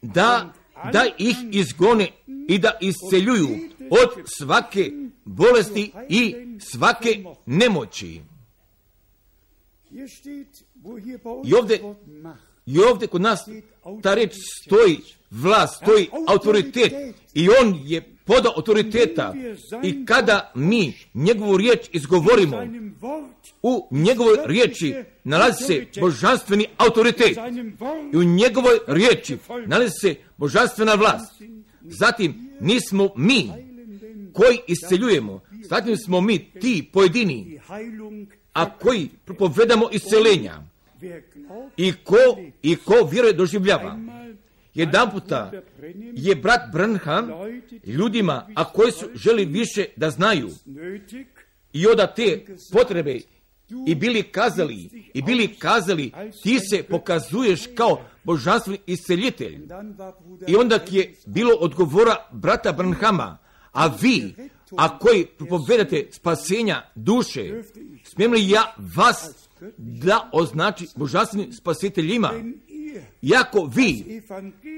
da, 0.03 0.53
da 0.93 1.05
ih 1.19 1.37
izgone 1.51 2.09
i 2.49 2.59
da 2.59 2.79
isceljuju 2.81 3.49
od 3.91 4.25
svake 4.39 4.93
bolesti 5.25 5.93
i 6.09 6.35
svake 6.61 7.25
nemoći. 7.47 8.21
I 11.45 11.55
ovdje, 11.55 11.81
i 12.67 12.79
ovdje 12.79 13.09
kod 13.09 13.21
nas 13.21 13.41
ta 14.03 14.15
reč 14.15 14.35
stoji 14.67 14.99
vlast, 15.31 15.77
stoji 15.83 16.09
autoritet 16.27 16.93
i 17.35 17.49
on 17.49 17.81
je 17.85 18.13
poda 18.25 18.53
autoriteta. 18.57 19.35
I 19.83 20.05
kada 20.07 20.53
mi 20.55 20.95
njegovu 21.15 21.57
riječ 21.57 21.89
izgovorimo, 21.93 22.67
u 23.63 23.89
njegovoj 23.91 24.37
riječi 24.45 24.95
nalazi 25.25 25.65
se 25.65 25.87
božanstveni 26.01 26.67
autoritet. 26.77 27.39
i 28.13 28.17
u 28.17 28.25
njegovoj 28.25 28.79
riječi 28.87 29.39
nalazi 29.67 29.93
se 30.01 30.15
božanstvena 30.37 30.95
vlast. 30.95 31.43
Zatim 31.81 32.51
nismo 32.61 33.09
mi 33.17 33.51
koji 34.33 34.59
isceljujemo, 34.67 35.41
zatim 35.65 35.97
smo 35.97 36.21
mi 36.21 36.51
ti 36.51 36.91
pojedini, 36.93 37.61
a 38.53 38.79
koji 38.79 39.09
propovedamo 39.25 39.89
isceljenja. 39.93 40.72
I 41.77 41.93
ko, 41.93 42.17
i 42.63 42.77
ko 42.77 43.09
vjeruje 43.11 43.33
doživljava. 43.33 43.99
Jedan 44.75 45.11
puta 45.11 45.53
je 46.15 46.35
brat 46.35 46.61
Branham 46.73 47.31
ljudima, 47.87 48.49
a 48.55 48.73
koji 48.73 48.93
su 48.93 49.07
želi 49.15 49.45
više 49.45 49.85
da 49.97 50.11
znaju 50.11 50.51
i 51.73 51.87
oda 51.87 52.07
te 52.07 52.45
potrebe 52.73 53.21
i 53.87 53.95
bili 53.95 54.23
kazali, 54.23 55.09
i 55.15 55.23
bili 55.23 55.55
kazali, 55.59 56.13
ti 56.43 56.59
se 56.61 56.83
pokazuješ 56.83 57.63
kao 57.75 58.01
božanstveni 58.25 58.79
isceljitelj. 58.87 59.59
I 60.47 60.57
onda 60.57 60.79
je 60.91 61.15
bilo 61.27 61.55
odgovora 61.55 62.17
brata 62.33 62.73
Branhama, 62.73 63.39
a 63.73 63.87
vi, 64.01 64.35
a 64.77 64.99
koji 64.99 65.27
propovedate 65.27 66.07
spasenja 66.11 66.83
duše, 66.95 67.63
smijem 68.05 68.33
li 68.33 68.51
ja 68.51 68.75
vas 68.97 69.42
da 69.77 70.31
označi 70.33 70.87
božanstvenim 70.97 71.53
spasiteljima? 71.53 72.31
Iako 73.23 73.71
vi 73.75 74.23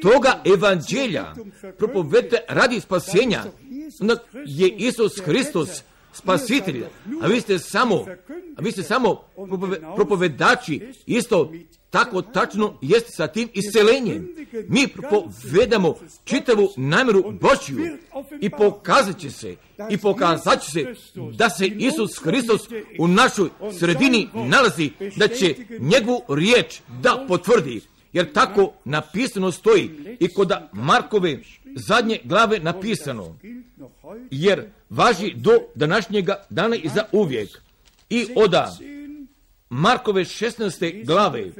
toga 0.02 0.42
evanđelja 0.54 1.34
propovedete 1.78 2.36
radi 2.48 2.80
spasenja, 2.80 3.44
onda 4.00 4.16
je 4.46 4.68
Isus 4.68 5.12
Hristos 5.24 5.82
spasitelj, 6.12 6.84
a 7.22 7.26
vi 7.26 7.40
ste 7.40 7.58
samo, 7.58 8.06
a 8.56 8.62
vi 8.62 8.72
ste 8.72 8.82
samo 8.82 9.20
propovedači, 9.96 10.92
isto 11.06 11.52
tako 11.94 12.22
tačno 12.22 12.78
jeste 12.82 13.10
sa 13.12 13.26
tim 13.26 13.48
iscelenjem. 13.52 14.28
Mi 14.68 14.88
propovedamo 14.88 15.94
čitavu 16.24 16.68
namjeru 16.76 17.22
Božju 17.22 17.98
i 18.40 18.50
pokazat 18.50 19.18
će 19.18 19.30
se, 19.30 19.56
i 19.90 19.98
pokazat 19.98 20.62
će 20.62 20.70
se 20.70 20.94
da 21.32 21.50
se 21.50 21.66
Isus 21.66 22.18
Hristos 22.22 22.62
u 22.98 23.08
našoj 23.08 23.48
sredini 23.78 24.28
nalazi, 24.34 24.90
da 25.16 25.28
će 25.28 25.54
njegovu 25.80 26.22
riječ 26.28 26.80
da 27.02 27.24
potvrdi 27.28 27.80
jer 28.12 28.32
tako 28.32 28.72
napisano 28.84 29.52
stoji 29.52 30.16
i 30.20 30.28
kod 30.28 30.52
Markove 30.72 31.38
zadnje 31.88 32.18
glave 32.24 32.58
napisano, 32.58 33.36
jer 34.30 34.64
važi 34.90 35.34
do 35.36 35.50
današnjega 35.74 36.44
dana 36.50 36.76
i 36.76 36.88
za 36.88 37.04
uvijek. 37.12 37.48
I 38.10 38.26
oda 38.36 38.76
Markove 39.76 40.24
16. 40.24 41.06
glave 41.06 41.52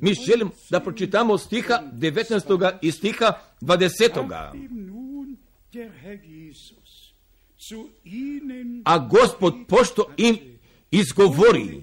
mi 0.00 0.14
želim 0.14 0.50
da 0.70 0.80
pročitamo 0.80 1.38
stiha 1.38 1.82
19. 1.92 2.78
i 2.82 2.92
stiha 2.92 3.32
20. 3.60 4.50
A 8.84 8.98
gospod 8.98 9.54
pošto 9.68 10.10
im 10.16 10.36
izgovori, 10.90 11.82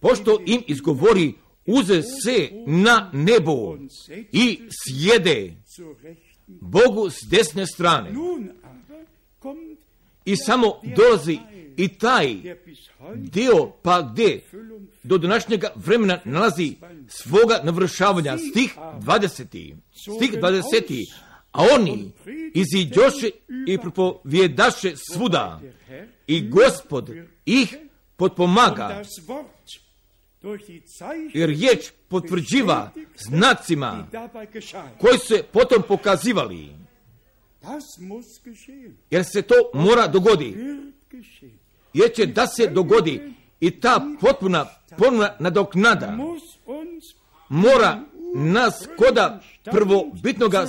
pošto 0.00 0.38
im 0.46 0.62
izgovori 0.66 1.34
uze 1.66 2.02
se 2.02 2.50
na 2.66 3.10
nebo 3.12 3.78
i 4.32 4.60
sjede 4.70 5.54
Bogu 6.46 7.10
s 7.10 7.18
desne 7.30 7.66
strane. 7.66 8.12
I 10.24 10.36
samo 10.36 10.80
dolazi 10.96 11.38
i 11.76 11.88
taj 11.88 12.36
dio 13.14 13.72
pa 13.82 14.02
gdje 14.02 14.44
do 15.02 15.18
današnjega 15.18 15.72
vremena 15.74 16.20
nalazi 16.24 16.74
svoga 17.08 17.60
navršavanja, 17.64 18.38
stih 18.38 18.76
20. 18.76 19.74
Stih 20.16 20.32
20. 20.32 21.04
A 21.52 21.66
oni 21.74 22.10
iziđoše 22.54 23.30
i 23.66 23.78
propovjedaše 23.78 24.94
svuda 25.12 25.60
i 26.26 26.48
gospod 26.48 27.10
ih 27.46 27.76
potpomaga 28.16 29.02
i 31.34 31.46
riječ 31.46 31.90
potvrđiva 32.08 32.90
znacima 33.16 34.08
koji 35.00 35.18
se 35.18 35.42
potom 35.52 35.82
pokazivali. 35.88 36.68
Jer 39.10 39.24
se 39.24 39.42
to 39.42 39.54
mora 39.74 40.06
dogodi. 40.06 40.56
Jer 41.94 42.12
će 42.12 42.26
da 42.26 42.46
se 42.46 42.66
dogodi 42.66 43.32
i 43.60 43.70
ta 43.70 44.06
potpuna 44.20 44.66
ponovna 44.98 45.36
nadoknada 45.38 46.18
mora 47.48 48.00
nas 48.34 48.88
koda 48.98 49.40
prvobitnoga 49.64 50.66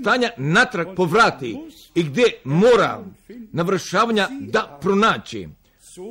stanja 0.00 0.30
natrag 0.36 0.86
povrati 0.96 1.58
i 1.94 2.02
gdje 2.02 2.24
mora 2.44 3.04
navršavanja 3.52 4.28
da 4.40 4.78
pronaći. 4.82 5.48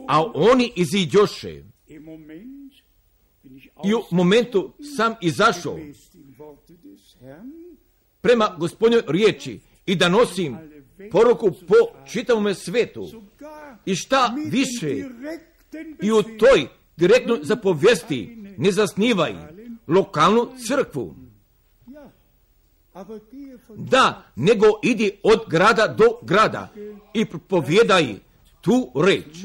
A 0.08 0.24
oni 0.34 0.72
iziđoše 0.76 1.64
i 3.84 3.94
u 3.94 4.04
momentu 4.12 4.74
sam 4.98 5.14
izašao 5.22 5.80
prema 8.22 8.56
gospodinoj 8.60 9.04
riječi 9.08 9.60
i 9.86 9.96
da 9.96 10.10
nosim 10.10 10.58
poruku 11.12 11.52
po 11.68 11.76
čitavom 12.12 12.56
svetu. 12.56 13.08
I 13.86 13.96
šta 13.96 14.36
više 14.48 14.96
i 16.02 16.12
u 16.12 16.24
toj 16.24 16.68
direktno 16.98 17.38
zapovijesti 17.42 18.38
ne 18.58 18.72
zasnivaj 18.72 19.34
lokalnu 19.88 20.50
crkvu. 20.68 21.16
Da, 23.76 24.24
nego 24.36 24.66
idi 24.84 25.12
od 25.24 25.40
grada 25.48 25.88
do 25.88 26.06
grada 26.22 26.70
i 27.14 27.26
propovjedaj 27.26 28.16
tu 28.62 28.92
reč. 28.96 29.38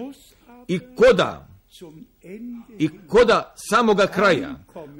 I 0.68 0.78
koda 0.96 1.48
i 2.78 2.90
koda 3.08 3.54
samoga 3.56 4.06
kraja 4.06 4.54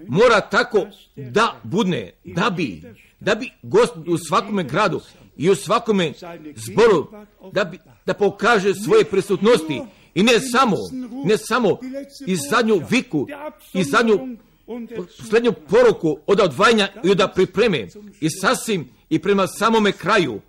mora 0.09 0.41
tako 0.41 0.87
da 1.17 1.61
budne, 1.63 2.11
da 2.25 2.51
bi, 2.51 2.83
da 3.21 3.35
bi 3.35 3.51
gost 3.63 3.93
u 4.07 4.19
svakome 4.19 4.65
gradu 4.65 5.01
i 5.37 5.51
u 5.51 5.55
svakome 5.55 6.13
zboru 6.57 7.07
da, 7.53 7.65
bi, 7.65 7.79
da 8.07 8.15
pokaže 8.15 8.75
svoje 8.75 9.05
prisutnosti 9.05 9.83
i 10.15 10.23
ne 10.23 10.41
samo, 10.53 10.77
ne 11.25 11.39
samo 11.39 11.79
i 12.27 12.37
zadnju 12.37 12.81
viku 12.91 13.27
i 13.75 13.85
zadnju 13.85 14.37
posljednju 14.97 15.53
poruku 15.69 16.19
od 16.27 16.41
odvajanja 16.41 16.89
i 17.05 17.11
od 17.11 17.23
pripreme 17.35 17.89
i 18.21 18.31
sasvim 18.31 18.89
i 19.11 19.19
prema 19.19 19.47
samome 19.47 19.93
kraju 19.93 20.41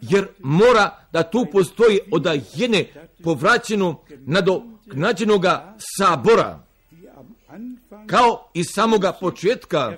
jer 0.00 0.26
mora 0.38 1.06
da 1.12 1.22
tu 1.22 1.46
postoji 1.52 1.98
od 2.10 2.26
jedne 2.54 2.84
povraćenu 3.24 3.96
na 4.18 4.40
do 4.40 4.62
nađenoga 4.86 5.76
sabora, 5.98 6.66
kao 8.06 8.50
i 8.54 8.64
samoga 8.64 9.12
početka, 9.12 9.96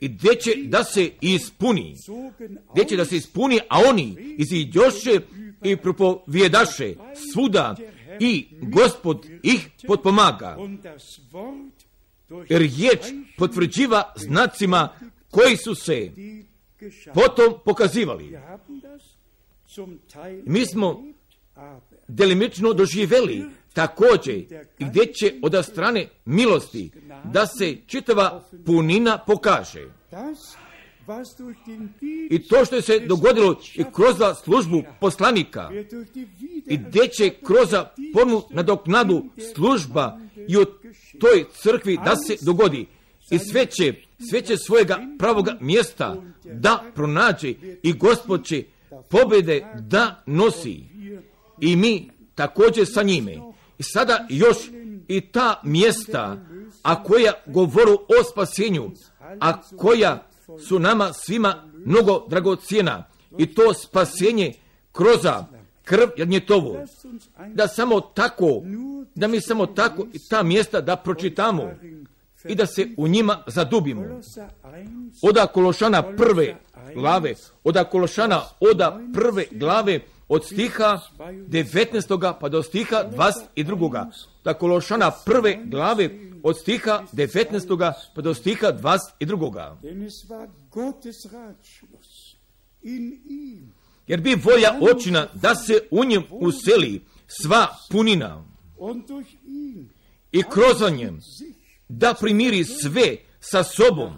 i 0.00 0.08
gdje 0.08 0.34
će 0.34 0.50
da 0.64 0.84
se 0.84 1.10
ispuni, 1.20 1.96
gdje 2.72 2.84
će 2.84 2.96
da 2.96 3.04
se 3.04 3.16
ispuni, 3.16 3.60
a 3.68 3.80
oni 3.88 4.34
iziđoše 4.38 5.20
i 5.62 5.76
propovjedaše 5.76 6.94
svuda 7.32 7.76
i 8.20 8.46
gospod 8.62 9.26
ih 9.42 9.68
potpomaga. 9.86 10.56
Jer 12.48 12.60
riječ 12.60 13.00
potvrđiva 13.36 14.12
znacima 14.16 14.88
koji 15.30 15.56
su 15.56 15.74
se 15.74 16.10
potom 17.14 17.54
pokazivali. 17.64 18.38
Mi 20.44 20.66
smo 20.66 21.04
delimično 22.08 22.72
doživjeli, 22.72 23.44
također 23.72 24.64
gdje 24.78 25.06
će 25.06 25.34
od 25.42 25.64
strane 25.64 26.08
milosti 26.24 26.90
da 27.24 27.46
se 27.46 27.76
čitava 27.86 28.44
punina 28.66 29.18
pokaže. 29.18 29.86
I 32.30 32.48
to 32.48 32.64
što 32.64 32.82
se 32.82 33.00
dogodilo 33.00 33.60
i 33.74 33.84
kroz 33.92 34.16
službu 34.44 34.82
poslanika 35.00 35.70
i 36.66 36.76
gdje 36.76 37.08
će 37.08 37.30
kroz 37.30 37.74
ponu 38.14 38.42
nadoknadu 38.50 39.24
služba 39.54 40.20
i 40.48 40.56
u 40.56 40.64
toj 41.20 41.44
crkvi 41.52 41.98
da 42.04 42.16
se 42.16 42.36
dogodi. 42.44 42.86
I 43.30 43.38
sve 43.38 43.66
će, 43.66 43.94
sve 44.30 44.42
će 44.42 44.56
svojega 44.56 44.98
pravoga 45.18 45.56
mjesta 45.60 46.22
da 46.44 46.84
pronađe 46.94 47.54
i 47.82 47.92
gospod 47.92 48.44
će 48.44 48.64
pobjede 49.08 49.66
da 49.80 50.22
nosi. 50.26 50.80
I 51.60 51.76
mi 51.76 52.10
također 52.34 52.86
sa 52.94 53.02
njime. 53.02 53.36
I 53.78 53.82
sada 53.82 54.26
još 54.28 54.56
i 55.08 55.20
ta 55.20 55.60
mjesta, 55.64 56.36
a 56.82 57.02
koja 57.02 57.32
govoru 57.46 57.92
o 57.92 58.24
spasenju, 58.32 58.90
a 59.40 59.62
koja 59.76 60.28
su 60.68 60.78
nama 60.78 61.12
svima 61.12 61.64
mnogo 61.84 62.26
dragocijena 62.28 63.04
i 63.38 63.54
to 63.54 63.74
spasenje 63.74 64.52
kroz 64.92 65.20
krv 65.84 66.08
jednjetovu. 66.16 66.76
Da 67.54 67.68
samo 67.68 68.00
tako, 68.00 68.62
da 69.14 69.28
mi 69.28 69.40
samo 69.40 69.66
tako 69.66 70.06
i 70.12 70.18
ta 70.30 70.42
mjesta 70.42 70.80
da 70.80 70.96
pročitamo 70.96 71.70
i 72.44 72.54
da 72.54 72.66
se 72.66 72.88
u 72.96 73.08
njima 73.08 73.42
zadubimo. 73.46 74.20
Oda 75.22 75.46
Kološana 75.46 76.02
prve 76.16 76.56
glave, 76.94 77.34
oda 77.64 77.84
Kološana 77.84 78.42
oda 78.60 79.00
prve 79.14 79.44
glave 79.50 80.00
od 80.28 80.44
stiha 80.44 80.98
19. 81.18 82.34
pa 82.40 82.48
do 82.48 82.62
stiha 82.62 83.04
22. 83.16 84.06
Da 84.44 84.54
Kološana 84.54 85.10
prve 85.24 85.58
glave 85.64 86.10
od 86.42 86.58
stiha 86.58 87.02
19. 87.12 87.92
pa 88.14 88.22
do 88.22 88.34
stiha 88.34 88.72
22. 88.72 89.76
Jer 94.06 94.20
bi 94.20 94.34
volja 94.34 94.78
očina 94.94 95.26
da 95.34 95.54
se 95.54 95.80
u 95.90 96.04
njem 96.04 96.22
useli 96.30 97.04
sva 97.26 97.66
punina 97.90 98.44
i 100.32 100.42
kroz 100.42 100.92
njem 100.92 101.20
da 101.88 102.14
primiri 102.14 102.64
sve 102.64 103.16
sa 103.40 103.64
sobom, 103.64 104.12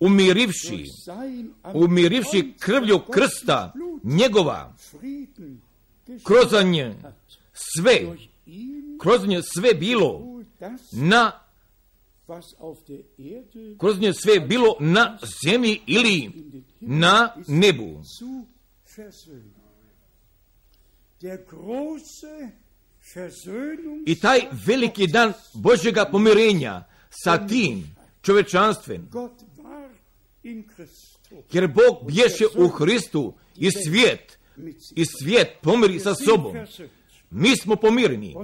umirivši, 0.00 0.84
umirivši 1.74 2.54
krvlju 2.58 2.98
krsta 2.98 3.72
njegova, 4.04 4.76
kroz 6.22 6.64
nje 6.64 6.94
sve, 7.52 8.16
kroz 9.00 9.26
nje 9.26 9.40
sve 9.42 9.74
bilo 9.74 10.22
na 10.92 11.32
kroz 13.78 14.00
nje 14.00 14.12
sve 14.12 14.40
bilo 14.40 14.76
na 14.80 15.18
zemlji 15.44 15.80
ili 15.86 16.30
na 16.80 17.36
nebu. 17.46 18.02
I 24.06 24.20
taj 24.20 24.40
veliki 24.66 25.06
dan 25.06 25.32
Božjega 25.54 26.04
pomirenja 26.04 26.84
sa 27.10 27.46
tim 27.46 27.96
čovečanstvem, 28.22 29.08
jer 31.52 31.66
Bog 31.66 32.06
bješe 32.06 32.44
u 32.56 32.68
Hristu 32.68 33.34
i 33.56 33.68
svijet, 33.70 34.38
i 34.96 35.04
svijet 35.04 35.48
pomiri 35.62 36.00
sa 36.00 36.14
sobom. 36.14 36.56
Mi 37.30 37.56
smo 37.56 37.76
pomireni. 37.76 38.34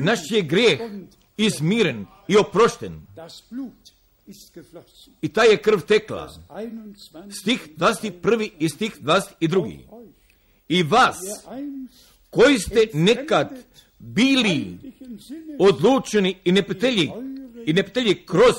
Naš 0.00 0.18
je 0.30 0.42
grijeh 0.42 0.80
izmiren 1.36 2.06
i 2.28 2.36
oprošten. 2.36 3.06
I 5.22 5.28
ta 5.28 5.42
je 5.42 5.56
krv 5.56 5.80
tekla. 5.80 6.32
Stih 7.40 7.68
21. 7.76 8.50
i 8.58 8.68
stih 8.68 9.00
22. 9.00 9.78
I 10.68 10.82
vas, 10.82 11.18
koji 12.30 12.58
ste 12.58 12.88
nekad 12.92 13.64
bili 13.98 14.78
odlučeni 15.58 16.38
i 16.44 16.52
neprijatelji, 16.52 17.10
i 17.66 17.72
neprijatelji 17.72 18.26
kroz 18.26 18.54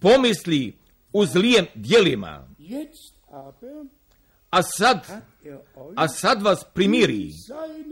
pomisli 0.00 0.72
u 1.12 1.26
zlijem 1.26 1.66
dijelima. 1.74 2.48
A 4.50 4.62
sad, 4.62 5.06
a 5.96 6.08
sad 6.08 6.42
vas 6.42 6.64
primiri 6.74 7.30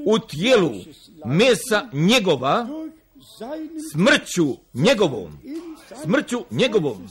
u 0.06 0.18
tijelu 0.18 0.72
mesa 1.26 1.88
njegova 1.92 2.66
smrću 3.92 4.56
njegovom, 4.74 5.38
smrću 6.02 6.44
njegovom, 6.50 7.08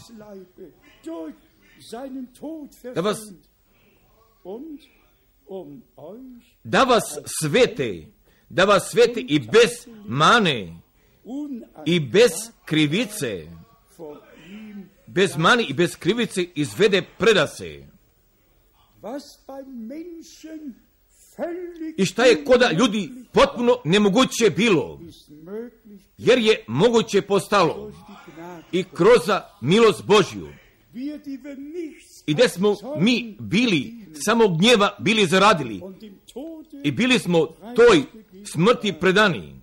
da 2.95 3.01
vas 3.01 3.17
da 6.63 6.83
vas 6.83 7.17
svete, 7.41 8.05
da 8.49 8.65
vas 8.65 8.89
svete 8.91 9.19
i 9.19 9.39
bez 9.39 9.87
mane 10.05 10.81
i 11.85 11.99
bez 11.99 12.31
krivice, 12.65 13.47
bez 15.07 15.37
mani 15.37 15.63
i 15.69 15.73
bez 15.73 15.95
krivice 15.95 16.43
izvede 16.55 17.01
predase. 17.17 17.96
I 21.97 22.05
šta 22.05 22.25
je 22.25 22.45
koda 22.45 22.71
ljudi 22.71 23.11
potpuno 23.33 23.77
nemoguće 23.85 24.49
bilo, 24.55 24.99
jer 26.17 26.39
je 26.39 26.63
moguće 26.67 27.21
postalo 27.21 27.91
i 28.71 28.83
kroz 28.83 29.21
milost 29.61 30.05
Božju. 30.05 30.47
I 32.25 32.33
gdje 32.33 32.49
smo 32.49 32.75
mi 32.99 33.37
bili, 33.39 33.93
samo 34.13 34.57
gnjeva 34.57 34.97
bili 34.99 35.25
zaradili 35.25 35.81
i 36.83 36.91
bili 36.91 37.19
smo 37.19 37.45
toj 37.75 38.03
smrti 38.45 38.93
predani. 38.99 39.61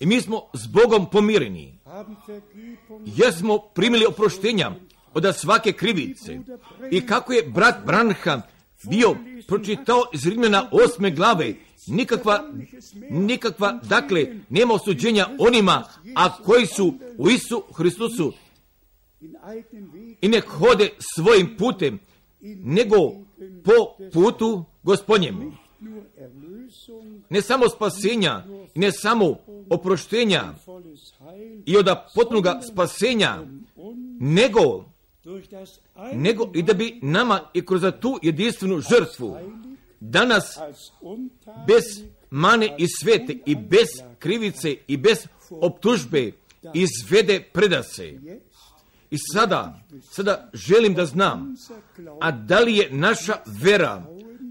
I 0.00 0.06
mi 0.06 0.20
smo 0.20 0.42
s 0.54 0.66
Bogom 0.66 1.10
pomireni. 1.10 1.78
Jer 3.06 3.32
smo 3.34 3.58
primili 3.58 4.06
oproštenja 4.06 4.70
od 5.14 5.36
svake 5.36 5.72
krivice. 5.72 6.38
I 6.90 7.06
kako 7.06 7.32
je 7.32 7.42
brat 7.42 7.74
Branham 7.86 8.42
bio 8.90 9.16
pročitao 9.46 10.02
iz 10.12 10.26
Rimljana 10.26 10.68
osme 10.72 11.10
glave, 11.10 11.54
nikakva, 11.86 12.50
nikakva, 13.10 13.80
dakle, 13.82 14.26
nema 14.48 14.74
osuđenja 14.74 15.26
onima, 15.38 15.84
a 16.14 16.36
koji 16.36 16.66
su 16.66 16.94
u 17.18 17.30
Isu 17.30 17.62
Hristusu 17.76 18.32
i 20.20 20.28
nek 20.28 20.44
hode 20.48 20.88
svojim 21.14 21.56
putem, 21.58 21.98
nego 22.64 22.96
po 23.64 24.04
putu 24.12 24.64
gospodnjemu. 24.82 25.52
Ne 27.30 27.42
samo 27.42 27.68
spasenja, 27.68 28.44
ne 28.74 28.92
samo 28.92 29.36
oproštenja 29.70 30.54
i 31.66 31.76
od 31.76 31.86
potpunoga 32.14 32.60
spasenja, 32.72 33.38
nego, 34.20 34.84
nego 36.14 36.50
i 36.54 36.62
da 36.62 36.74
bi 36.74 36.98
nama 37.02 37.40
i 37.54 37.66
kroz 37.66 37.82
tu 38.00 38.18
jedinstvenu 38.22 38.80
žrtvu 38.80 39.36
danas 40.00 40.58
bez 41.66 41.84
mane 42.30 42.74
i 42.78 42.86
svete 42.88 43.36
i 43.46 43.54
bez 43.54 43.88
krivice 44.18 44.76
i 44.86 44.96
bez 44.96 45.26
optužbe 45.50 46.32
izvede 46.74 47.40
predase. 47.52 48.18
I 49.10 49.18
sada, 49.32 49.80
sada 50.10 50.50
želim 50.54 50.94
da 50.94 51.06
znam, 51.06 51.54
a 52.20 52.30
da 52.30 52.60
li 52.60 52.76
je 52.76 52.88
naša 52.90 53.36
vera 53.46 54.02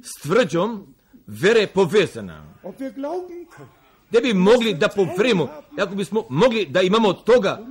s 0.03 0.21
tvrđom 0.21 0.93
vere 1.27 1.67
povezana? 1.67 2.53
Da 4.11 4.19
bi 4.19 4.33
mogli 4.33 4.73
da 4.73 4.87
povrimo, 4.87 5.49
ako 5.77 5.95
bismo 5.95 6.25
mogli 6.29 6.65
da 6.65 6.81
imamo 6.81 7.13
toga 7.13 7.65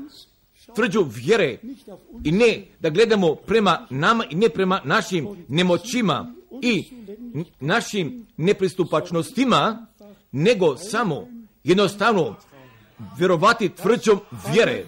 tvrđu 0.74 1.06
vjere 1.14 1.58
i 2.24 2.32
ne 2.32 2.64
da 2.80 2.90
gledamo 2.90 3.34
prema 3.34 3.86
nama 3.90 4.24
i 4.30 4.34
ne 4.34 4.48
prema 4.48 4.80
našim 4.84 5.28
nemoćima 5.48 6.34
i 6.62 6.84
našim 7.60 8.26
nepristupačnostima, 8.36 9.86
nego 10.32 10.76
samo 10.76 11.28
jednostavno 11.64 12.36
vjerovati 13.18 13.68
tvrđom 13.68 14.20
vjere, 14.52 14.86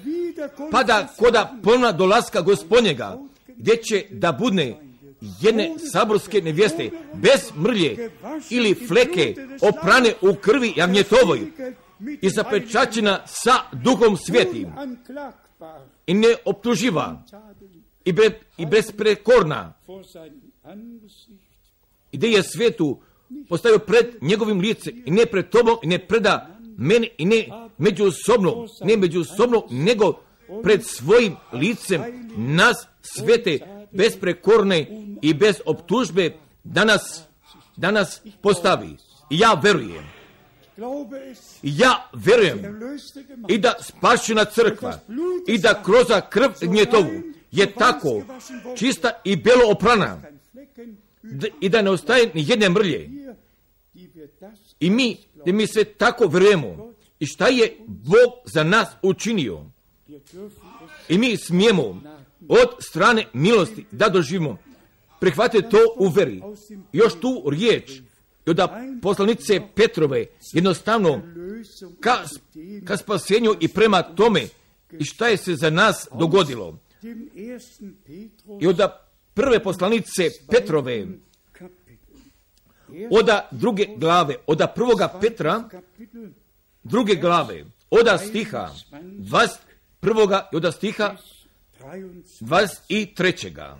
pa 0.70 0.82
da 0.82 1.08
koda 1.18 1.54
ponovna 1.62 1.92
dolaska 1.92 2.40
gospodnjega, 2.40 3.18
gdje 3.56 3.76
će 3.76 4.06
da 4.10 4.32
budne 4.32 4.76
jedne 5.40 5.74
saborske 5.92 6.42
nevjeste, 6.42 6.90
bez 7.14 7.40
mrlje 7.56 8.10
ili 8.50 8.74
fleke, 8.88 9.34
oprane 9.60 10.14
u 10.20 10.34
krvi 10.34 10.72
javnjetovoj 10.76 11.40
i 12.20 12.30
zapečačena 12.30 13.20
sa 13.26 13.54
duhom 13.72 14.16
svijetim 14.16 14.68
i 16.06 16.14
ne 16.14 16.28
optuživa 16.44 17.22
i, 18.04 18.12
be, 18.12 18.40
i 18.58 18.66
besprekorna 18.66 19.72
i 22.12 22.16
gdje 22.16 22.28
je 22.28 22.42
svijetu 22.42 23.00
postavio 23.48 23.78
pred 23.78 24.06
njegovim 24.20 24.60
licem 24.60 25.02
i 25.06 25.10
ne 25.10 25.26
pred 25.26 25.48
tobom 25.48 25.76
i 25.82 25.86
ne 25.86 25.98
preda 25.98 26.60
meni 26.80 27.10
i 27.18 27.24
ne 27.24 27.48
međusobno, 27.78 28.66
ne 28.84 28.96
međusobno, 28.96 29.66
nego 29.70 30.20
pred 30.62 30.84
svojim 30.84 31.36
licem 31.52 32.02
nas 32.36 32.86
svete, 33.02 33.58
besprekorne 33.90 34.86
i 35.22 35.34
bez 35.34 35.56
optužbe 35.66 36.32
danas, 36.64 37.22
danas 37.76 38.22
postavi. 38.42 38.96
I 39.30 39.38
ja 39.38 39.54
verujem. 39.62 40.19
Ja 41.62 42.10
verujem 42.12 42.80
i 43.48 43.58
da 43.58 43.74
spašena 43.80 44.44
crkva 44.44 45.00
i 45.48 45.58
da 45.58 45.82
kroz 45.82 46.06
krv 46.30 46.72
njetovu 46.72 47.22
je 47.50 47.74
tako 47.74 48.22
čista 48.76 49.10
i 49.24 49.36
belo 49.36 49.70
oprana 49.70 50.22
i 51.60 51.68
da 51.68 51.82
ne 51.82 51.90
ostaje 51.90 52.30
ni 52.34 52.44
jedne 52.48 52.68
mrlje. 52.68 53.10
I 54.80 54.90
mi, 54.90 55.16
da 55.46 55.52
mi 55.52 55.66
se 55.66 55.84
tako 55.84 56.26
vjerujemo 56.26 56.92
i 57.18 57.26
šta 57.26 57.48
je 57.48 57.76
Bog 57.86 58.32
za 58.44 58.64
nas 58.64 58.88
učinio. 59.02 59.64
I 61.08 61.18
mi 61.18 61.36
smijemo 61.36 62.02
od 62.48 62.68
strane 62.90 63.26
milosti 63.32 63.84
da 63.90 64.08
doživimo. 64.08 64.58
Prihvatite 65.20 65.68
to 65.68 65.78
u 65.98 66.08
veri. 66.08 66.42
Još 66.92 67.20
tu 67.20 67.50
riječ 67.50 68.00
i 68.46 68.50
od 68.50 68.60
poslanice 69.02 69.60
Petrove 69.74 70.26
jednostavno 70.52 71.22
ka, 72.00 72.24
ka 72.84 72.96
spasenju 72.96 73.54
i 73.60 73.68
prema 73.68 74.02
tome 74.02 74.42
i 74.98 75.04
šta 75.04 75.28
je 75.28 75.36
se 75.36 75.54
za 75.54 75.70
nas 75.70 76.08
dogodilo. 76.18 76.78
I 78.60 78.66
od 78.66 78.80
prve 79.34 79.62
poslanice 79.62 80.30
Petrove 80.50 81.06
oda 83.10 83.48
druge 83.50 83.86
glave, 83.96 84.34
oda 84.46 84.66
prvoga 84.66 85.18
Petra, 85.20 85.68
druge 86.82 87.14
glave, 87.14 87.64
oda 87.90 88.18
stiha, 88.18 88.70
vas 89.30 89.58
prvoga 90.00 90.48
i 90.52 90.56
oda 90.56 90.72
stiha 90.72 91.16
vas 92.40 92.82
i 92.88 93.14
trećega. 93.14 93.78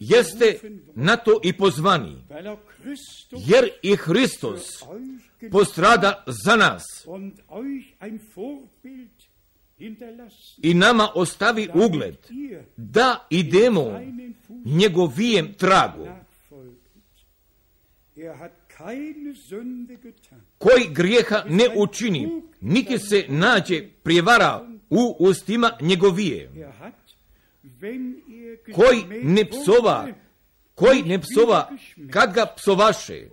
Jeste 0.00 0.60
na 0.94 1.16
to 1.16 1.40
i 1.44 1.52
pozvani, 1.52 2.22
jer 3.46 3.68
i 3.82 3.96
Hristos 3.96 4.82
postrada 5.50 6.24
za 6.26 6.56
nas. 6.56 7.06
i 10.62 10.74
nama 10.74 11.08
ostavi 11.14 11.68
ugled 11.74 12.16
da 12.76 13.26
idemo 13.30 14.00
njegovijem 14.64 15.54
tragu. 15.54 16.08
Koji 20.58 20.84
grijeha 20.90 21.44
ne 21.48 21.64
učini, 21.76 22.42
niti 22.60 22.98
se 22.98 23.24
nađe 23.28 23.88
prijevara 24.02 24.68
u 24.90 25.16
ustima 25.18 25.72
njegovije. 25.80 26.50
Koji 28.74 29.04
ne 29.22 29.44
psova, 29.44 30.08
koji 30.74 31.02
ne 31.02 31.20
psova 31.20 31.70
kad 32.10 32.34
ga 32.34 32.46
psovaše, 32.56 33.28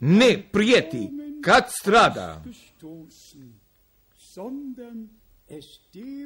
ne 0.00 0.42
prijeti 0.52 1.08
kad 1.44 1.64
strada, 1.80 2.44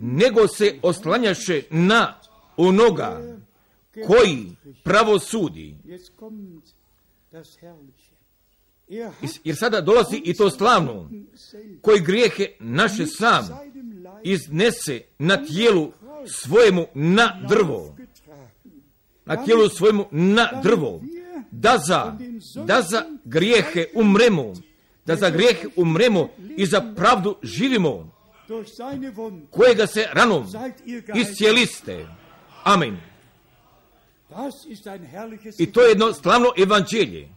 nego 0.00 0.48
se 0.48 0.78
oslanjaše 0.82 1.62
na 1.70 2.20
onoga 2.56 3.38
koji 4.06 4.56
pravo 4.84 5.18
sudi. 5.18 5.76
Jer 9.44 9.56
sada 9.56 9.80
dolazi 9.80 10.22
i 10.24 10.34
to 10.34 10.50
slavno, 10.50 11.10
koji 11.82 12.00
grijehe 12.00 12.46
naše 12.60 13.06
sam 13.06 13.48
iznese 14.22 15.00
na 15.18 15.44
tijelu 15.44 15.92
svojemu 16.26 16.86
na 16.94 17.40
drvo. 17.48 17.96
Na 19.24 19.44
tijelu 19.44 19.68
svojemu 19.68 20.06
na 20.10 20.60
drvo. 20.62 21.00
Da 21.50 21.78
za, 21.78 22.16
da 22.66 22.82
za 22.82 23.04
grijehe 23.24 23.86
umremo 23.94 24.54
da 25.10 25.16
za 25.16 25.30
grijeh 25.30 25.56
umremo 25.76 26.28
i 26.56 26.66
za 26.66 26.92
pravdu 26.96 27.36
živimo, 27.42 28.12
kojega 29.50 29.86
se 29.86 30.06
ranom 30.12 30.46
iscijeliste. 31.14 32.06
Amen. 32.64 32.96
I 35.58 35.72
to 35.72 35.82
je 35.82 35.88
jedno 35.88 36.12
slavno 36.12 36.52
evanđelje. 36.58 37.28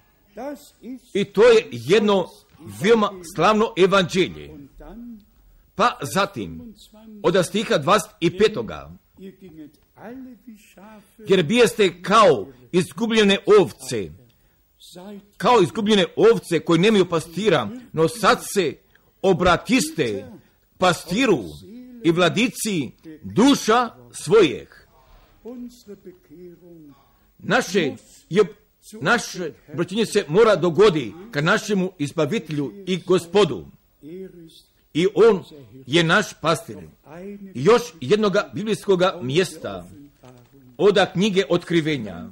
I 1.13 1.23
to 1.25 1.43
je 1.43 1.67
jedno 1.71 2.29
veoma 2.81 3.11
slavno 3.35 3.73
evanđelje. 3.77 4.49
Pa 5.75 5.97
zatim, 6.13 6.73
od 7.23 7.45
stiha 7.45 7.79
25. 7.79 8.89
Jer 11.27 11.43
bijeste 11.43 12.01
kao 12.01 12.47
izgubljene 12.71 13.37
ovce, 13.59 14.11
kao 15.37 15.61
izgubljene 15.61 16.05
ovce 16.15 16.59
koji 16.59 16.79
nemaju 16.79 17.09
pastira, 17.09 17.69
no 17.93 18.07
sad 18.07 18.39
se 18.53 18.77
obratiste 19.21 20.25
pastiru 20.77 21.43
i 22.03 22.11
vladici 22.11 22.91
duša 23.23 23.89
svojih. 24.11 24.87
Naše 27.37 27.95
je 28.29 28.43
naše 29.01 29.51
braćenje 29.75 30.05
se 30.05 30.25
mora 30.27 30.55
dogodi 30.55 31.13
ka 31.31 31.41
našemu 31.41 31.91
izbavitelju 31.97 32.73
i 32.87 32.97
gospodu. 32.97 33.65
I 34.93 35.07
on 35.15 35.43
je 35.87 36.03
naš 36.03 36.25
pastir. 36.41 36.77
još 37.53 37.81
jednoga 38.01 38.51
biblijskog 38.53 39.01
mjesta 39.21 39.87
oda 40.77 41.11
knjige 41.11 41.43
otkrivenja 41.49 42.29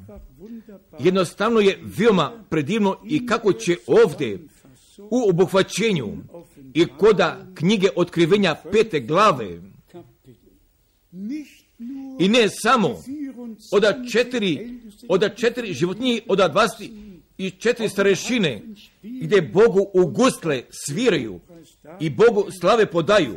jednostavno 1.00 1.60
je 1.60 1.80
veoma 1.82 2.44
predivno 2.50 2.98
i 3.06 3.26
kako 3.26 3.54
će 3.54 3.76
ovdje 3.88 4.40
u 4.98 5.30
obuhvaćenju 5.30 6.08
i 6.74 6.86
koda 6.98 7.46
knjige 7.56 7.88
otkrivenja 7.96 8.56
pete 8.72 9.00
glave 9.00 9.62
i 12.20 12.30
ne 12.30 12.50
samo 12.50 13.04
oda 13.72 14.04
četiri, 14.12 14.80
oda 15.08 15.30
četiri 15.30 15.74
životinji, 15.74 16.22
oda 16.28 16.48
dvasti 16.48 16.92
i 17.38 17.52
četiri 17.52 17.90
starešine 17.90 18.62
gdje 19.04 19.42
Bogu 19.42 19.92
u 19.94 20.06
gustle 20.06 20.64
sviraju 20.70 21.40
i 22.00 22.10
Bogu 22.10 22.52
slave 22.60 22.86
podaju. 22.86 23.36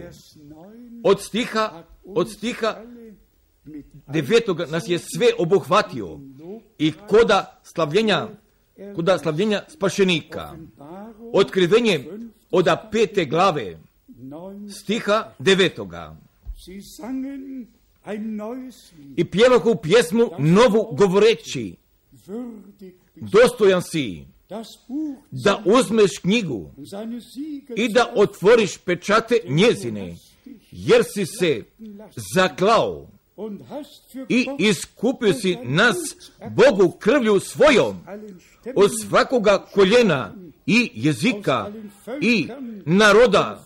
Od 1.04 1.20
stiha, 1.20 1.84
od 2.04 2.30
stiha 2.30 2.76
devetoga 4.06 4.66
nas 4.66 4.88
je 4.88 4.98
sve 4.98 5.26
obuhvatio 5.38 6.20
i 6.78 6.92
koda 7.08 7.60
slavljenja, 7.62 8.28
koda 8.96 9.18
slavljenja 9.18 9.62
spašenika. 9.68 10.56
Otkrivenje 11.32 12.04
od 12.50 12.66
pete 12.92 13.24
glave, 13.24 13.78
stiha 14.80 15.34
devetoga. 15.38 16.16
I 19.16 19.24
pjevahu 19.24 19.76
pjesmu 19.82 20.30
novu 20.38 20.96
govoreći, 20.96 21.76
dostojan 23.16 23.82
si 23.82 24.24
da 25.30 25.62
uzmeš 25.64 26.18
knjigu 26.18 26.70
i 27.76 27.88
da 27.92 28.12
otvoriš 28.16 28.78
pečate 28.78 29.34
njezine, 29.48 30.16
jer 30.70 31.02
si 31.14 31.26
se 31.26 31.64
zaklao 32.34 33.08
i 34.28 34.46
iskupio 34.58 35.32
si 35.32 35.56
nas 35.64 35.96
Bogu 36.50 36.96
krvlju 36.98 37.40
svojom 37.40 38.00
od 38.74 38.90
svakoga 39.02 39.66
koljena 39.74 40.34
i 40.66 40.90
jezika 40.94 41.72
i 42.20 42.48
naroda 42.86 43.64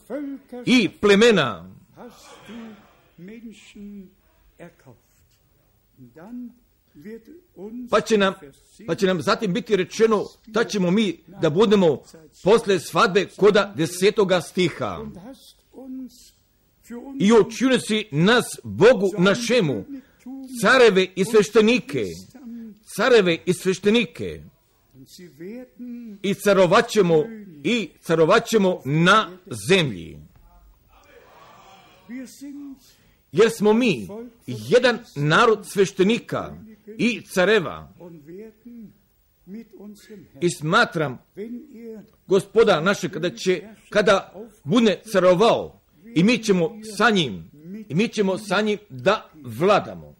i 0.66 0.88
plemena. 0.88 1.70
Pa 7.90 8.00
će, 8.00 8.18
nam, 8.18 8.34
pa 8.86 8.94
će 8.94 9.06
nam 9.06 9.22
zatim 9.22 9.52
biti 9.52 9.76
rečeno 9.76 10.24
da 10.46 10.64
ćemo 10.64 10.90
mi 10.90 11.18
da 11.42 11.50
budemo 11.50 12.02
posle 12.44 12.80
svadbe 12.80 13.26
koda 13.36 13.74
desetoga 13.76 14.40
stiha. 14.40 14.98
I 17.20 17.32
učinio 17.32 17.80
si 17.80 18.08
nas 18.10 18.44
Bogu 18.64 19.10
našemu, 19.18 19.84
careve 20.62 21.06
i 21.16 21.24
sveštenike, 21.24 22.04
careve 22.96 23.38
i 23.46 23.52
sveštenike, 23.52 24.42
i 26.22 26.34
carovaćemo 26.34 27.24
i 27.64 27.90
carovaćemo 28.00 28.80
na 28.84 29.30
zemlji. 29.68 30.18
Jer 33.32 33.50
smo 33.50 33.72
mi 33.72 34.08
jedan 34.46 34.98
narod 35.16 35.66
sveštenika 35.66 36.56
i 36.98 37.22
careva. 37.22 37.94
I 40.40 40.50
smatram 40.50 41.18
gospoda 42.26 42.80
naše 42.80 43.08
kada 43.08 43.30
će, 43.30 43.62
kada 43.90 44.32
bude 44.64 45.00
carovao 45.12 45.80
i 46.14 46.22
mi 46.24 46.38
ćemo 46.38 46.70
sa 46.96 47.10
njim, 47.10 47.50
i 47.88 47.94
mi 47.94 48.08
ćemo 48.08 48.38
sa 48.38 48.60
njim 48.60 48.78
da 48.88 49.30
vladamo. 49.44 50.14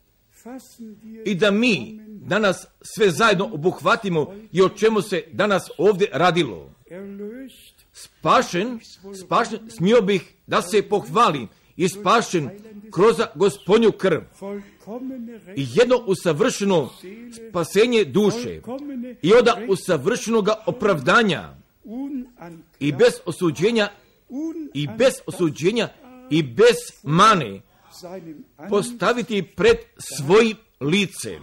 I 1.24 1.34
da 1.34 1.50
mi 1.50 2.00
danas 2.08 2.66
sve 2.80 3.10
zajedno 3.10 3.50
obuhvatimo 3.52 4.34
i 4.52 4.62
o 4.62 4.68
čemu 4.68 5.02
se 5.02 5.24
danas 5.32 5.70
ovdje 5.78 6.08
radilo. 6.12 6.74
Spašen, 7.92 8.80
spašen, 9.24 9.58
smio 9.70 10.02
bih 10.02 10.34
da 10.46 10.62
se 10.62 10.82
pohvalim 10.82 11.48
i 11.76 11.88
spašen 11.88 12.50
kroz 12.92 13.16
gospodnju 13.34 13.92
krv 13.92 14.20
i 15.56 15.66
jedno 15.74 15.96
usavršeno 16.06 16.90
spasenje 17.50 18.04
duše. 18.04 18.60
I 19.22 19.32
onda 19.32 19.58
usavršenog 19.68 20.48
opravdanja. 20.66 21.54
I 22.80 22.92
bez 22.92 23.12
osuđenja 23.26 23.88
i 24.74 24.88
bez 24.98 25.12
osuđenja 25.26 25.88
i 26.30 26.42
bez 26.42 26.76
mane 27.02 27.60
postaviti 28.68 29.42
pred 29.56 29.76
svojim 29.98 30.56
licem. 30.80 31.42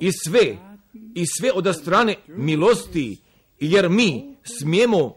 I 0.00 0.10
sve 0.12 0.56
i 1.14 1.26
sve 1.26 1.52
od 1.52 1.76
strane 1.76 2.14
milosti 2.26 3.18
jer 3.60 3.88
mi 3.88 4.36
smijemo 4.42 5.14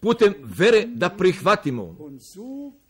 putem 0.00 0.34
vere 0.58 0.84
da 0.86 1.08
prihvatimo. 1.08 1.96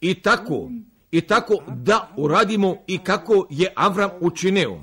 I 0.01 0.15
tako 0.15 0.71
i 1.13 1.21
tako 1.21 1.63
da 1.67 2.09
uradimo 2.17 2.77
i 2.87 2.99
kako 2.99 3.47
je 3.51 3.73
Avram 3.75 4.11
učinio. 4.21 4.81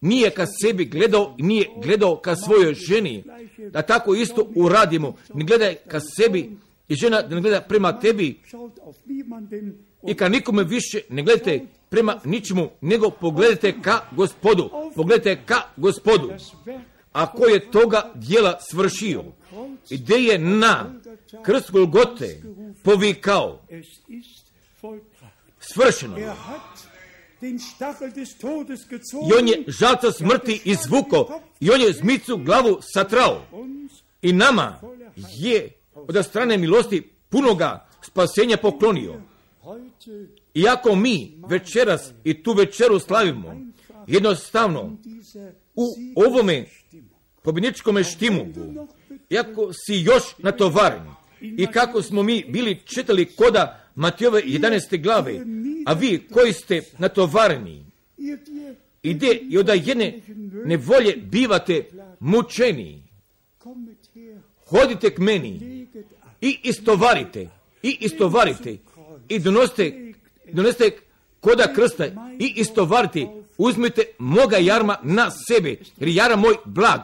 Nije 0.00 0.30
ka 0.30 0.46
sebi 0.46 0.84
gledao, 0.84 1.34
nije 1.38 1.68
gledao 1.82 2.16
ka 2.16 2.36
svojoj 2.36 2.74
ženi, 2.74 3.24
da 3.72 3.82
tako 3.82 4.14
isto 4.14 4.48
uradimo. 4.54 5.16
Ne 5.34 5.44
gledaj 5.44 5.74
ka 5.74 6.00
sebi 6.00 6.50
i 6.88 6.94
žena 6.94 7.22
ne 7.30 7.40
gleda 7.40 7.60
prema 7.60 8.00
tebi 8.00 8.40
i 10.06 10.14
ka 10.14 10.28
nikome 10.28 10.64
više 10.64 11.00
ne 11.10 11.22
gledajte 11.22 11.66
prema 11.88 12.20
ničemu, 12.24 12.70
nego 12.80 13.10
pogledajte 13.10 13.74
ka 13.82 14.00
gospodu. 14.12 14.70
Pogledajte 14.94 15.42
ka 15.46 15.62
gospodu. 15.76 16.32
A 17.12 17.32
ko 17.32 17.44
je 17.44 17.70
toga 17.70 18.12
dijela 18.14 18.58
svršio? 18.70 19.24
Gdje 19.90 20.16
je 20.16 20.38
na 20.38 20.94
krst 21.42 21.70
Golgote 21.70 22.42
povikao 22.82 23.60
svršeno. 25.74 26.18
I 29.28 29.32
on 29.38 29.48
je 29.48 29.64
žalca 29.66 30.12
smrti 30.12 30.60
izvuko 30.64 31.40
i 31.60 31.70
on 31.70 31.80
je 31.80 31.92
zmicu 31.92 32.36
glavu 32.36 32.78
satrao. 32.94 33.42
I 34.22 34.32
nama 34.32 34.80
je 35.38 35.70
od 35.94 36.24
strane 36.24 36.58
milosti 36.58 37.10
punoga 37.28 37.88
spasenja 38.02 38.56
poklonio. 38.56 39.20
Iako 40.54 40.94
mi 40.94 41.40
večeras 41.48 42.10
i 42.24 42.42
tu 42.42 42.52
večeru 42.52 42.98
slavimo, 42.98 43.60
jednostavno 44.06 44.96
u 45.74 45.86
ovome 46.16 46.66
pobjedničkome 47.42 48.04
štimu, 48.04 48.46
iako 49.30 49.70
si 49.72 49.94
još 49.94 50.22
natovaren 50.38 51.02
i 51.40 51.66
kako 51.66 52.02
smo 52.02 52.22
mi 52.22 52.44
bili 52.48 52.80
čitali 52.84 53.24
koda 53.24 53.87
Matijove 53.98 54.42
11. 54.42 55.02
glave, 55.02 55.40
a 55.86 55.92
vi 55.92 56.28
koji 56.32 56.52
ste 56.52 56.82
natovareni, 56.98 57.84
i 59.02 59.14
gdje 59.14 59.40
i 59.50 59.58
od 59.58 59.68
jedne 59.86 60.20
nevolje 60.64 61.16
bivate 61.16 61.84
mučeni, 62.20 63.02
hodite 64.66 65.14
k 65.14 65.18
meni 65.18 65.86
i 66.40 66.58
istovarite, 66.62 67.48
i 67.82 67.96
istovarite, 68.00 68.76
i 69.28 69.38
donosite, 69.38 70.12
donosite 70.52 70.90
koda 71.40 71.72
krsta 71.74 72.06
i 72.38 72.52
istovarite, 72.56 73.26
uzmite 73.56 74.02
moga 74.18 74.56
jarma 74.56 74.98
na 75.02 75.30
sebe, 75.30 75.76
jer 76.00 76.08
jara 76.08 76.36
moj 76.36 76.54
blag, 76.64 77.00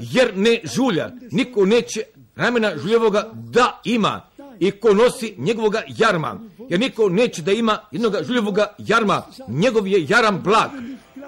jer 0.00 0.36
ne 0.36 0.60
žulja, 0.64 1.10
niko 1.30 1.66
neće 1.66 2.02
ramena 2.36 2.78
žuljevoga 2.78 3.30
da 3.34 3.80
ima, 3.84 4.30
i 4.60 4.70
ko 4.70 4.94
nosi 4.94 5.34
njegovoga 5.38 5.82
jarma, 5.88 6.40
jer 6.68 6.80
niko 6.80 7.08
neće 7.08 7.42
da 7.42 7.52
ima 7.52 7.78
jednoga 7.90 8.22
žuljevoga 8.22 8.74
jarma, 8.78 9.22
njegov 9.48 9.86
je 9.86 10.06
jaram 10.08 10.42
blag. 10.42 10.70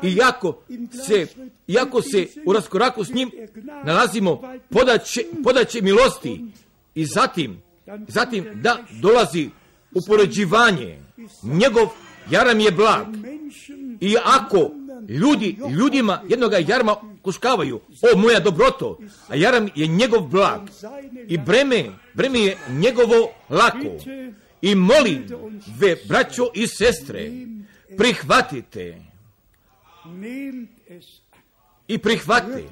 I 0.03 0.17
jako 0.17 0.59
se, 1.07 1.27
jako 1.67 2.03
se 2.03 2.27
u 2.47 2.53
raskoraku 2.53 3.05
s 3.05 3.11
njim 3.11 3.31
nalazimo. 3.85 4.43
Podaće, 4.71 5.25
podaće 5.45 5.83
milosti. 5.83 6.45
I 6.95 7.07
zatim, 7.07 7.63
zatim 8.09 8.47
da 8.55 8.79
dolazi 9.03 9.51
upoređivanje, 9.95 10.99
njegov 11.43 11.89
jaram 12.31 12.61
je 12.61 12.71
blag. 12.71 13.07
I 14.01 14.17
ako 14.25 14.71
ljudi 15.09 15.59
ljudima 15.79 16.23
jednoga 16.29 16.59
jarma 16.69 16.97
kuškavaju, 17.29 17.81
o 18.03 18.19
moja 18.19 18.41
dobroto, 18.41 18.99
a 19.29 19.37
jaram 19.37 19.69
je 19.75 19.87
njegov 19.87 20.21
blag 20.21 20.61
i 21.29 21.39
breme, 21.39 21.85
breme 22.15 22.41
je 22.41 22.57
njegovo 22.69 23.31
lako. 23.51 23.93
I 24.63 24.75
molim 24.75 25.27
ve 25.79 25.97
braćo 26.09 26.51
i 26.55 26.67
sestre, 26.67 27.31
prihvatite. 27.97 29.03
I 31.89 31.99
prihvatite, 31.99 32.65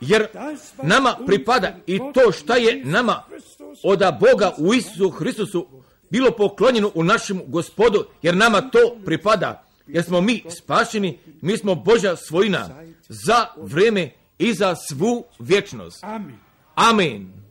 jer 0.00 0.26
nama 0.82 1.16
pripada 1.26 1.76
i 1.86 1.98
to 2.14 2.32
šta 2.32 2.56
je 2.56 2.84
nama 2.84 3.22
od 3.84 4.00
Boga 4.20 4.54
u 4.58 4.74
Isusu 4.74 5.10
Hristusu 5.10 5.66
bilo 6.10 6.30
poklonjeno 6.30 6.90
u 6.94 7.04
našem 7.04 7.42
gospodu, 7.46 8.04
jer 8.22 8.36
nama 8.36 8.60
to 8.60 8.96
pripada 9.04 9.65
jer 9.86 10.04
smo 10.04 10.20
mi 10.20 10.42
spašeni, 10.58 11.18
mi 11.40 11.58
smo 11.58 11.74
Božja 11.74 12.16
svojina 12.16 12.68
za 13.08 13.46
vreme 13.56 14.10
i 14.38 14.54
za 14.54 14.74
svu 14.88 15.24
vječnost. 15.38 16.04
Amen. 16.74 17.45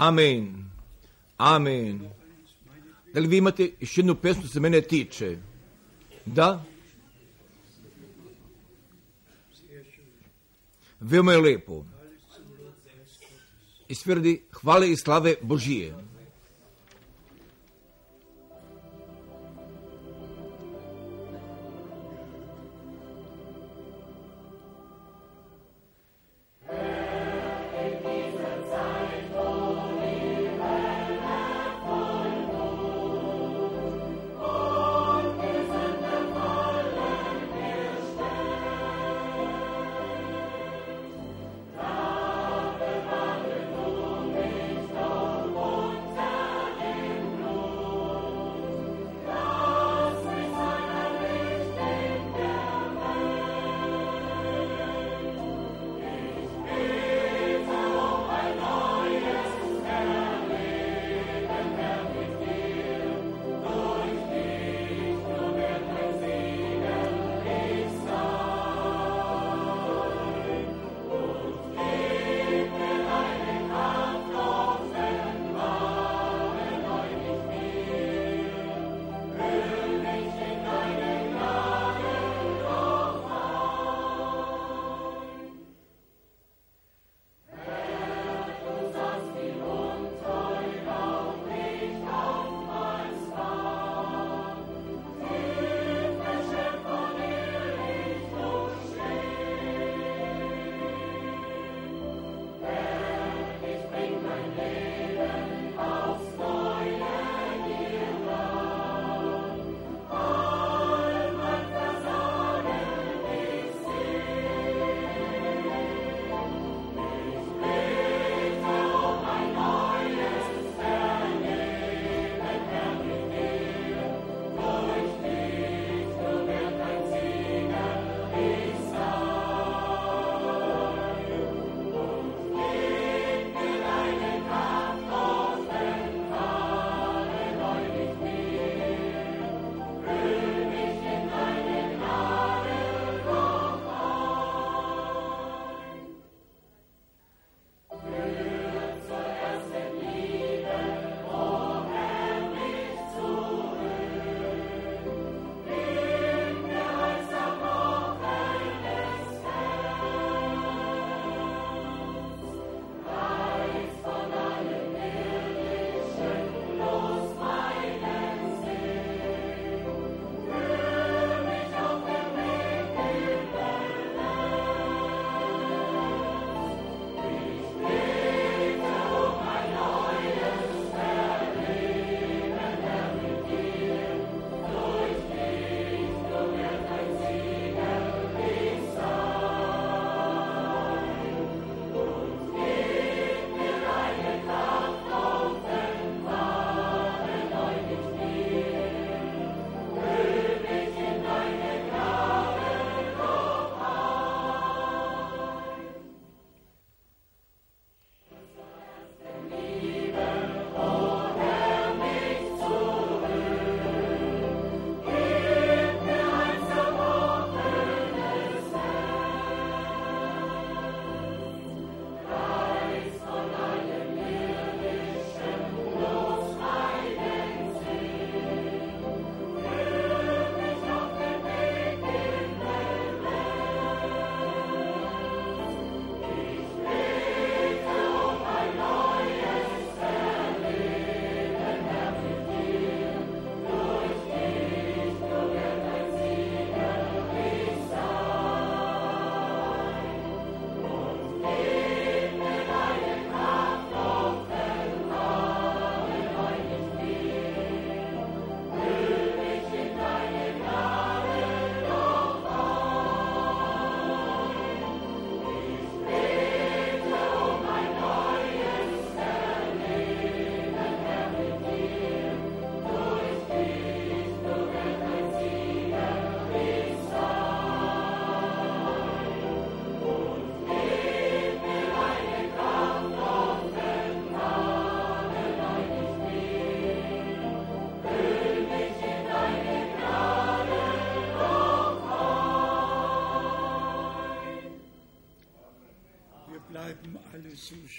Amen. 0.00 0.70
Amen. 1.36 2.08
Da 3.12 3.20
li 3.20 3.28
vi 3.28 3.36
imate 3.36 3.70
još 3.80 3.98
jednu 3.98 4.14
pesmu 4.14 4.46
se 4.46 4.60
mene 4.60 4.80
tiče? 4.80 5.36
Da? 6.26 6.64
Veoma 11.00 11.32
je 11.32 11.38
lepo. 11.38 11.84
I 13.88 13.92
Isvrdi 13.92 14.42
hvale 14.52 14.90
i 14.90 14.96
slave 14.96 15.34
Božije. 15.42 15.94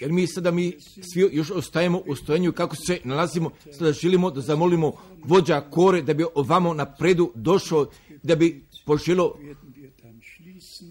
Jer 0.00 0.12
mi 0.12 0.26
sada 0.26 0.50
mi 0.50 0.72
svi 1.12 1.28
još 1.32 1.50
ostajemo 1.50 2.02
u 2.06 2.16
stojenju 2.16 2.52
kako 2.52 2.76
se 2.76 3.00
nalazimo, 3.04 3.50
sada 3.72 3.92
želimo 3.92 4.30
da 4.30 4.40
zamolimo 4.40 4.92
vođa 5.24 5.60
kore 5.60 6.02
da 6.02 6.14
bi 6.14 6.24
ovamo 6.34 6.74
napredu 6.74 7.32
došao, 7.34 7.86
da 8.22 8.36
bi 8.36 8.64
poželo 8.86 9.38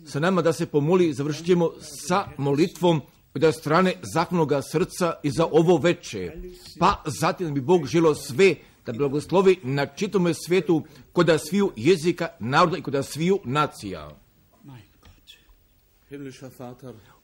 sa 0.05 0.19
nama 0.19 0.41
da 0.41 0.53
se 0.53 0.65
pomoli, 0.65 1.13
završit 1.13 1.45
ćemo 1.45 1.71
sa 2.07 2.27
molitvom 2.37 3.01
da 3.35 3.51
strane 3.51 3.93
zaknoga 4.13 4.61
srca 4.61 5.13
i 5.23 5.31
za 5.31 5.45
ovo 5.51 5.77
veče. 5.77 6.31
Pa 6.79 7.03
zatim 7.05 7.53
bi 7.53 7.61
Bog 7.61 7.85
želo 7.85 8.15
sve 8.15 8.55
da 8.85 8.93
blagoslovi 8.93 9.59
na 9.63 9.85
čitome 9.85 10.33
svijetu 10.33 10.83
kod 11.13 11.39
sviju 11.49 11.71
jezika, 11.75 12.27
naroda 12.39 12.77
i 12.77 12.81
kod 12.81 13.05
sviju 13.05 13.39
nacija. 13.43 14.17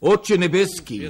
Oče 0.02 0.38
nebeski, 0.38 1.10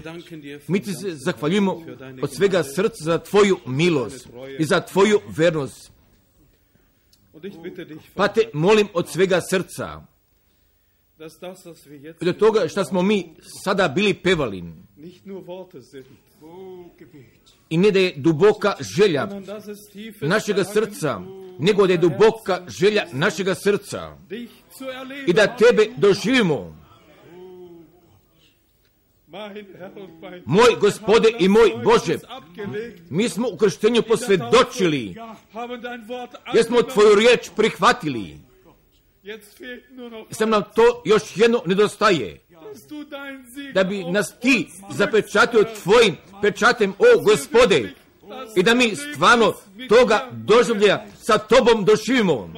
mi 0.67 0.81
ti 0.81 0.93
se 0.93 1.15
zahvaljujemo 1.15 1.85
od 2.21 2.33
svega 2.33 2.63
srca 2.63 3.03
za 3.03 3.17
tvoju 3.17 3.57
milost 3.65 4.29
i 4.59 4.65
za 4.65 4.79
tvoju 4.79 5.19
vernost. 5.37 5.91
Pa 8.15 8.27
te 8.27 8.41
molim 8.53 8.87
od 8.93 9.09
svega 9.09 9.41
srca, 9.49 10.05
do 12.21 12.33
toga 12.33 12.67
što 12.67 12.85
smo 12.85 13.01
mi 13.01 13.35
sada 13.63 13.87
bili 13.87 14.13
pevali, 14.13 14.63
i 17.69 17.77
ne 17.77 17.91
da 17.91 17.99
je 17.99 18.13
duboka 18.17 18.75
želja 18.97 19.27
našega 20.21 20.63
srca, 20.63 21.21
nego 21.59 21.87
da 21.87 21.93
je 21.93 21.97
duboka 21.97 22.65
želja 22.67 23.05
našega 23.11 23.55
srca 23.55 24.17
i 25.27 25.33
da 25.33 25.55
tebe 25.55 25.87
doživimo. 25.97 26.86
Moj 30.45 30.75
gospode 30.79 31.29
i 31.39 31.47
moj 31.47 31.73
Bože, 31.83 32.17
mi 33.09 33.29
smo 33.29 33.47
u 33.49 33.57
krštenju 33.57 34.01
posvjedočili, 34.01 35.15
jer 36.53 36.65
smo 36.65 36.81
tvoju 36.81 37.15
riječ 37.15 37.49
prihvatili. 37.55 38.37
Sam 40.31 40.49
nam 40.49 40.63
to 40.75 41.01
još 41.05 41.23
jedno 41.35 41.61
nedostaje 41.65 42.39
da 43.73 43.83
bi 43.83 44.03
nas 44.03 44.39
ti 44.39 44.67
zapečatio 44.91 45.65
tvojim 45.83 46.15
pečatem, 46.41 46.93
o 46.99 47.21
gospode, 47.23 47.93
i 48.55 48.63
da 48.63 48.73
mi 48.73 48.95
stvarno 48.95 49.53
toga 49.89 50.29
doživlja 50.31 51.05
sa 51.21 51.37
tobom 51.37 51.85
doživimo. 51.85 52.49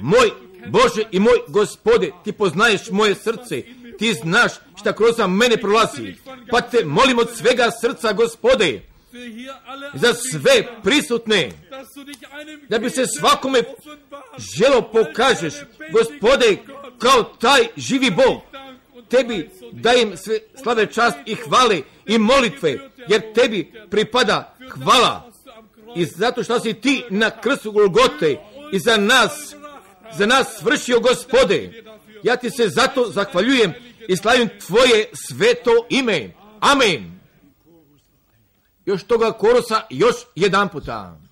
Moj 0.00 0.30
Bože 0.68 1.02
i 1.10 1.20
moj 1.20 1.38
gospode, 1.48 2.10
ti 2.24 2.32
poznaješ 2.32 2.90
moje 2.90 3.14
srce, 3.14 3.62
ti 3.98 4.14
znaš 4.14 4.52
šta 4.80 4.92
kroz 4.92 5.14
mene 5.28 5.56
prolazi, 5.56 6.14
pa 6.50 6.60
te 6.60 6.84
molim 6.84 7.18
od 7.18 7.36
svega 7.36 7.70
srca 7.80 8.12
gospode, 8.12 8.82
za 9.94 10.14
sve 10.14 10.66
prisutne, 10.82 11.50
da 12.68 12.78
bi 12.78 12.90
se 12.90 13.06
svakome 13.18 13.62
želo 14.56 14.82
pokažeš, 14.92 15.54
gospode, 15.92 16.56
kao 16.98 17.22
taj 17.22 17.66
živi 17.76 18.10
Bog, 18.10 18.42
tebi 19.08 19.50
dajem 19.72 20.16
sve 20.16 20.38
slave 20.62 20.86
čast 20.86 21.16
i 21.26 21.34
hvale 21.34 21.80
i 22.06 22.18
molitve, 22.18 22.78
jer 23.08 23.32
tebi 23.34 23.72
pripada 23.90 24.56
hvala. 24.70 25.30
I 25.96 26.04
zato 26.04 26.44
što 26.44 26.60
si 26.60 26.74
ti 26.74 27.04
na 27.10 27.30
krstu 27.30 27.72
Golgote 27.72 28.36
i 28.72 28.78
za 28.78 28.96
nas, 28.96 29.54
za 30.12 30.26
nas 30.26 30.62
vršio 30.62 31.00
gospode, 31.00 31.82
ja 32.22 32.36
ti 32.36 32.50
se 32.50 32.68
zato 32.68 33.10
zahvaljujem 33.10 33.72
i 34.08 34.16
slavim 34.16 34.48
tvoje 34.66 35.10
sveto 35.12 35.70
ime. 35.90 36.34
Amen. 36.60 37.20
Još 38.84 39.02
toga 39.04 39.32
korosa 39.32 39.82
još 39.90 40.16
jedan 40.34 40.68
puta. 40.68 41.25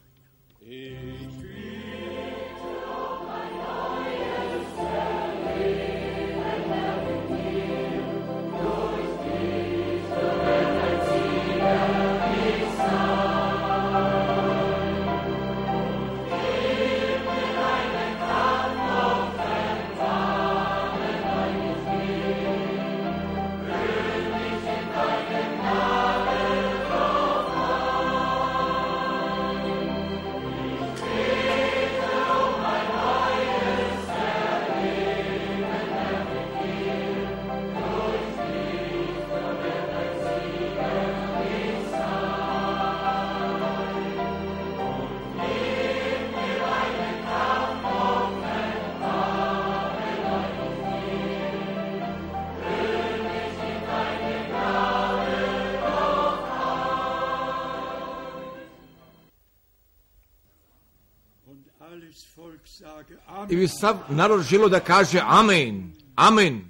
Bi 63.65 63.69
sav 63.69 63.97
narod 64.09 64.43
želo 64.43 64.69
da 64.69 64.81
kaže 64.81 65.21
amen, 65.25 65.93
amen, 66.15 66.65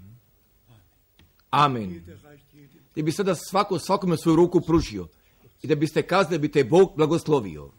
amen. 1.51 2.03
I 2.95 3.03
bi 3.03 3.13
sada 3.13 3.35
svako 3.35 3.79
svakome 3.79 4.17
svoju 4.17 4.37
ruku 4.37 4.61
pružio 4.61 5.09
i 5.63 5.67
da 5.67 5.75
biste 5.75 6.03
kazali 6.03 6.39
da 6.39 6.41
bi 6.41 6.53
te 6.53 6.65
Bog 6.65 6.93
blagoslovio. 6.97 7.71